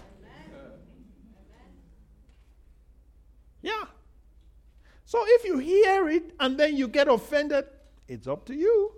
Yeah. 3.61 3.85
So 5.05 5.23
if 5.27 5.44
you 5.44 5.59
hear 5.59 6.09
it 6.09 6.33
and 6.40 6.57
then 6.57 6.75
you 6.75 6.88
get 6.88 7.07
offended, 7.07 7.66
it's 8.09 8.27
up 8.27 8.47
to 8.47 8.55
you. 8.55 8.94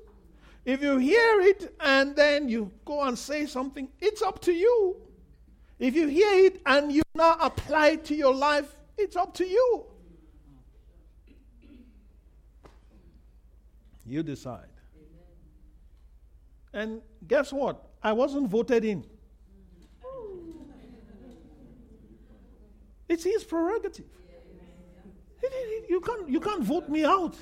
If 0.65 0.81
you 0.81 0.99
hear 0.99 1.41
it 1.41 1.75
and 1.81 2.15
then 2.15 2.49
you 2.49 2.71
go 2.85 3.03
and 3.03 3.19
say 3.19 3.47
something, 3.47 3.89
it's 3.99 4.23
up 4.23 4.41
to 4.43 4.53
you. 4.53 5.03
If 5.81 5.97
you 5.97 6.07
hear 6.07 6.47
it 6.47 6.63
and 6.65 6.93
you 6.93 7.03
now 7.17 7.37
apply 7.41 7.89
it 7.89 8.05
to 8.05 8.15
your 8.15 8.33
life, 8.33 8.77
it's 8.97 9.17
up 9.17 9.35
to 9.35 9.45
you. 9.45 9.87
You 14.07 14.23
decide. 14.23 14.71
And 16.73 17.03
guess 17.27 17.53
what? 17.53 17.90
I 18.03 18.13
wasn't 18.13 18.49
voted 18.49 18.85
in. 18.85 19.05
It's 23.09 23.25
his 23.25 23.45
prerogative. 23.45 24.07
You 25.89 26.01
can't, 26.01 26.29
you 26.29 26.41
can't 26.41 26.63
vote 26.63 26.89
me 26.89 27.05
out. 27.05 27.37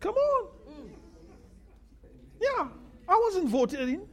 Come 0.00 0.14
on. 0.14 0.48
Yeah, 2.40 2.68
I 3.08 3.20
wasn't 3.24 3.48
voted 3.48 3.88
in. 3.88 4.08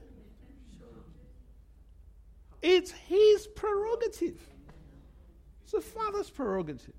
It's 2.62 2.92
his 2.92 3.48
prerogative. 3.48 4.40
It's 5.64 5.72
the 5.72 5.82
father's 5.82 6.30
prerogative. 6.30 6.94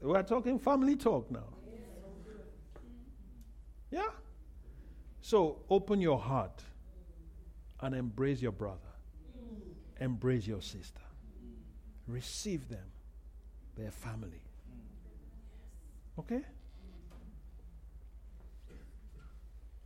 We're 0.00 0.22
talking 0.22 0.58
family 0.58 0.96
talk 0.96 1.30
now. 1.30 1.55
Yeah? 3.90 4.08
So 5.20 5.58
open 5.70 6.00
your 6.00 6.18
heart 6.18 6.62
and 7.80 7.94
embrace 7.94 8.40
your 8.40 8.52
brother, 8.52 8.78
embrace 10.00 10.46
your 10.46 10.62
sister, 10.62 11.00
receive 12.06 12.68
them, 12.68 12.86
their 13.76 13.90
family. 13.90 14.42
Okay? 16.18 16.42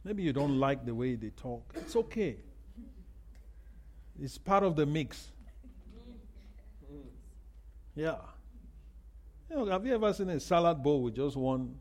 Maybe 0.04 0.22
you 0.22 0.32
don't 0.32 0.58
like 0.58 0.86
the 0.86 0.94
way 0.94 1.14
they 1.14 1.30
talk. 1.30 1.74
It's 1.74 1.96
okay. 1.96 2.36
It's 4.20 4.38
part 4.38 4.62
of 4.62 4.76
the 4.76 4.86
mix. 4.86 5.30
Yeah. 7.94 8.16
You 9.50 9.56
know, 9.56 9.66
have 9.66 9.84
you 9.84 9.94
ever 9.94 10.12
seen 10.12 10.30
a 10.30 10.40
salad 10.40 10.82
bowl 10.82 11.02
with 11.02 11.16
just 11.16 11.36
one? 11.36 11.74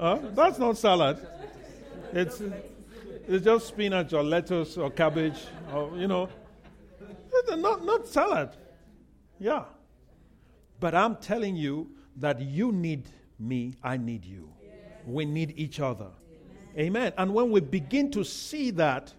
Huh? 0.00 0.18
That's 0.32 0.58
not 0.58 0.76
salad. 0.76 1.26
It's, 2.12 2.42
it's 3.28 3.44
just 3.44 3.68
spinach 3.68 4.12
or 4.12 4.24
lettuce 4.24 4.76
or 4.76 4.90
cabbage 4.90 5.38
or, 5.72 5.96
you 5.96 6.08
know. 6.08 6.28
Not, 7.50 7.84
not 7.84 8.08
salad. 8.08 8.50
Yeah. 9.38 9.64
But 10.80 10.94
I'm 10.94 11.16
telling 11.16 11.56
you 11.56 11.90
that 12.16 12.40
you 12.40 12.72
need 12.72 13.08
me, 13.38 13.74
I 13.82 13.96
need 13.96 14.24
you. 14.24 14.50
We 15.06 15.24
need 15.24 15.54
each 15.56 15.80
other. 15.80 16.08
Amen. 16.78 17.12
And 17.16 17.34
when 17.34 17.50
we 17.50 17.60
begin 17.60 18.10
to 18.12 18.24
see 18.24 18.70
that 18.72 19.12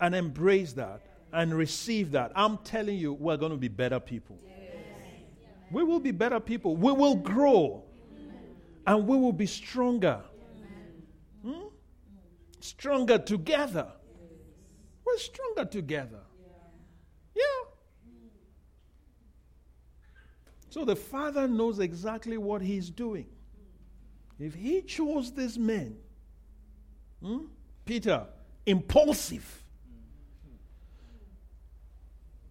and 0.00 0.14
embrace 0.14 0.72
that 0.74 1.02
and 1.32 1.54
receive 1.54 2.12
that, 2.12 2.32
I'm 2.34 2.58
telling 2.58 2.96
you, 2.96 3.12
we're 3.12 3.36
going 3.36 3.52
to 3.52 3.58
be 3.58 3.68
better 3.68 4.00
people. 4.00 4.38
We 5.70 5.82
will 5.82 6.00
be 6.00 6.12
better 6.12 6.40
people. 6.40 6.76
We 6.76 6.92
will 6.92 7.14
grow 7.14 7.84
and 8.88 9.06
we 9.06 9.16
will 9.16 9.32
be 9.32 9.46
stronger. 9.46 10.20
Hmm? 11.44 11.68
Stronger 12.60 13.18
together. 13.18 13.86
We're 15.04 15.18
stronger 15.18 15.64
together. 15.64 16.20
Yeah. 17.36 17.42
So 20.70 20.84
the 20.84 20.96
Father 20.96 21.46
knows 21.46 21.78
exactly 21.78 22.38
what 22.38 22.62
He's 22.62 22.90
doing. 22.90 23.26
If 24.38 24.54
He 24.54 24.82
chose 24.82 25.32
this 25.32 25.56
man, 25.56 25.96
hmm? 27.22 27.44
Peter, 27.84 28.26
impulsive, 28.66 29.62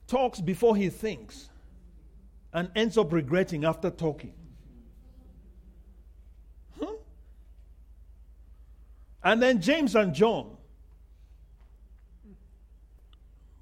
talks 0.08 0.40
before 0.40 0.76
he 0.76 0.90
thinks, 0.90 1.50
and 2.54 2.70
ends 2.76 2.98
up 2.98 3.12
regretting 3.12 3.66
after 3.66 3.90
talking. 3.90 4.34
Huh? 6.80 6.94
And 9.24 9.42
then 9.42 9.62
James 9.62 9.96
and 9.96 10.14
John, 10.14 10.56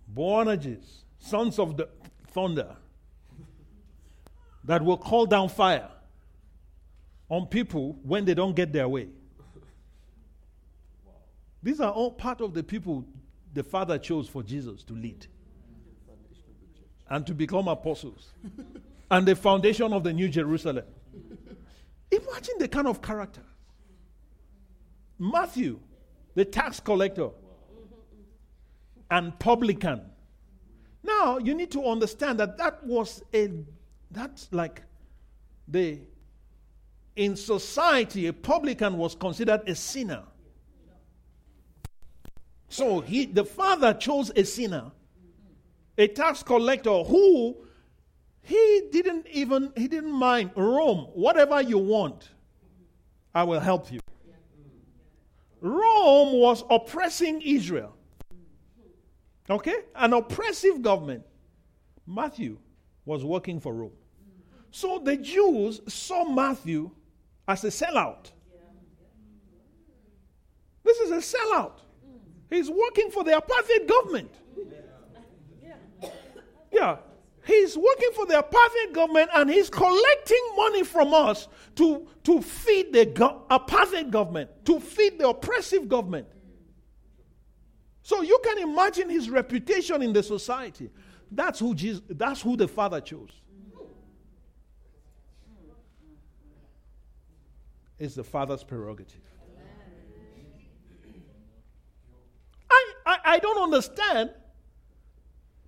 Boanerges, 0.07 1.03
sons 1.19 1.59
of 1.59 1.77
the 1.77 1.89
thunder, 2.27 2.75
that 4.63 4.83
will 4.83 4.97
call 4.97 5.25
down 5.25 5.49
fire 5.49 5.89
on 7.29 7.47
people 7.47 7.97
when 8.03 8.25
they 8.25 8.33
don't 8.33 8.55
get 8.55 8.71
their 8.71 8.87
way. 8.87 9.07
These 11.63 11.81
are 11.81 11.91
all 11.91 12.11
part 12.11 12.41
of 12.41 12.53
the 12.53 12.63
people 12.63 13.05
the 13.53 13.63
Father 13.63 13.97
chose 13.97 14.27
for 14.27 14.43
Jesus 14.43 14.83
to 14.83 14.93
lead 14.93 15.27
and 17.09 17.25
to 17.25 17.33
become 17.33 17.67
apostles 17.67 18.33
and 19.11 19.27
the 19.27 19.35
foundation 19.35 19.93
of 19.93 20.03
the 20.03 20.13
New 20.13 20.27
Jerusalem. 20.27 20.85
Imagine 22.11 22.55
the 22.59 22.67
kind 22.67 22.87
of 22.87 23.01
character. 23.01 23.41
Matthew, 25.17 25.79
the 26.33 26.45
tax 26.45 26.79
collector, 26.79 27.29
and 29.09 29.37
publican. 29.39 30.01
Now, 31.03 31.37
you 31.37 31.53
need 31.53 31.71
to 31.71 31.85
understand 31.85 32.39
that 32.39 32.57
that 32.57 32.83
was 32.83 33.23
a, 33.33 33.51
that's 34.11 34.47
like 34.51 34.81
the, 35.67 35.99
in 37.15 37.35
society, 37.35 38.27
a 38.27 38.33
publican 38.33 38.97
was 38.97 39.15
considered 39.15 39.67
a 39.67 39.75
sinner. 39.75 40.23
So 42.67 42.99
he, 42.99 43.25
the 43.25 43.45
father 43.45 43.93
chose 43.93 44.31
a 44.35 44.43
sinner, 44.43 44.91
a 45.97 46.07
tax 46.07 46.43
collector 46.43 47.03
who 47.03 47.55
he 48.41 48.89
didn't 48.91 49.27
even 49.31 49.71
he 49.75 49.87
didn't 49.87 50.11
mind 50.11 50.51
Rome, 50.55 51.07
whatever 51.13 51.61
you 51.61 51.77
want, 51.77 52.29
I 53.33 53.43
will 53.43 53.59
help 53.59 53.91
you. 53.91 53.99
Rome 55.61 56.39
was 56.39 56.63
oppressing 56.69 57.41
Israel. 57.41 57.95
Okay? 59.49 59.75
An 59.95 60.13
oppressive 60.13 60.81
government. 60.81 61.23
Matthew 62.07 62.57
was 63.05 63.23
working 63.23 63.59
for 63.59 63.73
Rome. 63.73 63.91
So 64.71 64.99
the 64.99 65.15
Jews 65.17 65.81
saw 65.87 66.25
Matthew 66.25 66.91
as 67.47 67.63
a 67.63 67.67
sellout. 67.67 68.31
This 70.83 70.97
is 70.99 71.11
a 71.11 71.37
sellout. 71.37 71.79
He's 72.49 72.69
working 72.69 73.09
for 73.09 73.23
the 73.23 73.31
apartheid 73.31 73.87
government. 73.87 74.31
Yeah. 76.71 76.97
He's 77.45 77.77
working 77.77 78.09
for 78.15 78.25
the 78.25 78.33
apartheid 78.33 78.93
government 78.93 79.29
and 79.35 79.49
he's 79.49 79.69
collecting 79.69 80.41
money 80.57 80.83
from 80.83 81.13
us 81.13 81.47
to, 81.75 82.07
to 82.23 82.41
feed 82.41 82.91
the 82.91 83.05
go- 83.05 83.43
apartheid 83.51 84.09
government, 84.09 84.49
to 84.65 84.79
feed 84.79 85.19
the 85.19 85.29
oppressive 85.29 85.87
government. 85.87 86.27
So 88.01 88.23
you 88.23 88.39
can 88.43 88.57
imagine 88.59 89.09
his 89.09 89.29
reputation 89.29 90.01
in 90.01 90.11
the 90.11 90.23
society. 90.23 90.89
That's 91.31 91.59
who 91.59 91.75
Jesus, 91.75 92.01
that's 92.09 92.41
who 92.41 92.57
the 92.57 92.67
Father 92.67 92.99
chose. 92.99 93.31
It's 97.99 98.15
the 98.15 98.23
Father's 98.23 98.63
prerogative. 98.63 99.21
I, 102.69 102.93
I, 103.05 103.17
I 103.25 103.39
don't 103.39 103.61
understand, 103.61 104.31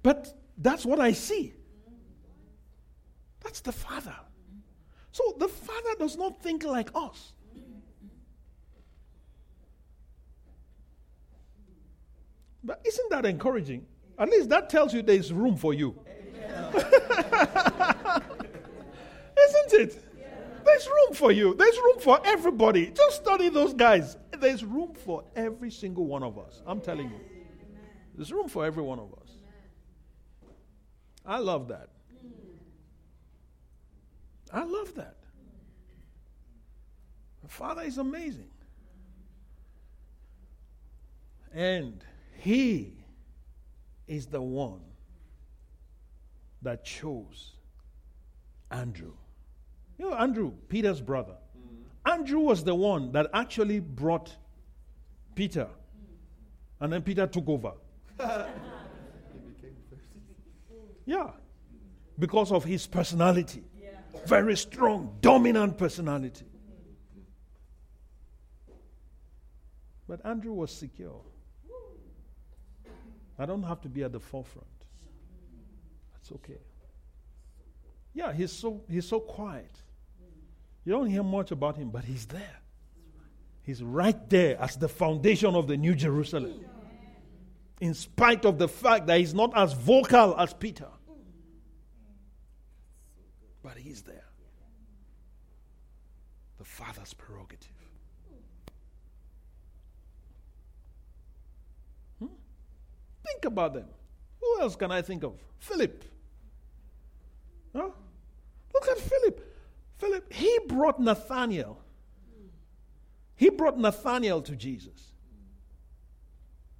but 0.01 0.36
that's 0.57 0.86
what 0.86 0.99
I 0.99 1.11
see. 1.11 1.53
That's 3.48 3.62
the 3.62 3.72
Father. 3.72 4.14
So 5.14 5.24
the 5.38 5.48
Father 5.48 5.95
does 5.98 6.18
not 6.18 6.43
think 6.43 6.66
like 6.66 6.89
us. 6.93 7.32
But 12.62 12.82
isn't 12.86 13.10
that 13.10 13.26
encouraging? 13.26 13.86
At 14.20 14.28
least 14.28 14.50
that 14.50 14.70
tells 14.70 14.93
you 14.93 15.02
there's 15.02 15.32
room 15.32 15.56
for 15.56 15.74
you. 15.74 15.98
isn't 16.76 16.84
it? 19.72 20.04
There's 20.66 20.88
room 20.88 21.14
for 21.14 21.32
you. 21.32 21.54
There's 21.54 21.78
room 21.78 22.00
for 22.02 22.20
everybody. 22.26 22.88
Just 22.88 23.16
study 23.16 23.48
those 23.48 23.74
guys. 23.74 24.18
There's 24.38 24.66
room 24.66 24.93
for 24.93 25.24
every 25.38 25.72
single 25.72 26.06
one 26.06 26.22
of 26.22 26.38
us. 26.38 26.62
I'm 26.68 26.82
telling 26.82 27.08
you. 27.12 27.22
There's 28.14 28.34
room 28.34 28.50
for 28.50 28.66
every 28.66 28.84
one 28.84 29.00
of 29.00 29.14
us. 29.14 29.30
I 31.26 31.38
love 31.38 31.70
that. 31.70 31.91
I 34.58 34.64
love 34.64 34.95
that. 34.95 35.18
The 37.43 37.47
Father 37.47 37.84
is 37.84 37.99
amazing. 37.99 38.49
And 41.53 42.03
He 42.39 42.93
is 44.08 44.26
the 44.26 44.41
one 44.41 44.82
that 46.64 46.84
chose 46.84 47.51
Andrew. 48.72 49.14
You 49.99 50.10
know, 50.10 50.16
Andrew, 50.16 50.53
Peter's 50.70 51.01
brother. 51.01 51.36
Mm-hmm. 51.55 52.20
Andrew 52.20 52.39
was 52.39 52.64
the 52.64 52.74
one 52.74 53.12
that 53.12 53.28
actually 53.36 53.80
brought 53.80 54.36
Peter. 55.36 55.68
And 56.80 56.91
then 56.91 57.03
Peter 57.03 57.28
took 57.28 57.47
over. 57.47 57.74
yeah. 61.05 61.30
Because 62.18 62.51
of 62.51 62.64
his 62.64 62.88
personality. 62.88 63.64
Very 64.28 64.57
strong, 64.57 65.17
dominant 65.21 65.78
personality. 65.78 66.45
But 70.05 70.25
Andrew 70.25 70.51
was 70.51 70.71
secure. 70.71 71.21
I 73.39 73.45
don't 73.45 73.63
have 73.63 73.80
to 73.82 73.89
be 73.89 74.03
at 74.03 74.11
the 74.11 74.19
forefront. 74.19 74.67
That's 76.13 76.32
okay. 76.34 76.59
Yeah, 78.13 78.34
he's 78.34 78.51
so 78.51 78.82
he's 78.89 79.07
so 79.07 79.21
quiet. 79.21 79.71
You 80.84 80.91
don't 80.91 81.09
hear 81.09 81.23
much 81.23 81.51
about 81.51 81.78
him, 81.78 81.89
but 81.89 82.03
he's 82.03 82.25
there. 82.25 82.57
He's 83.63 83.82
right 83.82 84.30
there 84.30 84.59
as 84.61 84.75
the 84.75 84.89
foundation 84.89 85.55
of 85.55 85.67
the 85.67 85.78
New 85.78 85.95
Jerusalem. 85.95 86.65
In 87.80 87.93
spite 87.93 88.43
of 88.43 88.57
the 88.57 88.67
fact 88.67 89.07
that 89.07 89.19
he's 89.19 89.34
not 89.34 89.55
as 89.55 89.71
vocal 89.71 90.36
as 90.38 90.53
Peter. 90.53 90.88
But 93.68 93.76
he's 93.76 94.01
there. 94.03 94.24
The 96.57 96.63
Father's 96.63 97.13
prerogative. 97.13 97.68
Hmm? 102.18 102.28
Think 103.26 103.43
about 103.43 103.74
them. 103.74 103.88
Who 104.39 104.61
else 104.61 104.78
can 104.78 104.89
I 104.89 105.01
think 105.01 105.26
of? 105.26 105.34
Philip. 105.59 106.05
Huh? 107.76 107.89
Look 108.74 108.88
at 108.88 108.99
Philip. 108.99 109.55
Philip, 109.97 110.32
he 110.32 110.59
brought 110.70 111.01
Nathaniel. 111.01 111.78
He 113.36 113.49
brought 113.49 113.78
Nathaniel 113.78 114.41
to 114.43 114.55
Jesus. 114.55 115.11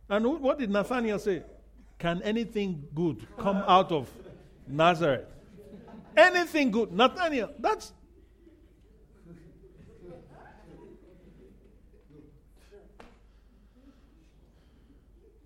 And 0.08 0.26
what 0.40 0.58
did 0.58 0.70
Nathaniel 0.70 1.20
say? 1.20 1.44
Can 2.00 2.22
anything 2.22 2.88
good 2.96 3.28
come 3.38 3.58
out 3.68 3.92
of 3.92 4.10
Nazareth? 4.70 5.37
Anything 6.18 6.72
good. 6.72 6.92
Nathaniel, 6.92 7.52
that's. 7.60 7.94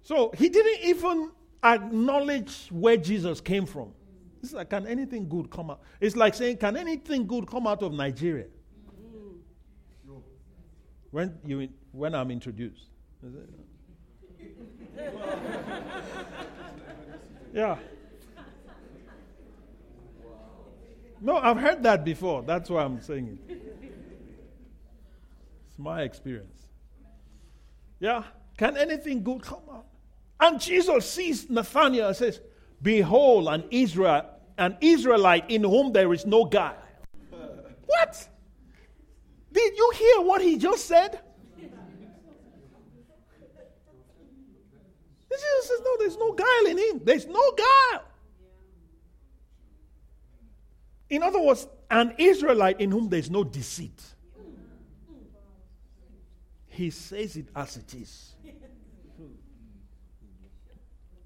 So 0.01 0.31
he 0.37 0.49
didn't 0.49 0.83
even 0.83 1.31
acknowledge 1.63 2.67
where 2.69 2.97
Jesus 2.97 3.39
came 3.39 3.65
from. 3.65 3.93
It's 4.41 4.53
like, 4.53 4.69
can 4.69 4.87
anything 4.87 5.29
good 5.29 5.51
come 5.51 5.69
out? 5.69 5.81
It's 5.99 6.15
like 6.15 6.33
saying, 6.33 6.57
can 6.57 6.75
anything 6.75 7.27
good 7.27 7.47
come 7.47 7.67
out 7.67 7.83
of 7.83 7.93
Nigeria? 7.93 8.47
When, 11.11 11.37
you, 11.45 11.69
when 11.91 12.15
I'm 12.15 12.31
introduced. 12.31 12.87
yeah. 17.53 17.77
No, 21.21 21.37
I've 21.37 21.57
heard 21.57 21.83
that 21.83 22.03
before. 22.03 22.41
That's 22.41 22.69
why 22.69 22.83
I'm 22.83 22.99
saying 22.99 23.37
it. 23.47 23.61
It's 25.67 25.77
my 25.77 26.01
experience. 26.01 26.65
Yeah. 27.99 28.23
Can 28.57 28.75
anything 28.75 29.23
good 29.23 29.43
come 29.43 29.61
out? 29.71 29.85
And 30.39 30.59
Jesus 30.59 31.09
sees 31.09 31.49
Nathanael 31.49 32.07
and 32.07 32.15
says, 32.17 32.41
Behold, 32.81 33.47
an 33.47 33.63
Israel, 33.69 34.25
an 34.57 34.77
Israelite 34.81 35.49
in 35.51 35.63
whom 35.63 35.93
there 35.93 36.11
is 36.11 36.25
no 36.25 36.45
guile. 36.45 36.75
What? 37.85 38.27
Did 39.51 39.77
you 39.77 39.91
hear 39.95 40.21
what 40.21 40.41
he 40.41 40.57
just 40.57 40.85
said? 40.85 41.19
Jesus 45.29 45.67
says, 45.67 45.79
No, 45.83 45.97
there's 45.99 46.17
no 46.17 46.33
guile 46.33 46.65
in 46.67 46.77
him. 46.77 47.01
There's 47.03 47.27
no 47.27 47.51
guile. 47.51 48.03
In 51.11 51.23
other 51.23 51.41
words, 51.41 51.67
an 51.89 52.15
Israelite 52.17 52.79
in 52.79 52.89
whom 52.89 53.09
there's 53.09 53.29
no 53.29 53.43
deceit. 53.43 54.01
He 56.67 56.89
says 56.89 57.35
it 57.35 57.47
as 57.53 57.75
it 57.75 57.93
is. 57.93 58.33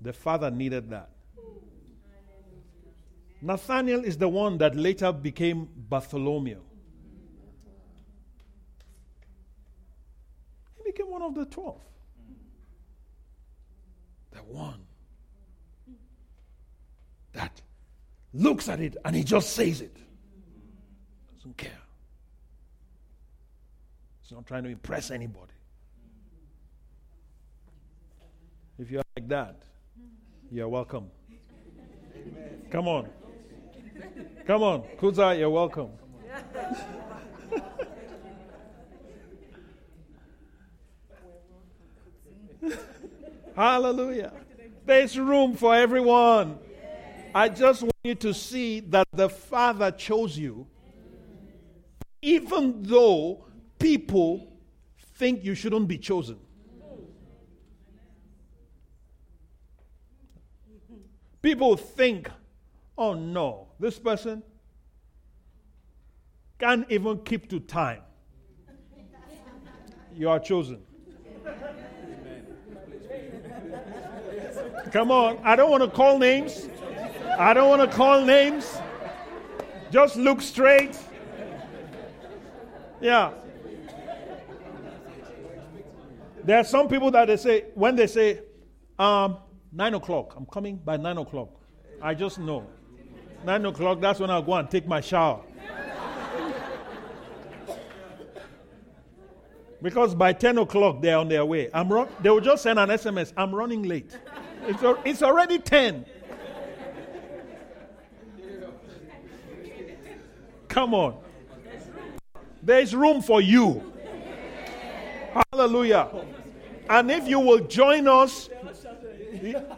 The 0.02 0.12
father 0.12 0.50
needed 0.50 0.90
that. 0.90 1.12
Nathaniel 3.44 4.04
is 4.04 4.18
the 4.18 4.28
one 4.28 4.58
that 4.58 4.76
later 4.76 5.12
became 5.12 5.70
Bartholomew. 5.76 6.62
He 10.78 10.84
became 10.84 11.12
one 11.12 11.22
of 11.22 11.36
the 11.36 11.46
twelve. 11.46 11.82
The 14.32 14.40
one 14.40 14.82
that 17.34 17.62
looks 18.36 18.70
at 18.70 18.80
it 18.80 18.98
and 19.04 19.16
he 19.16 19.24
just 19.24 19.54
says 19.54 19.82
it. 19.82 19.98
Doesn't 21.36 21.58
care. 21.58 21.72
He's 24.22 24.32
not 24.32 24.46
trying 24.46 24.64
to 24.64 24.70
impress 24.70 25.12
anybody. 25.12 25.54
If 28.78 28.92
you're 28.92 29.04
like 29.16 29.28
that, 29.30 29.64
you're 30.52 30.68
welcome. 30.68 31.10
Come 32.72 32.88
on. 32.90 33.08
Come 34.46 34.64
on. 34.64 34.82
Kuza, 35.00 35.40
you're 35.40 35.50
welcome. 35.50 35.92
Hallelujah. 43.56 44.34
There's 44.86 45.18
room 45.18 45.56
for 45.56 45.74
everyone. 45.74 46.60
I 47.34 47.48
just 47.50 47.84
you 48.06 48.16
to 48.16 48.34
see 48.34 48.80
that 48.80 49.08
the 49.12 49.28
Father 49.28 49.92
chose 49.92 50.38
you, 50.38 50.68
even 52.22 52.84
though 52.84 53.46
people 53.80 54.48
think 55.16 55.44
you 55.44 55.56
shouldn't 55.56 55.88
be 55.88 55.98
chosen. 55.98 56.38
People 61.42 61.76
think, 61.76 62.30
oh 62.98 63.14
no, 63.14 63.68
this 63.80 64.00
person 64.00 64.42
can't 66.60 66.90
even 66.90 67.20
keep 67.20 67.50
to 67.50 67.60
time. 67.60 68.02
You 70.16 70.30
are 70.30 70.40
chosen. 70.40 70.82
Come 74.92 75.12
on, 75.12 75.40
I 75.44 75.56
don't 75.56 75.70
want 75.70 75.84
to 75.84 75.90
call 75.90 76.18
names. 76.18 76.70
I 77.38 77.54
don't 77.54 77.70
want 77.70 77.90
to 77.90 77.96
call 77.96 78.22
names. 78.22 78.78
Just 79.92 80.16
look 80.16 80.42
straight. 80.42 80.98
Yeah. 83.02 83.32
There 86.44 86.58
are 86.58 86.64
some 86.64 86.88
people 86.88 87.12
that 87.12 87.26
they 87.26 87.38
say, 87.38 87.66
when 87.74 87.96
they 87.96 88.08
say, 88.08 88.42
um, 88.98 89.38
nine 89.72 89.94
o'clock, 89.96 90.34
I'm 90.38 90.46
coming 90.46 90.78
by 90.78 90.98
nine 90.98 91.18
o'clock. 91.18 91.50
I 92.02 92.14
just 92.14 92.40
know. 92.40 92.68
Nine 93.44 93.66
o'clock, 93.66 94.00
that's 94.00 94.20
when 94.20 94.30
I'll 94.30 94.42
go 94.42 94.54
and 94.54 94.70
take 94.70 94.88
my 94.88 95.02
shower. 95.02 95.42
because 99.82 100.16
by 100.16 100.34
10 100.34 100.58
o'clock, 100.58 101.02
they're 101.02 101.18
on 101.18 101.28
their 101.28 101.46
way. 101.46 101.70
I'm 101.74 101.92
run- 101.92 102.08
they 102.22 102.30
will 102.30 102.42
just 102.42 102.64
send 102.64 102.80
an 102.80 102.90
SMS, 102.90 103.34
I'm 103.38 103.54
running 103.54 103.84
late. 103.84 104.18
It's, 104.64 104.82
it's 105.06 105.22
already 105.22 105.60
10. 105.60 106.06
Come 110.76 110.94
on. 110.94 111.16
There's 112.62 112.94
room 112.94 113.22
for 113.22 113.40
you. 113.40 113.94
Hallelujah. 115.54 116.10
And 116.90 117.10
if 117.10 117.30
you 117.30 117.40
will 117.40 117.60
join 117.60 118.10
us, 118.10 118.50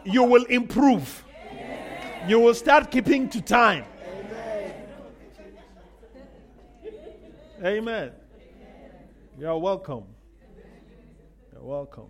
you 0.04 0.24
will 0.24 0.44
improve. 0.46 1.24
You 2.26 2.40
will 2.40 2.52
start 2.52 2.90
keeping 2.90 3.28
to 3.28 3.40
time. 3.40 3.84
Amen. 7.62 8.10
You're 9.38 9.56
welcome. 9.56 10.02
You're 11.52 11.62
welcome. 11.62 12.08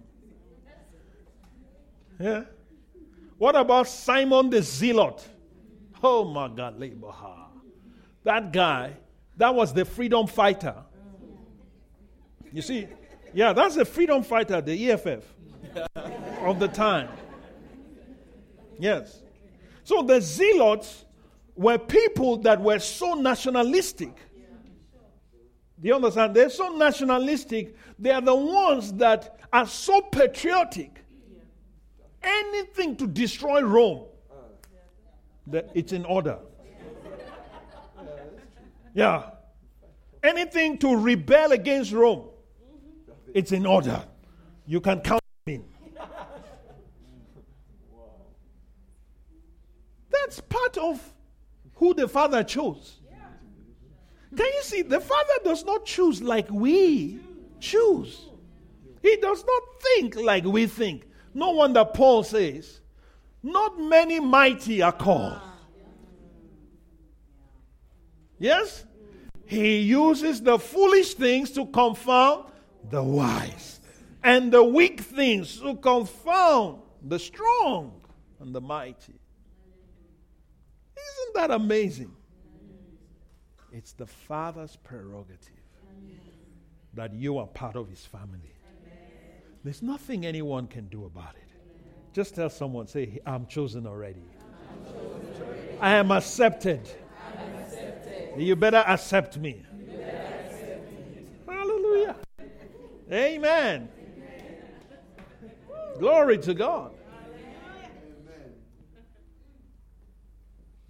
Yeah. 2.19 2.45
What 3.37 3.55
about 3.55 3.87
Simon 3.87 4.49
the 4.49 4.63
Zealot? 4.63 5.29
Oh 6.03 6.25
my 6.25 6.49
God, 6.49 6.81
that 8.29 8.53
guy, 8.53 8.93
that 9.39 9.55
was 9.55 9.73
the 9.73 9.87
freedom 9.87 10.27
fighter. 10.27 10.75
You 12.53 12.61
see, 12.61 12.87
yeah, 13.33 13.55
that's 13.55 13.75
the 13.75 13.87
freedom 13.87 14.23
fighter, 14.23 14.61
the 14.61 14.91
EFF 14.91 15.25
of 16.43 16.59
the 16.59 16.69
time. 16.69 17.09
Yes. 18.79 19.23
So 19.83 20.03
the 20.03 20.21
zealots 20.21 21.07
were 21.57 21.79
people 21.79 22.37
that 22.39 22.61
were 22.61 22.79
so 22.79 23.15
nationalistic. 23.15 24.15
Do 25.81 25.89
you 25.89 25.95
understand? 25.95 26.35
They're 26.35 26.51
so 26.51 26.77
nationalistic. 26.77 27.75
They 27.99 28.11
are 28.11 28.21
the 28.21 28.35
ones 28.35 28.93
that 28.95 29.41
are 29.51 29.67
so 29.67 30.03
patriotic. 30.03 31.03
Anything 32.23 32.95
to 32.97 33.07
destroy 33.07 33.63
Rome, 33.63 34.05
that 35.47 35.71
it's 35.75 35.95
in 35.95 36.05
order. 36.05 36.39
Yeah. 38.95 39.31
Anything 40.23 40.79
to 40.79 40.97
rebel 40.97 41.53
against 41.53 41.93
Rome, 41.93 42.29
it's 43.35 43.53
in 43.53 43.67
order. 43.67 44.03
You 44.67 44.81
can 44.81 45.01
count 45.01 45.23
me. 45.47 45.61
That's 50.11 50.41
part 50.41 50.77
of 50.77 51.15
who 51.75 51.95
the 51.95 52.09
Father 52.09 52.43
chose. 52.43 53.01
Can 54.37 54.47
you 54.47 54.63
see? 54.63 54.83
The 54.83 55.01
Father 55.01 55.33
does 55.45 55.65
not 55.65 55.87
choose 55.87 56.21
like 56.21 56.51
we 56.51 57.21
choose. 57.61 58.27
He 59.03 59.17
does 59.17 59.45
not 59.45 59.63
think 59.81 60.17
like 60.17 60.45
we 60.45 60.67
think. 60.67 61.07
No 61.33 61.53
wonder 61.53 61.85
Paul 61.85 62.25
says, 62.25 62.81
Not 63.43 63.81
many 63.81 64.21
mighty 64.21 64.83
are 64.83 64.93
called. 64.93 65.41
Yes? 68.39 68.85
He 69.47 69.79
uses 69.79 70.43
the 70.43 70.59
foolish 70.59 71.15
things 71.15 71.51
to 71.53 71.67
confound 71.67 72.45
the 72.91 73.03
wise, 73.03 73.81
and 74.23 74.53
the 74.53 74.63
weak 74.63 75.01
things 75.01 75.59
to 75.61 75.75
confound 75.77 76.83
the 77.03 77.19
strong 77.19 78.01
and 78.41 78.55
the 78.55 78.61
mighty. 78.61 79.21
Isn't 80.97 81.35
that 81.35 81.51
amazing? 81.51 82.15
It's 83.73 83.93
the 83.93 84.07
Father's 84.07 84.77
prerogative 84.77 85.55
that 86.95 87.15
you 87.15 87.39
are 87.39 87.47
part 87.47 87.77
of 87.77 87.89
His 87.89 88.05
family. 88.05 88.55
There's 89.65 89.83
nothing 89.83 90.25
anyone 90.25 90.67
can 90.67 90.87
do 90.89 91.05
about 91.05 91.35
it. 91.35 91.49
Just 92.13 92.35
tell 92.35 92.51
someone, 92.51 92.87
say, 92.87 93.21
I'm 93.27 93.47
chosen 93.47 93.87
already. 93.87 94.25
I 95.81 95.95
am 95.95 96.11
accepted. 96.11 96.89
You 98.39 98.55
better 98.57 98.85
accept 98.87 99.37
me. 99.37 99.63
Hallelujah. 101.47 102.17
Amen. 103.11 103.89
Glory 105.99 106.39
to 106.39 106.55
God. 106.55 106.93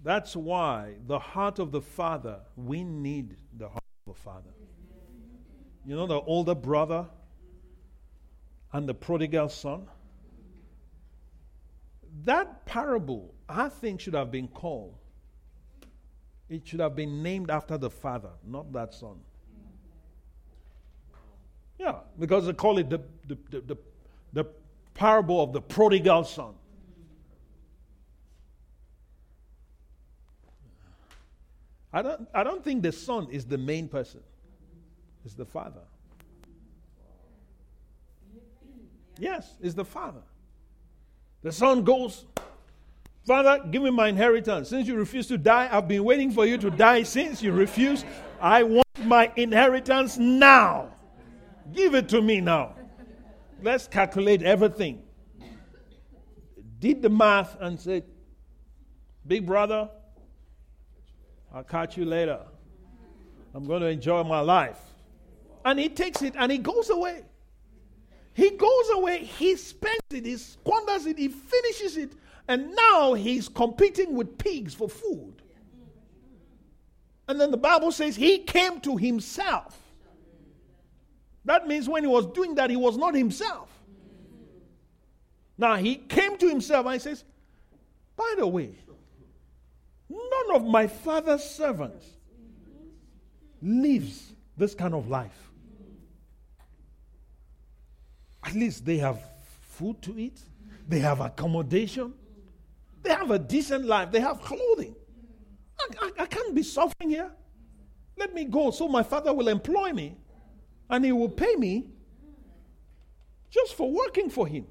That's 0.02 0.36
why 0.36 0.94
the 1.06 1.18
heart 1.18 1.58
of 1.58 1.72
the 1.72 1.80
Father, 1.80 2.40
we 2.56 2.84
need 2.84 3.36
the 3.56 3.68
heart 3.68 3.84
of 4.06 4.14
the 4.14 4.20
Father. 4.20 4.50
You 5.84 5.96
know, 5.96 6.06
the 6.06 6.20
older 6.20 6.54
brother 6.54 7.06
and 8.72 8.88
the 8.88 8.94
prodigal 8.94 9.48
son? 9.48 9.86
That 12.24 12.66
parable, 12.66 13.34
I 13.48 13.68
think, 13.68 14.00
should 14.00 14.14
have 14.14 14.30
been 14.30 14.48
called 14.48 14.96
it 16.48 16.66
should 16.66 16.80
have 16.80 16.96
been 16.96 17.22
named 17.22 17.50
after 17.50 17.76
the 17.76 17.90
father, 17.90 18.30
not 18.46 18.72
that 18.72 18.94
son. 18.94 19.16
Yeah, 21.78 21.96
because 22.18 22.46
they 22.46 22.52
call 22.52 22.78
it 22.78 22.90
the, 22.90 23.00
the, 23.26 23.38
the, 23.50 23.60
the, 23.60 23.76
the 24.32 24.44
parable 24.94 25.42
of 25.42 25.52
the 25.52 25.60
prodigal 25.60 26.24
son. 26.24 26.54
I 31.92 32.02
don't, 32.02 32.28
I 32.34 32.44
don't 32.44 32.62
think 32.62 32.82
the 32.82 32.92
son 32.92 33.28
is 33.30 33.46
the 33.46 33.58
main 33.58 33.88
person, 33.88 34.20
it's 35.24 35.34
the 35.34 35.46
father. 35.46 35.80
Yes, 39.18 39.54
it's 39.60 39.74
the 39.74 39.84
father. 39.84 40.22
The 41.42 41.52
son 41.52 41.82
goes, 41.82 42.24
Father, 43.28 43.62
give 43.70 43.82
me 43.82 43.90
my 43.90 44.08
inheritance. 44.08 44.70
Since 44.70 44.88
you 44.88 44.94
refuse 44.94 45.26
to 45.26 45.36
die, 45.36 45.68
I've 45.70 45.86
been 45.86 46.02
waiting 46.02 46.30
for 46.30 46.46
you 46.46 46.56
to 46.56 46.70
die 46.70 47.02
since 47.02 47.42
you 47.42 47.52
refuse. 47.52 48.02
I 48.40 48.62
want 48.62 49.04
my 49.04 49.30
inheritance 49.36 50.16
now. 50.16 50.88
Give 51.74 51.94
it 51.94 52.08
to 52.08 52.22
me 52.22 52.40
now. 52.40 52.74
Let's 53.62 53.86
calculate 53.86 54.42
everything. 54.42 55.02
Did 56.78 57.02
the 57.02 57.10
math 57.10 57.54
and 57.60 57.78
said, 57.78 58.04
Big 59.26 59.44
brother, 59.44 59.90
I'll 61.52 61.64
catch 61.64 61.98
you 61.98 62.06
later. 62.06 62.40
I'm 63.52 63.66
going 63.66 63.82
to 63.82 63.88
enjoy 63.88 64.24
my 64.24 64.40
life. 64.40 64.80
And 65.66 65.78
he 65.78 65.90
takes 65.90 66.22
it 66.22 66.32
and 66.34 66.50
he 66.50 66.56
goes 66.56 66.88
away. 66.88 67.24
He 68.32 68.50
goes 68.52 68.88
away, 68.94 69.24
he 69.24 69.54
spends 69.56 70.00
it, 70.12 70.24
he 70.24 70.38
squanders 70.38 71.04
it, 71.04 71.18
he 71.18 71.28
finishes 71.28 71.98
it, 71.98 72.12
and 72.48 72.74
now 72.74 73.12
he's 73.12 73.48
competing 73.48 74.14
with 74.14 74.38
pigs 74.38 74.74
for 74.74 74.88
food. 74.88 75.34
And 77.28 77.38
then 77.38 77.50
the 77.50 77.58
Bible 77.58 77.92
says 77.92 78.16
he 78.16 78.38
came 78.38 78.80
to 78.80 78.96
himself. 78.96 79.78
That 81.44 81.68
means 81.68 81.88
when 81.88 82.02
he 82.02 82.08
was 82.08 82.26
doing 82.26 82.54
that, 82.54 82.70
he 82.70 82.76
was 82.76 82.96
not 82.96 83.14
himself. 83.14 83.68
Now 85.58 85.76
he 85.76 85.96
came 85.96 86.38
to 86.38 86.48
himself 86.48 86.86
and 86.86 86.94
he 86.94 87.00
says, 87.00 87.24
By 88.16 88.34
the 88.38 88.46
way, 88.46 88.70
none 90.08 90.56
of 90.56 90.64
my 90.64 90.86
father's 90.86 91.44
servants 91.44 92.06
lives 93.60 94.32
this 94.56 94.74
kind 94.74 94.94
of 94.94 95.08
life. 95.08 95.50
At 98.42 98.54
least 98.54 98.86
they 98.86 98.96
have 98.98 99.20
food 99.60 100.00
to 100.02 100.18
eat, 100.18 100.40
they 100.88 101.00
have 101.00 101.20
accommodation, 101.20 102.14
they 103.08 103.14
have 103.14 103.30
a 103.30 103.38
decent 103.38 103.86
life, 103.86 104.10
they 104.10 104.20
have 104.20 104.40
clothing. 104.42 104.94
I, 105.80 105.86
I, 106.00 106.22
I 106.22 106.26
can't 106.26 106.54
be 106.54 106.62
suffering 106.62 107.10
here. 107.10 107.30
Let 108.16 108.34
me 108.34 108.44
go 108.44 108.70
so 108.70 108.88
my 108.88 109.02
father 109.02 109.32
will 109.32 109.48
employ 109.48 109.92
me 109.92 110.16
and 110.90 111.04
he 111.04 111.12
will 111.12 111.28
pay 111.28 111.54
me 111.56 111.88
just 113.50 113.74
for 113.74 113.90
working 113.90 114.28
for 114.28 114.46
him. 114.46 114.66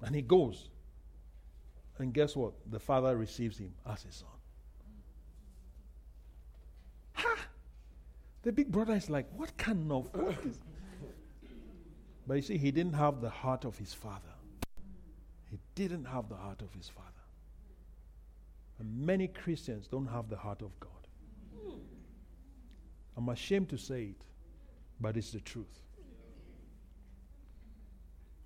And 0.00 0.14
he 0.14 0.22
goes. 0.22 0.68
And 1.98 2.12
guess 2.12 2.34
what? 2.34 2.54
The 2.70 2.80
father 2.80 3.16
receives 3.16 3.56
him 3.56 3.72
as 3.88 4.02
his 4.02 4.16
son. 4.16 4.28
Ha! 7.12 7.36
The 8.42 8.52
big 8.52 8.70
brother 8.72 8.94
is 8.94 9.08
like, 9.08 9.26
what 9.36 9.56
kind 9.56 9.92
of 9.92 10.12
what 10.12 10.44
is 10.44 10.58
but 12.26 12.34
you 12.34 12.42
see, 12.42 12.56
he 12.56 12.70
didn't 12.70 12.94
have 12.94 13.20
the 13.20 13.30
heart 13.30 13.64
of 13.64 13.76
his 13.78 13.92
father. 13.92 14.33
He 15.54 15.60
didn't 15.76 16.06
have 16.06 16.28
the 16.28 16.34
heart 16.34 16.62
of 16.62 16.74
his 16.74 16.88
father. 16.88 17.08
And 18.80 19.06
many 19.06 19.28
Christians 19.28 19.86
don't 19.86 20.08
have 20.08 20.28
the 20.28 20.36
heart 20.36 20.62
of 20.62 20.72
God. 20.80 20.90
I'm 23.16 23.28
ashamed 23.28 23.68
to 23.68 23.78
say 23.78 24.02
it, 24.02 24.24
but 25.00 25.16
it's 25.16 25.30
the 25.30 25.38
truth. 25.38 25.78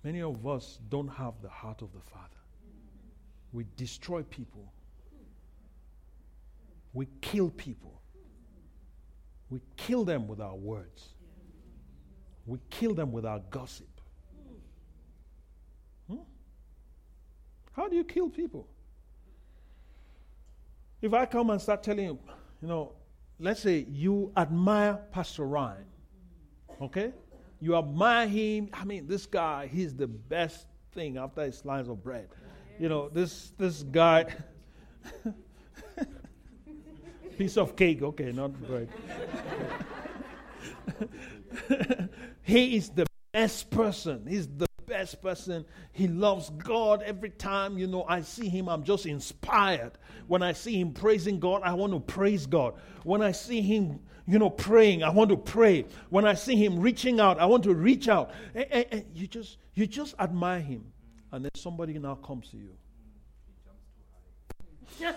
Many 0.03 0.21
of 0.21 0.45
us 0.45 0.77
don't 0.89 1.07
have 1.07 1.33
the 1.41 1.49
heart 1.49 1.81
of 1.81 1.91
the 1.93 1.99
Father. 1.99 2.27
We 3.53 3.65
destroy 3.75 4.21
people, 4.21 4.71
we 6.93 7.07
kill 7.21 7.49
people, 7.49 8.03
we 9.49 9.61
kill 9.77 10.05
them 10.05 10.27
with 10.27 10.39
our 10.39 10.55
words. 10.55 11.07
We 12.45 12.59
kill 12.69 12.93
them 12.93 13.11
with 13.11 13.25
our 13.25 13.39
gossip. 13.49 13.98
How 17.71 17.87
do 17.87 17.95
you 17.95 18.03
kill 18.03 18.29
people? 18.29 18.67
If 21.01 21.13
I 21.13 21.25
come 21.25 21.49
and 21.49 21.61
start 21.61 21.81
telling 21.83 22.05
you, 22.05 22.19
you 22.61 22.67
know, 22.67 22.93
let's 23.39 23.61
say 23.61 23.85
you 23.89 24.31
admire 24.35 24.99
Pastor 25.11 25.45
Ryan, 25.45 25.85
okay? 26.81 27.13
You 27.61 27.75
admire 27.77 28.27
him. 28.27 28.69
I 28.73 28.83
mean, 28.83 29.07
this 29.07 29.25
guy, 29.25 29.67
he's 29.67 29.95
the 29.95 30.07
best 30.07 30.67
thing 30.91 31.17
after 31.17 31.43
his 31.43 31.57
slice 31.57 31.87
of 31.87 32.03
bread. 32.03 32.29
You 32.79 32.89
know, 32.89 33.09
this 33.09 33.51
this 33.57 33.83
guy, 33.83 34.33
piece 37.37 37.57
of 37.57 37.75
cake, 37.75 38.01
okay, 38.01 38.31
not 38.31 38.53
bread. 38.61 38.89
he 42.41 42.77
is 42.77 42.89
the 42.89 43.05
best 43.33 43.69
person. 43.69 44.25
He's 44.27 44.47
the 44.47 44.68
person. 45.15 45.65
He 45.91 46.07
loves 46.07 46.49
God 46.51 47.03
every 47.03 47.29
time, 47.29 47.77
you 47.77 47.87
know, 47.87 48.05
I 48.07 48.21
see 48.21 48.49
him, 48.49 48.67
I'm 48.67 48.83
just 48.83 49.05
inspired. 49.05 49.93
When 50.27 50.43
I 50.43 50.53
see 50.53 50.79
him 50.79 50.93
praising 50.93 51.39
God, 51.39 51.61
I 51.63 51.73
want 51.73 51.93
to 51.93 51.99
praise 51.99 52.45
God. 52.45 52.75
When 53.03 53.21
I 53.21 53.31
see 53.31 53.61
him, 53.61 53.99
you 54.27 54.37
know, 54.37 54.49
praying, 54.49 55.03
I 55.03 55.09
want 55.09 55.31
to 55.31 55.37
pray. 55.37 55.85
When 56.09 56.25
I 56.25 56.35
see 56.35 56.55
him 56.55 56.79
reaching 56.79 57.19
out, 57.19 57.39
I 57.39 57.45
want 57.45 57.63
to 57.63 57.73
reach 57.73 58.07
out. 58.07 58.31
And, 58.53 58.65
and, 58.71 58.85
and 58.91 59.05
you 59.15 59.27
just 59.27 59.57
you 59.73 59.87
just 59.87 60.15
admire 60.19 60.59
him. 60.59 60.85
And 61.31 61.45
then 61.45 61.51
somebody 61.55 61.97
now 61.97 62.15
comes 62.15 62.49
to 62.49 62.57
you. 62.57 62.75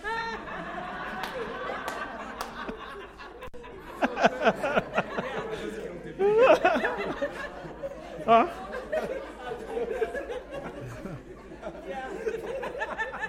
huh? 8.25 8.47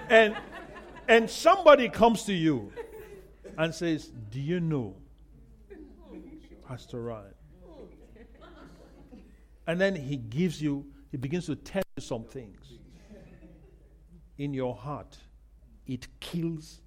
And 0.09 0.35
and 1.07 1.29
somebody 1.29 1.89
comes 1.89 2.23
to 2.23 2.33
you 2.33 2.71
and 3.57 3.73
says, 3.73 4.11
"Do 4.31 4.39
you 4.39 4.59
know 4.59 4.95
Pastor 6.67 7.01
Ryan?" 7.01 7.33
And 9.67 9.81
then 9.81 9.95
he 9.95 10.17
gives 10.17 10.61
you, 10.61 10.85
he 11.11 11.17
begins 11.17 11.47
to 11.47 11.55
tell 11.55 11.81
you 11.97 12.01
some 12.01 12.23
things. 12.23 12.73
In 14.37 14.53
your 14.53 14.75
heart, 14.75 15.17
it 15.87 16.07
kills, 16.19 16.81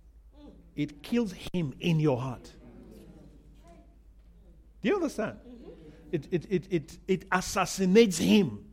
it 0.77 1.03
kills 1.03 1.35
him 1.53 1.73
in 1.81 1.99
your 1.99 2.19
heart. 2.19 2.53
Do 4.83 4.89
you 4.89 4.95
understand? 4.97 5.39
It, 6.13 6.29
it, 6.31 6.47
it, 6.51 6.67
it, 6.71 6.99
it 7.09 7.25
assassinates 7.33 8.19
him 8.19 8.65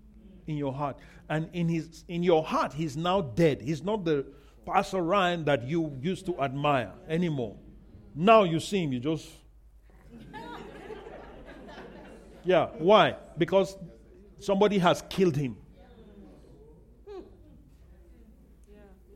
in 0.46 0.58
your 0.58 0.74
heart. 0.74 0.98
And 1.30 1.50
in, 1.54 1.68
his, 1.68 2.04
in 2.08 2.24
your 2.24 2.44
heart, 2.44 2.74
he's 2.74 2.96
now 2.96 3.22
dead. 3.22 3.62
He's 3.62 3.84
not 3.84 4.06
the 4.06 4.26
Pastor 4.66 5.02
Ryan 5.02 5.46
that 5.46 5.64
you 5.68 5.98
used 6.02 6.26
to 6.28 6.40
admire 6.40 6.92
anymore. 7.08 7.56
Now 8.14 8.44
you 8.44 8.60
see 8.60 8.84
him, 8.84 8.94
you 8.94 9.00
just. 9.00 9.28
Yeah, 12.44 12.68
why? 12.78 13.16
Because 13.38 13.76
somebody 14.40 14.78
has 14.78 15.04
killed 15.10 15.36
him. 15.36 15.58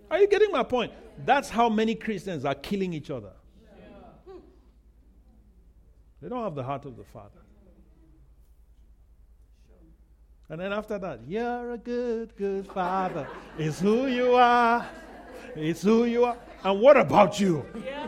Are 0.10 0.20
you 0.20 0.28
getting 0.28 0.52
my 0.52 0.64
point? 0.64 0.92
That's 1.24 1.50
how 1.50 1.70
many 1.70 1.94
Christians 1.94 2.44
are 2.44 2.56
killing 2.56 2.94
each 2.94 3.12
other. 3.12 3.34
They 6.22 6.28
don't 6.28 6.44
have 6.44 6.56
the 6.56 6.64
heart 6.64 6.86
of 6.86 6.98
the 6.98 7.04
Father. 7.04 7.40
And 10.50 10.60
then 10.60 10.74
after 10.74 10.98
that, 10.98 11.20
you're 11.28 11.74
a 11.74 11.78
good, 11.78 12.36
good 12.36 12.66
father. 12.68 13.28
It's 13.58 13.80
who 13.80 14.08
you 14.08 14.34
are. 14.34 14.88
It's 15.56 15.84
who 15.84 16.06
you 16.06 16.26
are. 16.26 16.38
And 16.64 16.82
what 16.82 16.98
about 16.98 17.40
you? 17.40 17.66
Yeah. 17.86 18.08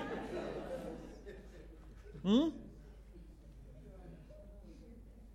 Hmm? 2.23 2.49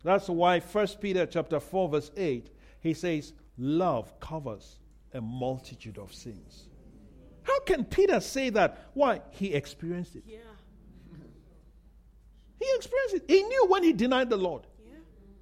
That's 0.03 0.29
why 0.29 0.61
First 0.61 1.01
Peter 1.01 1.27
chapter 1.27 1.61
4, 1.61 1.89
verse 1.89 2.11
8, 2.17 2.51
he 2.81 2.95
says, 2.95 3.33
Love 3.59 4.19
covers 4.21 4.79
a 5.15 5.21
multitude 5.21 5.99
of 5.99 6.13
sins. 6.13 6.69
How 7.43 7.61
can 7.61 7.85
Peter 7.85 8.21
say 8.21 8.51
that? 8.51 8.89
Why? 8.95 9.21
He 9.31 9.55
experienced 9.55 10.17
it. 10.17 10.25
Yeah. 10.27 10.39
He 12.61 12.67
experienced 12.77 13.15
it. 13.17 13.25
He 13.29 13.43
knew 13.43 13.67
when 13.67 13.83
he 13.83 13.93
denied 13.93 14.31
the 14.31 14.37
Lord. 14.37 14.67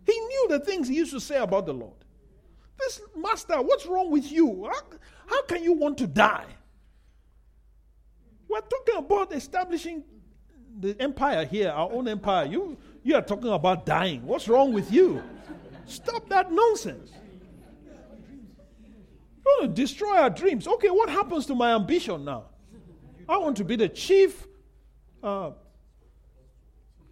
He 0.07 0.19
knew 0.19 0.47
the 0.51 0.61
things 0.61 0.89
he 0.89 0.97
used 0.97 1.13
to 1.13 1.21
say 1.21 1.39
about 1.39 1.67
the 1.67 1.75
Lord. 1.75 1.95
This 2.79 3.01
master, 3.17 3.61
what's 3.63 3.87
wrong 3.87 4.11
with 4.11 4.31
you? 4.31 4.69
How, 4.71 4.83
how 5.27 5.43
can 5.45 5.63
you 5.63 5.73
want 5.73 5.99
to 5.99 6.07
die? 6.07 6.47
We're 8.49 8.61
talking 8.61 8.97
about 8.97 9.33
establishing 9.33 10.05
the 10.79 11.01
empire 11.01 11.45
here, 11.45 11.71
our 11.71 11.91
own 11.93 12.09
empire. 12.09 12.47
You, 12.47 12.77
you 13.03 13.15
are 13.15 13.23
talking 13.23 13.51
about 13.51 13.87
dying. 13.87 14.27
What's 14.27 14.49
wrong 14.49 14.73
with 14.73 14.93
you? 14.93 15.23
Stop 15.87 16.29
that 16.29 16.51
nonsense. 16.51 17.11
You 19.45 19.45
want 19.45 19.77
to 19.77 19.83
destroy 19.83 20.17
our 20.17 20.31
dreams. 20.31 20.67
Okay, 20.67 20.89
what 20.89 21.09
happens 21.09 21.47
to 21.47 21.55
my 21.55 21.75
ambition 21.75 22.25
now? 22.25 22.47
I 23.29 23.39
want 23.39 23.57
to 23.59 23.65
be 23.65 23.77
the 23.77 23.89
chief 23.89 24.47
uh, 25.23 25.51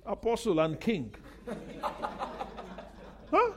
apostle 0.04 0.60
and 0.60 0.78
king. 0.80 1.14
Huh? 3.32 3.52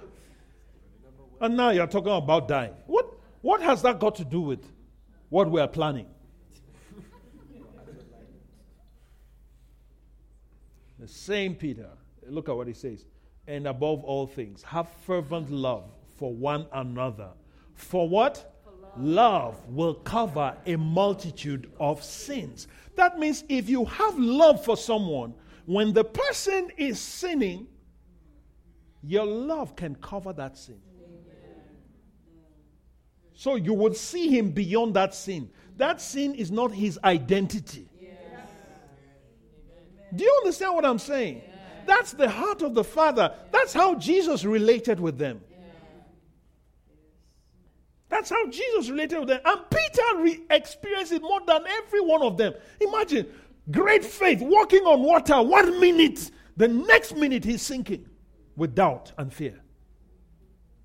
And 1.42 1.58
now 1.58 1.70
you're 1.70 1.88
talking 1.88 2.12
about 2.12 2.48
dying. 2.48 2.74
What, 2.88 3.08
what 3.42 3.62
has 3.62 3.82
that 3.82 4.00
got 4.00 4.16
to 4.16 4.26
do 4.26 4.42
with 4.42 4.66
what 5.30 5.50
we 5.52 5.60
are 5.62 5.68
planning? 5.68 6.08
the 10.98 11.08
same 11.08 11.54
Peter, 11.56 11.90
look 12.28 12.50
at 12.50 12.56
what 12.56 12.68
he 12.68 12.74
says. 12.74 13.06
And 13.48 13.68
above 13.68 14.04
all 14.04 14.26
things, 14.26 14.64
have 14.64 14.90
fervent 15.06 15.52
love 15.52 15.92
for 16.18 16.34
one 16.34 16.66
another. 16.72 17.30
For 17.76 18.10
what? 18.10 18.56
love 18.98 19.58
will 19.68 19.96
cover 19.96 20.56
a 20.66 20.76
multitude 20.76 21.72
of 21.80 22.04
sins. 22.04 22.68
That 22.96 23.20
means 23.20 23.44
if 23.50 23.70
you 23.70 23.86
have 23.86 24.18
love 24.18 24.64
for 24.64 24.78
someone, 24.78 25.34
when 25.66 25.94
the 25.94 26.04
person 26.04 26.72
is 26.78 27.00
sinning, 27.00 27.68
your 29.08 29.26
love 29.26 29.76
can 29.76 29.95
cover 29.95 30.34
that 30.34 30.58
sin. 30.58 30.80
So 33.34 33.56
you 33.56 33.74
would 33.74 33.95
see 33.95 34.30
him 34.30 34.51
beyond 34.51 34.95
that 34.95 35.14
sin. 35.14 35.49
That 35.78 36.01
sin 36.01 36.34
is 36.34 36.51
not 36.51 36.72
his 36.72 36.97
identity. 37.03 37.88
Do 40.16 40.24
you 40.24 40.34
understand 40.43 40.74
what 40.74 40.86
I'm 40.86 40.99
saying? 40.99 41.41
That's 41.86 42.14
the 42.14 42.30
heart 42.30 42.62
of 42.62 42.74
the 42.74 42.84
Father. 42.84 43.36
That's 43.51 43.74
how 43.74 43.95
Jesus 43.95 44.43
related 44.45 44.99
with 44.99 45.18
them. 45.18 45.41
That's 48.08 48.30
how 48.30 48.49
Jesus 48.49 48.89
related 48.89 49.20
with 49.20 49.28
them. 49.28 49.41
And 49.43 49.60
Peter 49.70 50.18
re- 50.18 50.41
experienced 50.49 51.12
it 51.12 51.22
more 51.22 51.41
than 51.45 51.64
every 51.68 52.01
one 52.01 52.22
of 52.22 52.38
them. 52.38 52.53
Imagine 52.80 53.28
great 53.70 54.06
faith, 54.06 54.41
walking 54.41 54.84
on 54.84 55.03
water 55.03 55.41
one 55.41 55.80
minute, 55.82 56.32
the 56.56 56.68
next 56.68 57.16
minute 57.16 57.43
he's 57.43 57.62
sinking 57.62 58.06
with 58.56 58.76
doubt 58.76 59.12
and 59.18 59.34
fear. 59.34 59.60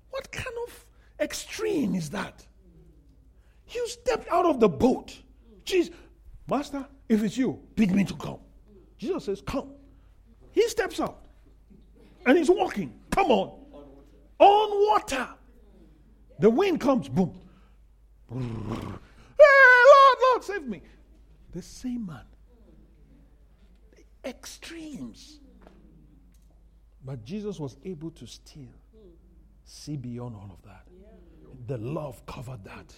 What 0.09 0.31
kind 0.31 0.55
of 0.67 0.85
extreme 1.19 1.95
is 1.95 2.09
that? 2.09 2.45
You 3.69 3.87
stepped 3.87 4.29
out 4.29 4.45
of 4.45 4.59
the 4.59 4.69
boat. 4.69 5.17
Jesus, 5.63 5.93
Master, 6.49 6.85
if 7.07 7.23
it's 7.23 7.37
you, 7.37 7.59
bid 7.75 7.91
me 7.91 8.03
to 8.03 8.13
come. 8.15 8.39
Jesus 8.97 9.25
says, 9.25 9.41
Come. 9.41 9.69
He 10.51 10.67
steps 10.67 10.99
out 10.99 11.25
and 12.25 12.37
he's 12.37 12.49
walking. 12.49 12.93
Come 13.09 13.31
on. 13.31 13.57
On 14.39 14.89
water. 14.89 15.27
The 16.39 16.49
wind 16.49 16.81
comes, 16.81 17.07
boom. 17.07 17.39
Hey, 18.29 18.37
Lord, 18.39 20.17
Lord, 20.23 20.43
save 20.43 20.67
me. 20.67 20.81
The 21.51 21.61
same 21.61 22.05
man. 22.05 22.25
The 23.95 24.29
extremes. 24.29 25.40
But 27.03 27.25
Jesus 27.25 27.59
was 27.59 27.77
able 27.83 28.11
to 28.11 28.27
still 28.27 28.73
see 29.63 29.97
beyond 29.97 30.35
all 30.35 30.51
of 30.51 30.61
that. 30.63 30.85
The 31.67 31.77
love 31.77 32.25
covered 32.25 32.63
that. 32.65 32.93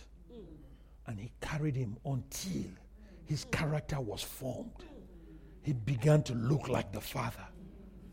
And 1.07 1.19
he 1.19 1.31
carried 1.41 1.75
him 1.75 1.97
until 2.05 2.65
his 3.25 3.45
character 3.45 3.99
was 3.99 4.21
formed. 4.21 4.83
He 5.61 5.73
began 5.73 6.23
to 6.23 6.33
look 6.33 6.67
like 6.67 6.91
the 6.91 7.01
Father. 7.01 7.45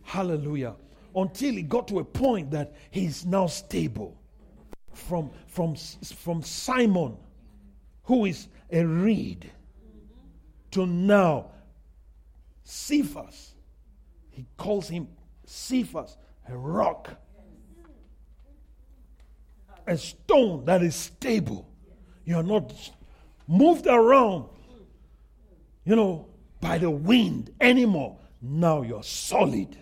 Hallelujah. 0.03 0.76
Until 1.14 1.55
he 1.55 1.62
got 1.62 1.88
to 1.88 1.99
a 1.99 2.05
point 2.05 2.51
that 2.53 2.74
he's 2.91 3.26
now 3.26 3.47
stable 3.47 4.16
from, 4.93 5.30
from, 5.47 5.74
from 5.76 6.43
Simon, 6.43 7.16
who 8.05 8.26
is 8.26 8.49
a 8.70 8.84
reed, 8.84 9.51
to 10.72 10.86
now 10.86 11.51
Cephas. 12.62 13.55
He 14.30 14.47
calls 14.57 14.88
him 14.88 15.09
Cephas, 15.51 16.16
a 16.48 16.57
rock, 16.57 17.11
a 19.84 19.98
stone 19.98 20.64
that 20.66 20.80
is 20.80 20.94
stable. 20.94 21.68
You 22.24 22.36
are 22.36 22.44
not 22.44 22.72
moved 23.48 23.88
around, 23.88 24.48
you 25.84 25.96
know, 25.96 26.28
by 26.61 26.78
the 26.78 26.88
wind 26.88 27.53
anymore. 27.61 28.16
Now 28.40 28.82
you're 28.82 29.03
solid. 29.03 29.76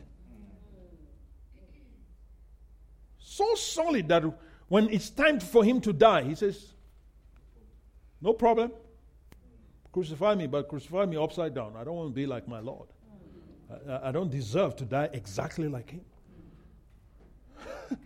So 3.18 3.54
solid 3.54 4.08
that 4.08 4.24
when 4.68 4.88
it's 4.88 5.10
time 5.10 5.38
for 5.38 5.62
him 5.62 5.82
to 5.82 5.92
die, 5.92 6.22
he 6.22 6.34
says, 6.34 6.72
No 8.22 8.32
problem. 8.32 8.72
Crucify 9.92 10.34
me, 10.34 10.46
but 10.46 10.66
crucify 10.66 11.04
me 11.04 11.18
upside 11.18 11.54
down. 11.54 11.74
I 11.76 11.84
don't 11.84 11.94
want 11.94 12.08
to 12.08 12.14
be 12.14 12.26
like 12.26 12.48
my 12.48 12.60
Lord. 12.60 12.88
I, 13.70 14.08
I 14.08 14.12
don't 14.12 14.30
deserve 14.30 14.76
to 14.76 14.84
die 14.84 15.08
exactly 15.12 15.68
like 15.68 15.90
him. 15.90 16.00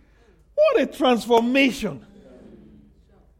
what 0.55 0.81
a 0.81 0.85
transformation! 0.85 2.05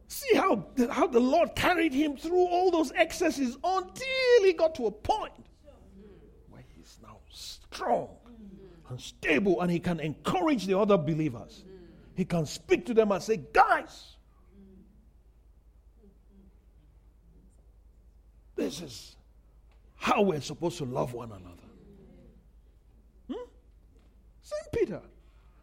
See 0.08 0.36
how, 0.36 0.66
how 0.90 1.08
the 1.08 1.20
Lord 1.20 1.56
carried 1.56 1.92
him 1.92 2.16
through 2.16 2.46
all 2.46 2.70
those 2.70 2.92
excesses 2.92 3.56
until 3.64 4.44
he 4.44 4.52
got 4.52 4.74
to 4.76 4.86
a 4.86 4.90
point 4.92 5.32
where 6.50 6.62
he's 6.76 6.98
now 7.02 7.18
strong 7.30 8.08
and 8.88 9.00
stable 9.00 9.60
and 9.60 9.70
he 9.70 9.80
can 9.80 9.98
encourage 9.98 10.66
the 10.66 10.78
other 10.78 10.96
believers. 10.96 11.64
He 12.14 12.24
can 12.24 12.46
speak 12.46 12.86
to 12.86 12.94
them 12.94 13.10
and 13.10 13.22
say, 13.22 13.40
Guys, 13.52 14.14
this 18.54 18.80
is 18.80 19.16
how 19.96 20.22
we're 20.22 20.40
supposed 20.40 20.78
to 20.78 20.84
love 20.84 21.12
one 21.12 21.32
another. 21.32 21.63
Saint 24.44 24.72
Peter. 24.72 25.00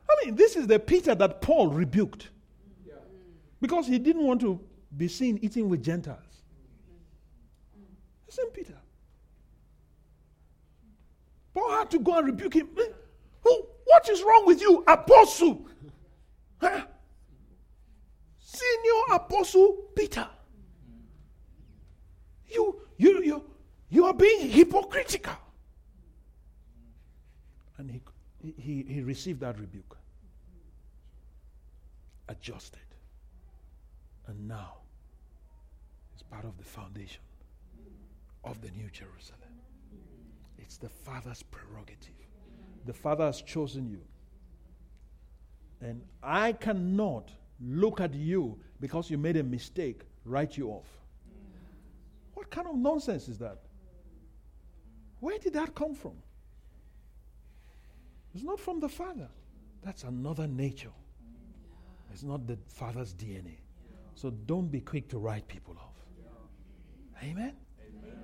I 0.10 0.26
mean, 0.26 0.36
this 0.36 0.58
is 0.58 0.68
the 0.68 0.80
Peter 0.80 1.16
that 1.16 1.42
Paul 1.42 1.70
rebuked 1.70 2.30
because 3.62 3.88
he 3.88 3.98
didn't 4.00 4.24
want 4.24 4.42
to 4.42 4.60
be 4.98 5.08
seen 5.08 5.40
eating 5.42 5.70
with 5.70 5.84
Gentiles. 5.84 6.18
Saint 8.28 8.54
Peter. 8.54 8.78
Paul 11.54 11.70
had 11.72 11.92
to 11.92 12.00
go 12.00 12.18
and 12.18 12.28
rebuke 12.28 12.56
him. 12.56 12.70
Eh, 12.78 12.88
who? 13.44 13.66
What 13.86 14.10
is 14.10 14.22
wrong 14.24 14.46
with 14.46 14.62
you, 14.62 14.84
apostle? 14.88 15.68
Huh? 16.60 16.82
Senior 18.40 19.16
Apostle 19.16 19.78
Peter. 19.96 20.28
You, 22.48 22.82
you, 22.98 23.24
you, 23.24 23.44
you 23.90 24.06
are 24.06 24.14
being 24.14 24.50
hypocritical. 24.50 25.34
And 27.78 27.90
he, 27.90 28.02
he, 28.42 28.86
he 28.88 29.02
received 29.02 29.40
that 29.42 29.60
rebuke, 29.60 29.98
adjusted. 32.28 32.80
And 34.28 34.48
now, 34.48 34.78
it's 36.14 36.24
part 36.24 36.46
of 36.46 36.58
the 36.58 36.64
foundation 36.64 37.22
of 38.44 38.62
the 38.62 38.72
New 38.72 38.90
Jerusalem. 38.90 39.40
It's 40.58 40.78
the 40.78 40.90
Father's 40.90 41.44
prerogative. 41.44 42.16
The 42.86 42.94
Father 42.94 43.26
has 43.26 43.42
chosen 43.42 43.88
you. 43.88 44.02
And 45.82 46.02
I 46.24 46.54
cannot 46.54 47.32
look 47.60 48.02
at 48.02 48.14
you 48.14 48.60
because 48.80 49.10
you 49.10 49.18
made 49.18 49.38
a 49.38 49.44
mistake, 49.44 50.02
write 50.26 50.58
you 50.58 50.70
off. 50.70 50.88
What 52.34 52.50
kind 52.50 52.68
of 52.68 52.76
nonsense 52.76 53.28
is 53.28 53.38
that? 53.40 53.60
Where 55.20 55.38
did 55.38 55.54
that 55.54 55.76
come 55.76 55.94
from? 55.94 56.14
It's 58.34 58.44
not 58.44 58.60
from 58.60 58.80
the 58.80 58.90
Father. 58.90 59.28
That's 59.84 60.04
another 60.04 60.48
nature. 60.48 60.92
It's 62.14 62.24
not 62.24 62.48
the 62.48 62.58
Father's 62.68 63.14
DNA. 63.14 63.58
So 64.16 64.30
don't 64.30 64.68
be 64.68 64.82
quick 64.82 65.08
to 65.10 65.18
write 65.18 65.48
people 65.48 65.76
off. 65.80 65.96
Amen? 67.24 67.54
Amen? 67.80 68.20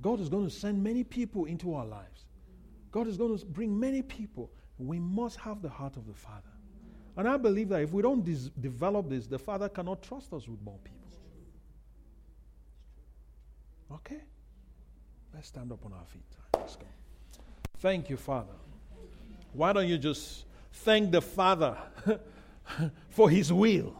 God 0.00 0.20
is 0.20 0.28
going 0.28 0.44
to 0.44 0.50
send 0.50 0.82
many 0.82 1.04
people 1.04 1.44
into 1.44 1.74
our 1.74 1.86
lives. 1.86 2.26
God 2.90 3.06
is 3.06 3.16
going 3.16 3.36
to 3.38 3.44
bring 3.46 3.78
many 3.78 4.02
people. 4.02 4.50
We 4.78 4.98
must 4.98 5.38
have 5.38 5.62
the 5.62 5.68
heart 5.68 5.96
of 5.96 6.06
the 6.06 6.14
Father. 6.14 6.48
And 7.16 7.28
I 7.28 7.36
believe 7.36 7.68
that 7.68 7.82
if 7.82 7.92
we 7.92 8.02
don't 8.02 8.24
dis- 8.24 8.50
develop 8.60 9.08
this, 9.08 9.26
the 9.26 9.38
Father 9.38 9.68
cannot 9.68 10.02
trust 10.02 10.32
us 10.32 10.48
with 10.48 10.60
more 10.62 10.78
people. 10.82 10.98
Okay? 13.92 14.22
Let's 15.34 15.48
stand 15.48 15.72
up 15.72 15.84
on 15.84 15.92
our 15.92 16.04
feet. 16.06 16.22
Let's 16.56 16.76
go. 16.76 16.86
Thank 17.78 18.08
you, 18.10 18.16
Father. 18.16 18.52
Why 19.52 19.72
don't 19.72 19.88
you 19.88 19.98
just 19.98 20.46
thank 20.72 21.10
the 21.10 21.20
Father 21.20 21.76
for 23.10 23.28
His 23.28 23.52
will? 23.52 23.94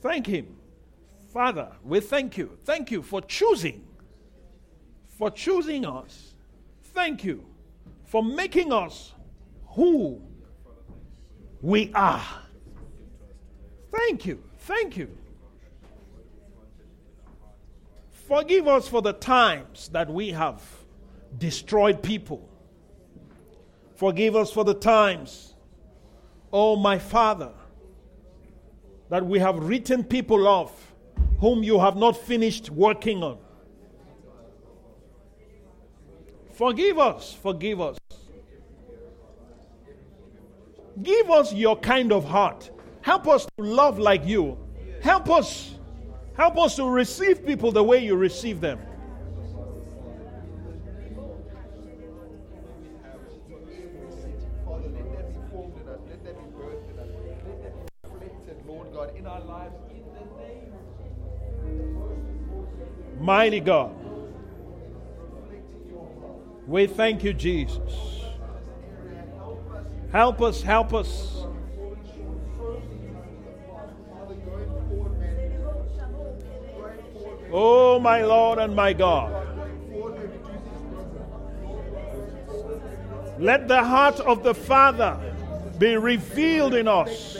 Thank 0.00 0.26
Him. 0.26 0.56
Father, 1.32 1.72
we 1.82 2.00
thank 2.00 2.38
you. 2.38 2.56
Thank 2.64 2.90
you 2.90 3.02
for 3.02 3.20
choosing, 3.20 3.84
for 5.18 5.30
choosing 5.30 5.84
us. 5.84 6.34
Thank 6.94 7.24
you 7.24 7.44
for 8.04 8.22
making 8.22 8.72
us 8.72 9.12
who 9.70 10.22
we 11.60 11.90
are. 11.94 12.24
Thank 13.90 14.26
you. 14.26 14.42
Thank 14.58 14.96
you. 14.96 15.10
Forgive 18.28 18.68
us 18.68 18.86
for 18.88 19.02
the 19.02 19.12
times 19.12 19.88
that 19.88 20.08
we 20.08 20.30
have 20.30 20.62
destroyed 21.36 22.02
people. 22.02 22.48
Forgive 23.94 24.34
us 24.34 24.52
for 24.52 24.64
the 24.64 24.74
times, 24.74 25.54
oh 26.52 26.76
my 26.76 26.98
Father, 26.98 27.52
that 29.08 29.24
we 29.24 29.38
have 29.38 29.56
written 29.56 30.02
people 30.02 30.48
off 30.48 30.92
whom 31.38 31.62
you 31.62 31.78
have 31.78 31.96
not 31.96 32.16
finished 32.16 32.70
working 32.70 33.22
on. 33.22 33.38
Forgive 36.52 36.98
us, 36.98 37.32
forgive 37.32 37.80
us. 37.80 37.98
Give 41.02 41.30
us 41.30 41.52
your 41.52 41.76
kind 41.76 42.12
of 42.12 42.24
heart. 42.24 42.70
Help 43.02 43.26
us 43.28 43.46
to 43.58 43.64
love 43.64 43.98
like 43.98 44.24
you. 44.24 44.56
Help 45.02 45.28
us. 45.28 45.74
Help 46.36 46.56
us 46.58 46.76
to 46.76 46.88
receive 46.88 47.44
people 47.44 47.70
the 47.70 47.82
way 47.82 48.04
you 48.04 48.16
receive 48.16 48.60
them. 48.60 48.78
Mighty 63.24 63.60
God. 63.60 63.90
We 66.66 66.86
thank 66.86 67.24
you, 67.24 67.32
Jesus. 67.32 67.80
Help 70.12 70.42
us, 70.42 70.60
help 70.60 70.92
us. 70.92 71.46
Oh, 77.50 77.98
my 77.98 78.22
Lord 78.22 78.58
and 78.58 78.76
my 78.76 78.92
God. 78.92 79.32
Let 83.38 83.68
the 83.68 83.82
heart 83.82 84.20
of 84.20 84.42
the 84.42 84.54
Father 84.54 85.18
be 85.78 85.96
revealed 85.96 86.74
in 86.74 86.86
us. 86.86 87.38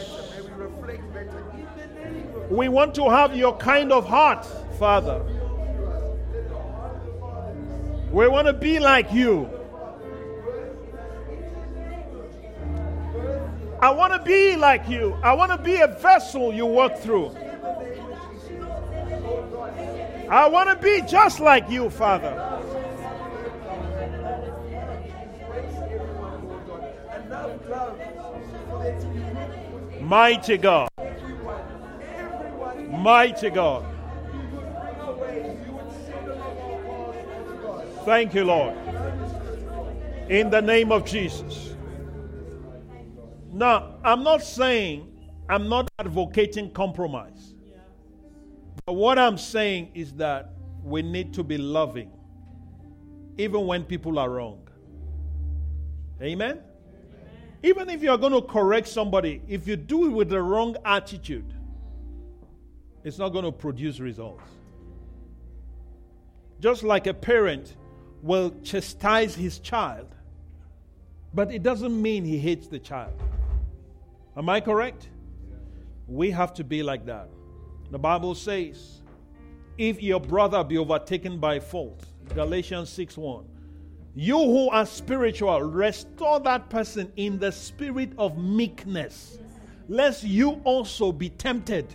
We 2.48 2.68
want 2.68 2.94
to 2.94 3.10
have 3.10 3.36
your 3.36 3.54
kind 3.58 3.92
of 3.92 4.06
heart, 4.08 4.46
Father. 4.78 5.33
We 8.14 8.28
want 8.28 8.46
to 8.46 8.52
be 8.52 8.78
like 8.78 9.12
you. 9.12 9.50
I 13.80 13.90
want 13.90 14.12
to 14.12 14.20
be 14.20 14.54
like 14.54 14.88
you. 14.88 15.18
I 15.20 15.32
want 15.34 15.50
to 15.50 15.58
be 15.58 15.80
a 15.80 15.88
vessel 15.88 16.54
you 16.54 16.64
work 16.64 16.96
through. 16.98 17.34
I 20.30 20.46
want 20.48 20.70
to 20.70 20.76
be 20.76 21.02
just 21.08 21.40
like 21.40 21.68
you, 21.68 21.90
Father. 21.90 22.40
Mighty 30.00 30.56
God. 30.56 30.88
Mighty 32.92 33.50
God. 33.50 33.93
Thank 38.04 38.34
you, 38.34 38.44
Lord. 38.44 38.76
In 40.28 40.50
the 40.50 40.60
name 40.60 40.92
of 40.92 41.06
Jesus. 41.06 41.74
Now, 43.50 43.96
I'm 44.04 44.22
not 44.22 44.42
saying, 44.42 45.10
I'm 45.48 45.70
not 45.70 45.88
advocating 45.98 46.70
compromise. 46.72 47.54
But 48.84 48.94
what 48.94 49.18
I'm 49.18 49.38
saying 49.38 49.92
is 49.94 50.12
that 50.14 50.52
we 50.82 51.00
need 51.00 51.32
to 51.34 51.42
be 51.42 51.56
loving, 51.56 52.10
even 53.38 53.66
when 53.66 53.84
people 53.84 54.18
are 54.18 54.28
wrong. 54.28 54.68
Amen? 56.20 56.60
Even 57.62 57.88
if 57.88 58.02
you're 58.02 58.18
going 58.18 58.34
to 58.34 58.42
correct 58.42 58.88
somebody, 58.88 59.40
if 59.48 59.66
you 59.66 59.76
do 59.76 60.04
it 60.06 60.10
with 60.10 60.28
the 60.28 60.42
wrong 60.42 60.76
attitude, 60.84 61.54
it's 63.02 63.16
not 63.16 63.30
going 63.30 63.46
to 63.46 63.52
produce 63.52 63.98
results. 63.98 64.44
Just 66.60 66.82
like 66.82 67.06
a 67.06 67.14
parent 67.14 67.76
will 68.24 68.54
chastise 68.62 69.34
his 69.34 69.58
child, 69.58 70.08
but 71.34 71.52
it 71.52 71.62
doesn't 71.62 72.00
mean 72.00 72.24
he 72.24 72.38
hates 72.38 72.68
the 72.68 72.78
child. 72.78 73.12
Am 74.34 74.48
I 74.48 74.60
correct? 74.60 75.08
We 76.08 76.30
have 76.30 76.54
to 76.54 76.64
be 76.64 76.82
like 76.82 77.04
that. 77.04 77.28
The 77.90 77.98
Bible 77.98 78.34
says, 78.34 79.02
if 79.76 80.02
your 80.02 80.20
brother 80.20 80.64
be 80.64 80.78
overtaken 80.78 81.38
by 81.38 81.60
fault, 81.60 82.02
Galatians 82.34 82.88
6 82.88 83.18
1, 83.18 83.44
you 84.14 84.38
who 84.38 84.70
are 84.70 84.86
spiritual, 84.86 85.60
restore 85.60 86.40
that 86.40 86.70
person 86.70 87.12
in 87.16 87.38
the 87.38 87.52
spirit 87.52 88.12
of 88.16 88.38
meekness, 88.38 89.38
lest 89.86 90.24
you 90.24 90.62
also 90.64 91.12
be 91.12 91.28
tempted, 91.28 91.92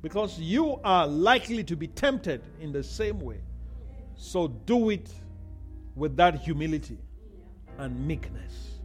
because 0.00 0.38
you 0.38 0.78
are 0.84 1.08
likely 1.08 1.64
to 1.64 1.74
be 1.74 1.88
tempted 1.88 2.40
in 2.60 2.70
the 2.70 2.84
same 2.84 3.18
way. 3.18 3.40
So 4.16 4.48
do 4.48 4.90
it 4.90 5.10
with 6.00 6.16
that 6.16 6.34
humility 6.36 6.96
and 7.76 8.06
meekness. 8.06 8.78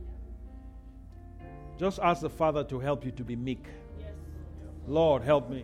Just 1.80 1.98
ask 2.00 2.20
the 2.22 2.30
Father 2.30 2.62
to 2.66 2.78
help 2.78 3.06
you 3.06 3.12
to 3.12 3.24
be 3.24 3.38
meek. 3.38 3.66
Lord, 4.86 5.22
help 5.24 5.50
me. 5.50 5.64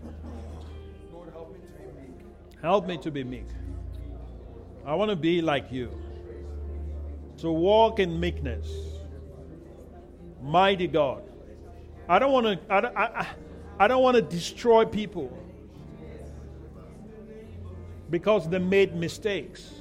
Lord, 1.12 1.30
help 1.34 1.52
me 1.54 1.60
to 1.60 1.72
be 1.74 2.02
meek. 2.02 2.62
Help 2.62 2.88
me 2.88 2.98
to 3.00 3.12
be 3.12 3.24
meek. 3.26 3.48
I 4.86 4.96
want 4.96 5.10
to 5.10 5.18
be 5.18 5.42
like 5.42 5.74
you. 5.74 5.92
To 7.40 7.52
walk 7.52 8.00
in 8.00 8.18
meekness. 8.18 8.72
Mighty 10.42 10.88
God. 10.88 11.22
I 12.08 12.18
don't 12.18 12.32
want 12.32 12.46
to 12.48 12.74
I, 12.74 13.20
I, 13.20 13.28
I 13.78 13.88
don't 13.90 14.02
want 14.02 14.16
to 14.16 14.22
destroy 14.22 14.86
people 14.86 15.38
because 18.10 18.48
they 18.48 18.60
made 18.60 18.96
mistakes. 18.96 19.81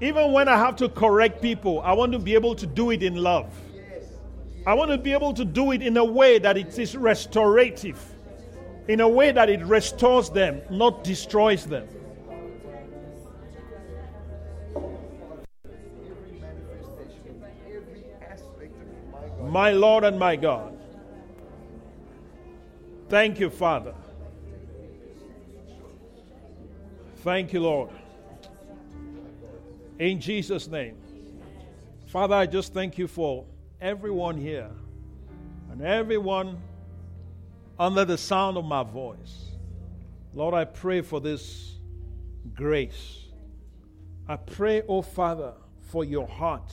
Even 0.00 0.32
when 0.32 0.46
I 0.48 0.56
have 0.58 0.76
to 0.76 0.88
correct 0.88 1.40
people, 1.40 1.80
I 1.80 1.92
want 1.92 2.12
to 2.12 2.18
be 2.18 2.34
able 2.34 2.54
to 2.56 2.66
do 2.66 2.90
it 2.90 3.02
in 3.02 3.16
love. 3.16 3.50
I 4.66 4.74
want 4.74 4.90
to 4.90 4.98
be 4.98 5.12
able 5.12 5.32
to 5.32 5.44
do 5.44 5.72
it 5.72 5.80
in 5.80 5.96
a 5.96 6.04
way 6.04 6.38
that 6.38 6.56
it 6.56 6.78
is 6.78 6.96
restorative, 6.96 7.98
in 8.88 9.00
a 9.00 9.08
way 9.08 9.32
that 9.32 9.48
it 9.48 9.64
restores 9.64 10.28
them, 10.28 10.60
not 10.70 11.02
destroys 11.02 11.64
them. 11.64 11.88
My 19.48 19.70
Lord 19.70 20.04
and 20.04 20.18
my 20.18 20.36
God. 20.36 20.76
Thank 23.08 23.38
you, 23.38 23.48
Father. 23.48 23.94
Thank 27.22 27.52
you, 27.52 27.60
Lord. 27.60 27.90
In 29.98 30.20
Jesus' 30.20 30.68
name. 30.68 30.96
Father, 32.08 32.34
I 32.34 32.46
just 32.46 32.74
thank 32.74 32.98
you 32.98 33.08
for 33.08 33.46
everyone 33.80 34.36
here 34.36 34.70
and 35.70 35.82
everyone 35.82 36.58
under 37.78 38.04
the 38.04 38.18
sound 38.18 38.56
of 38.56 38.64
my 38.64 38.82
voice. 38.82 39.52
Lord, 40.34 40.54
I 40.54 40.64
pray 40.64 41.00
for 41.00 41.20
this 41.20 41.78
grace. 42.54 43.24
I 44.28 44.36
pray, 44.36 44.82
oh 44.88 45.02
Father, 45.02 45.54
for 45.80 46.04
your 46.04 46.26
heart 46.26 46.72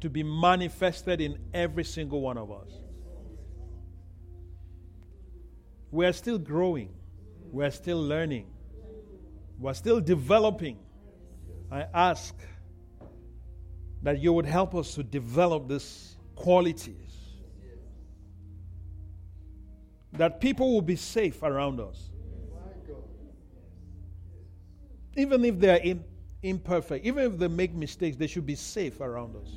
to 0.00 0.10
be 0.10 0.22
manifested 0.22 1.20
in 1.20 1.38
every 1.54 1.84
single 1.84 2.20
one 2.20 2.38
of 2.38 2.50
us. 2.50 2.70
We 5.90 6.04
are 6.04 6.12
still 6.12 6.38
growing, 6.38 6.94
we 7.50 7.64
are 7.64 7.70
still 7.70 8.02
learning, 8.02 8.46
we 9.58 9.70
are 9.70 9.74
still 9.74 10.00
developing. 10.00 10.78
I 11.70 11.86
ask 11.92 12.34
that 14.02 14.20
you 14.20 14.32
would 14.32 14.46
help 14.46 14.74
us 14.74 14.94
to 14.94 15.02
develop 15.02 15.68
these 15.68 16.16
qualities. 16.34 16.94
That 20.12 20.40
people 20.40 20.72
will 20.72 20.82
be 20.82 20.96
safe 20.96 21.42
around 21.42 21.80
us. 21.80 22.10
Even 25.16 25.44
if 25.44 25.58
they 25.58 25.70
are 25.70 25.82
in, 25.82 26.04
imperfect, 26.42 27.04
even 27.04 27.24
if 27.24 27.38
they 27.38 27.48
make 27.48 27.74
mistakes, 27.74 28.16
they 28.16 28.28
should 28.28 28.46
be 28.46 28.54
safe 28.54 29.00
around 29.00 29.36
us. 29.36 29.50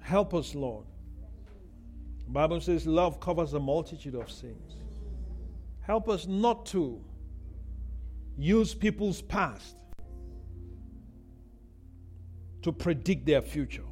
Help 0.00 0.34
us, 0.34 0.54
Lord. 0.54 0.84
The 2.26 2.32
Bible 2.32 2.60
says 2.60 2.86
love 2.86 3.20
covers 3.20 3.54
a 3.54 3.60
multitude 3.60 4.14
of 4.14 4.30
sins. 4.30 4.76
Help 5.80 6.08
us 6.08 6.26
not 6.26 6.66
to 6.66 7.00
use 8.36 8.74
people's 8.74 9.22
past 9.22 9.76
to 12.62 12.72
predict 12.72 13.26
their 13.26 13.42
future. 13.42 13.84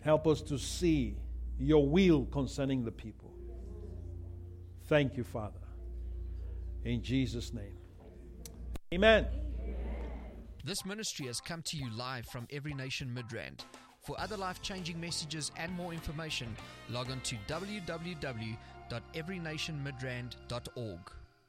Help 0.00 0.26
us 0.26 0.40
to 0.40 0.58
see 0.58 1.16
your 1.58 1.88
will 1.88 2.26
concerning 2.26 2.84
the 2.84 2.92
people. 2.92 3.32
Thank 4.86 5.16
you, 5.16 5.24
Father. 5.24 5.58
In 6.84 7.02
Jesus' 7.02 7.52
name. 7.52 7.76
Amen. 8.94 9.26
This 10.64 10.84
ministry 10.84 11.26
has 11.26 11.40
come 11.40 11.62
to 11.66 11.76
you 11.76 11.90
live 11.90 12.26
from 12.26 12.46
Every 12.52 12.74
Nation 12.74 13.16
Midrand. 13.16 13.60
For 14.02 14.20
other 14.20 14.36
life 14.36 14.62
changing 14.62 15.00
messages 15.00 15.50
and 15.56 15.72
more 15.72 15.92
information, 15.92 16.54
log 16.88 17.10
on 17.10 17.20
to 17.22 17.36
www.everynationmidrand.org. 18.90 21.25